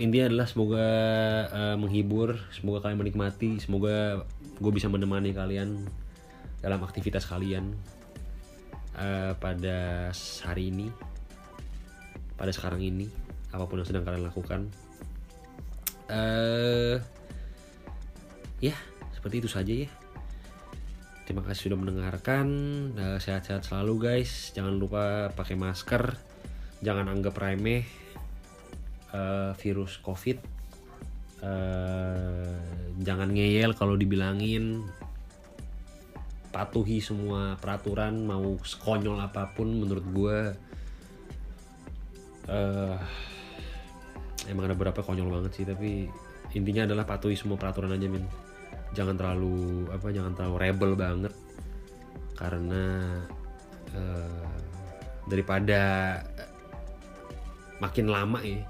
intinya 0.00 0.24
adalah 0.32 0.46
semoga 0.48 0.88
eh, 1.52 1.76
menghibur, 1.76 2.40
semoga 2.56 2.88
kalian 2.88 2.96
menikmati, 3.04 3.60
semoga 3.60 4.24
gue 4.56 4.72
bisa 4.72 4.88
menemani 4.88 5.36
kalian 5.36 5.84
dalam 6.64 6.80
aktivitas 6.80 7.28
kalian 7.28 7.76
eh, 8.96 9.36
pada 9.36 10.08
hari 10.48 10.72
ini, 10.72 10.88
pada 12.40 12.52
sekarang 12.56 12.80
ini 12.80 13.21
apa 13.52 13.64
pun 13.68 13.84
yang 13.84 13.88
sedang 13.88 14.04
kalian 14.08 14.24
lakukan. 14.24 14.72
Eh 16.08 16.96
ya 18.64 18.76
seperti 19.12 19.44
itu 19.44 19.48
saja 19.52 19.72
ya. 19.86 19.90
Terima 21.22 21.46
kasih 21.46 21.70
sudah 21.70 21.78
mendengarkan. 21.78 22.46
Eh, 22.98 23.18
sehat-sehat 23.22 23.62
selalu 23.68 23.94
guys. 24.10 24.50
Jangan 24.56 24.74
lupa 24.74 25.30
pakai 25.32 25.54
masker. 25.54 26.18
Jangan 26.82 27.06
anggap 27.06 27.38
remeh 27.38 27.86
eh, 29.14 29.52
virus 29.62 30.02
covid. 30.02 30.42
Eh, 31.42 32.58
jangan 32.98 33.30
ngeyel 33.30 33.78
kalau 33.78 33.94
dibilangin. 33.94 34.82
Patuhi 36.52 37.00
semua 37.00 37.56
peraturan 37.56 38.28
mau 38.28 38.58
sekonyol 38.60 39.16
apa 39.22 39.48
pun 39.56 39.72
menurut 39.72 40.04
gue 40.12 40.38
eh 42.42 42.98
emang 44.50 44.66
ada 44.70 44.74
beberapa 44.74 45.04
konyol 45.04 45.28
banget 45.30 45.52
sih 45.54 45.66
tapi 45.66 46.10
intinya 46.52 46.84
adalah 46.88 47.04
patuhi 47.06 47.36
semua 47.38 47.56
peraturan 47.56 47.94
aja 47.94 48.06
min. 48.08 48.24
Jangan 48.92 49.16
terlalu 49.16 49.88
apa 49.88 50.08
jangan 50.12 50.32
terlalu 50.36 50.56
rebel 50.60 50.92
banget. 50.98 51.32
Karena 52.36 52.84
eh, 53.94 54.46
daripada 55.28 55.80
makin 57.78 58.06
lama 58.10 58.38
ya 58.42 58.62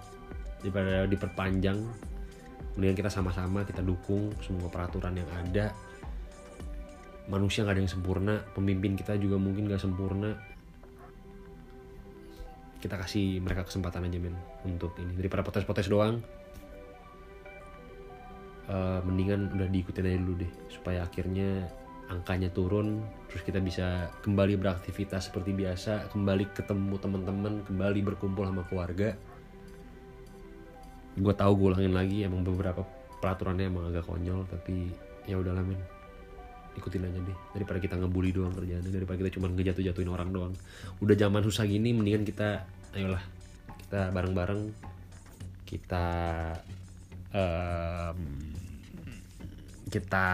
daripada 0.62 1.05
diperpanjang 1.05 1.79
mendingan 2.79 2.97
kita 2.97 3.11
sama-sama 3.12 3.66
kita 3.66 3.85
dukung 3.85 4.33
semua 4.45 4.68
peraturan 4.70 5.16
yang 5.16 5.29
ada. 5.33 5.75
Manusia 7.31 7.62
nggak 7.62 7.75
ada 7.79 7.83
yang 7.87 7.93
sempurna 7.93 8.35
pemimpin 8.55 8.99
kita 8.99 9.14
juga 9.14 9.39
mungkin 9.39 9.70
nggak 9.70 9.83
sempurna 9.83 10.51
kita 12.83 12.99
kasih 12.99 13.39
mereka 13.39 13.62
kesempatan 13.62 14.11
aja 14.11 14.18
men 14.18 14.35
untuk 14.66 14.99
ini. 14.99 15.14
Daripada 15.14 15.47
potes-potes 15.47 15.87
doang 15.87 16.18
eh, 18.66 19.01
mendingan 19.07 19.55
udah 19.55 19.68
diikutin 19.70 20.11
aja 20.11 20.18
dulu 20.18 20.35
deh 20.43 20.53
supaya 20.66 21.07
akhirnya 21.07 21.70
angkanya 22.11 22.51
turun 22.51 23.01
terus 23.30 23.47
kita 23.47 23.62
bisa 23.62 24.11
kembali 24.20 24.59
beraktivitas 24.59 25.30
seperti 25.30 25.55
biasa 25.55 26.12
kembali 26.12 26.51
ketemu 26.53 26.99
teman-teman 26.99 27.55
kembali 27.70 28.01
berkumpul 28.03 28.43
sama 28.51 28.66
keluarga. 28.66 29.14
Gue 31.14 31.35
tahu 31.39 31.53
gue 31.55 31.68
ulangin 31.70 31.95
lagi 31.95 32.26
emang 32.26 32.43
beberapa 32.43 32.83
peraturannya 33.22 33.70
emang 33.70 33.95
agak 33.95 34.11
konyol 34.11 34.43
tapi 34.51 34.91
ya 35.30 35.39
udahlah 35.39 35.62
men 35.62 36.01
ikutin 36.77 37.05
aja 37.05 37.20
deh. 37.20 37.39
Daripada 37.57 37.79
kita 37.79 37.95
ngebully 38.01 38.33
doang 38.33 38.55
kerjaannya 38.57 38.93
daripada 38.93 39.16
kita 39.20 39.31
cuma 39.37 39.47
ngejatuh-jatuhin 39.53 40.11
orang 40.11 40.29
doang. 40.33 40.53
Udah 41.05 41.16
zaman 41.16 41.45
susah 41.45 41.68
gini 41.68 41.93
mendingan 41.93 42.25
kita 42.25 42.64
ayolah 42.97 43.23
kita 43.87 44.09
bareng-bareng 44.12 44.62
kita 45.68 46.07
em, 47.33 48.20
kita 49.93 50.27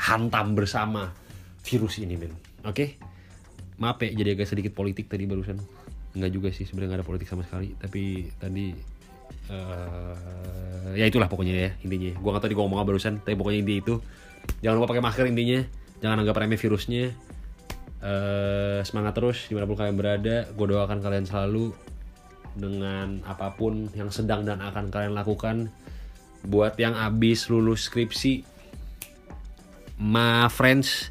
hantam 0.00 0.56
bersama 0.56 1.12
virus 1.64 2.00
ini 2.00 2.16
men 2.16 2.32
oke? 2.64 2.96
Maaf 3.76 4.00
ya 4.00 4.16
jadi 4.16 4.32
agak 4.32 4.48
sedikit 4.48 4.72
politik 4.72 5.12
tadi 5.12 5.28
barusan. 5.28 5.60
Nggak 6.16 6.32
juga 6.32 6.48
sih 6.48 6.64
sebenarnya 6.64 6.96
nggak 6.96 7.00
ada 7.04 7.08
politik 7.08 7.28
sama 7.28 7.44
sekali. 7.44 7.76
Tapi 7.76 8.32
tadi 8.40 8.72
eh 9.46 10.96
ya 10.96 11.04
itulah 11.04 11.28
pokoknya 11.28 11.52
ya 11.52 11.70
intinya. 11.84 12.16
Gua 12.16 12.36
nggak 12.36 12.48
tahu 12.48 12.50
di 12.52 12.56
gua 12.56 12.64
ngomong 12.64 12.88
barusan 12.88 13.20
tapi 13.20 13.36
pokoknya 13.36 13.58
inti 13.60 13.74
itu 13.84 13.94
jangan 14.60 14.76
lupa 14.80 14.94
pakai 14.94 15.04
masker 15.04 15.26
intinya. 15.28 15.60
Jangan 16.00 16.22
anggap 16.22 16.36
remeh 16.36 16.60
virusnya. 16.60 17.12
Eh 18.04 18.80
semangat 18.84 19.16
terus 19.16 19.48
di 19.48 19.56
mana 19.56 19.64
pun 19.64 19.76
kalian 19.78 19.96
berada. 19.96 20.36
Gue 20.52 20.66
doakan 20.68 21.00
kalian 21.00 21.24
selalu 21.24 21.72
dengan 22.56 23.20
apa 23.28 23.52
pun 23.52 23.88
yang 23.92 24.08
sedang 24.08 24.44
dan 24.44 24.60
akan 24.60 24.92
kalian 24.92 25.16
lakukan. 25.16 25.72
Buat 26.46 26.78
yang 26.78 26.94
abis 26.94 27.50
lulus 27.50 27.90
skripsi 27.90 28.46
ma 29.96 30.44
friends 30.52 31.08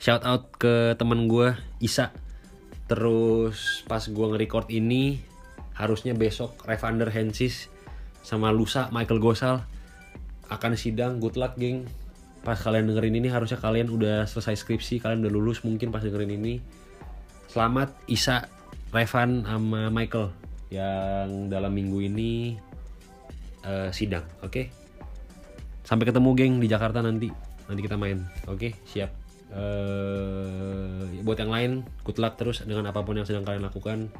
shout 0.00 0.24
out 0.24 0.48
ke 0.56 0.96
teman 0.96 1.28
gue 1.28 1.52
Isa. 1.80 2.10
Terus 2.88 3.84
pas 3.88 4.04
gue 4.04 4.26
nge-record 4.28 4.68
ini 4.72 5.20
harusnya 5.76 6.12
besok 6.12 6.64
Revander 6.68 7.08
Hensis 7.08 7.72
sama 8.24 8.52
Lusa 8.52 8.88
Michael 8.92 9.20
Gosal 9.20 9.64
akan 10.48 10.72
sidang. 10.76 11.20
Good 11.20 11.36
luck 11.40 11.56
geng 11.56 11.88
pas 12.44 12.60
kalian 12.60 12.92
dengerin 12.92 13.16
ini 13.24 13.32
harusnya 13.32 13.56
kalian 13.56 13.88
udah 13.88 14.28
selesai 14.28 14.60
skripsi 14.60 15.00
kalian 15.00 15.24
udah 15.24 15.32
lulus 15.32 15.64
mungkin 15.64 15.88
pas 15.88 16.04
dengerin 16.04 16.36
ini. 16.36 16.60
Selamat 17.48 17.96
Isa 18.04 18.44
Revan 18.92 19.48
sama 19.48 19.88
Michael 19.88 20.28
yang 20.68 21.48
dalam 21.48 21.72
minggu 21.72 22.04
ini 22.04 22.60
eh, 23.64 23.88
sidang 23.96 24.28
oke? 24.44 24.68
Sampai 25.88 26.04
ketemu 26.04 26.30
geng 26.36 26.54
di 26.60 26.68
Jakarta 26.68 27.00
nanti. 27.00 27.32
Nanti 27.64 27.80
kita 27.80 27.96
main 27.96 28.20
oke? 28.44 28.76
Siap. 28.92 29.10
Eh 29.56 31.24
buat 31.24 31.40
yang 31.40 31.48
lain 31.48 31.70
good 32.04 32.20
luck 32.20 32.36
terus 32.36 32.60
dengan 32.68 32.92
apa 32.92 33.00
pun 33.00 33.16
yang 33.16 33.24
sedang 33.24 33.48
kalian 33.48 33.64
lakukan. 33.64 34.12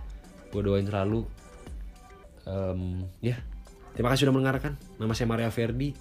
Gue 0.49 0.65
doain 0.65 0.89
selalu. 0.89 1.29
Em, 2.49 3.05
ya. 3.21 3.37
Terima 3.93 4.09
kasih 4.09 4.27
sudah 4.27 4.35
mendengarkan. 4.35 4.81
Nama 4.97 5.13
saya 5.13 5.29
Maria 5.29 5.53
Verdi 5.53 5.93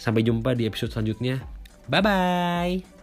sampai 0.00 0.24
jumpa 0.26 0.56
di 0.56 0.64
episode 0.64 0.90
selanjutnya 0.96 1.59
bye 1.90 2.00
bye 2.00 2.99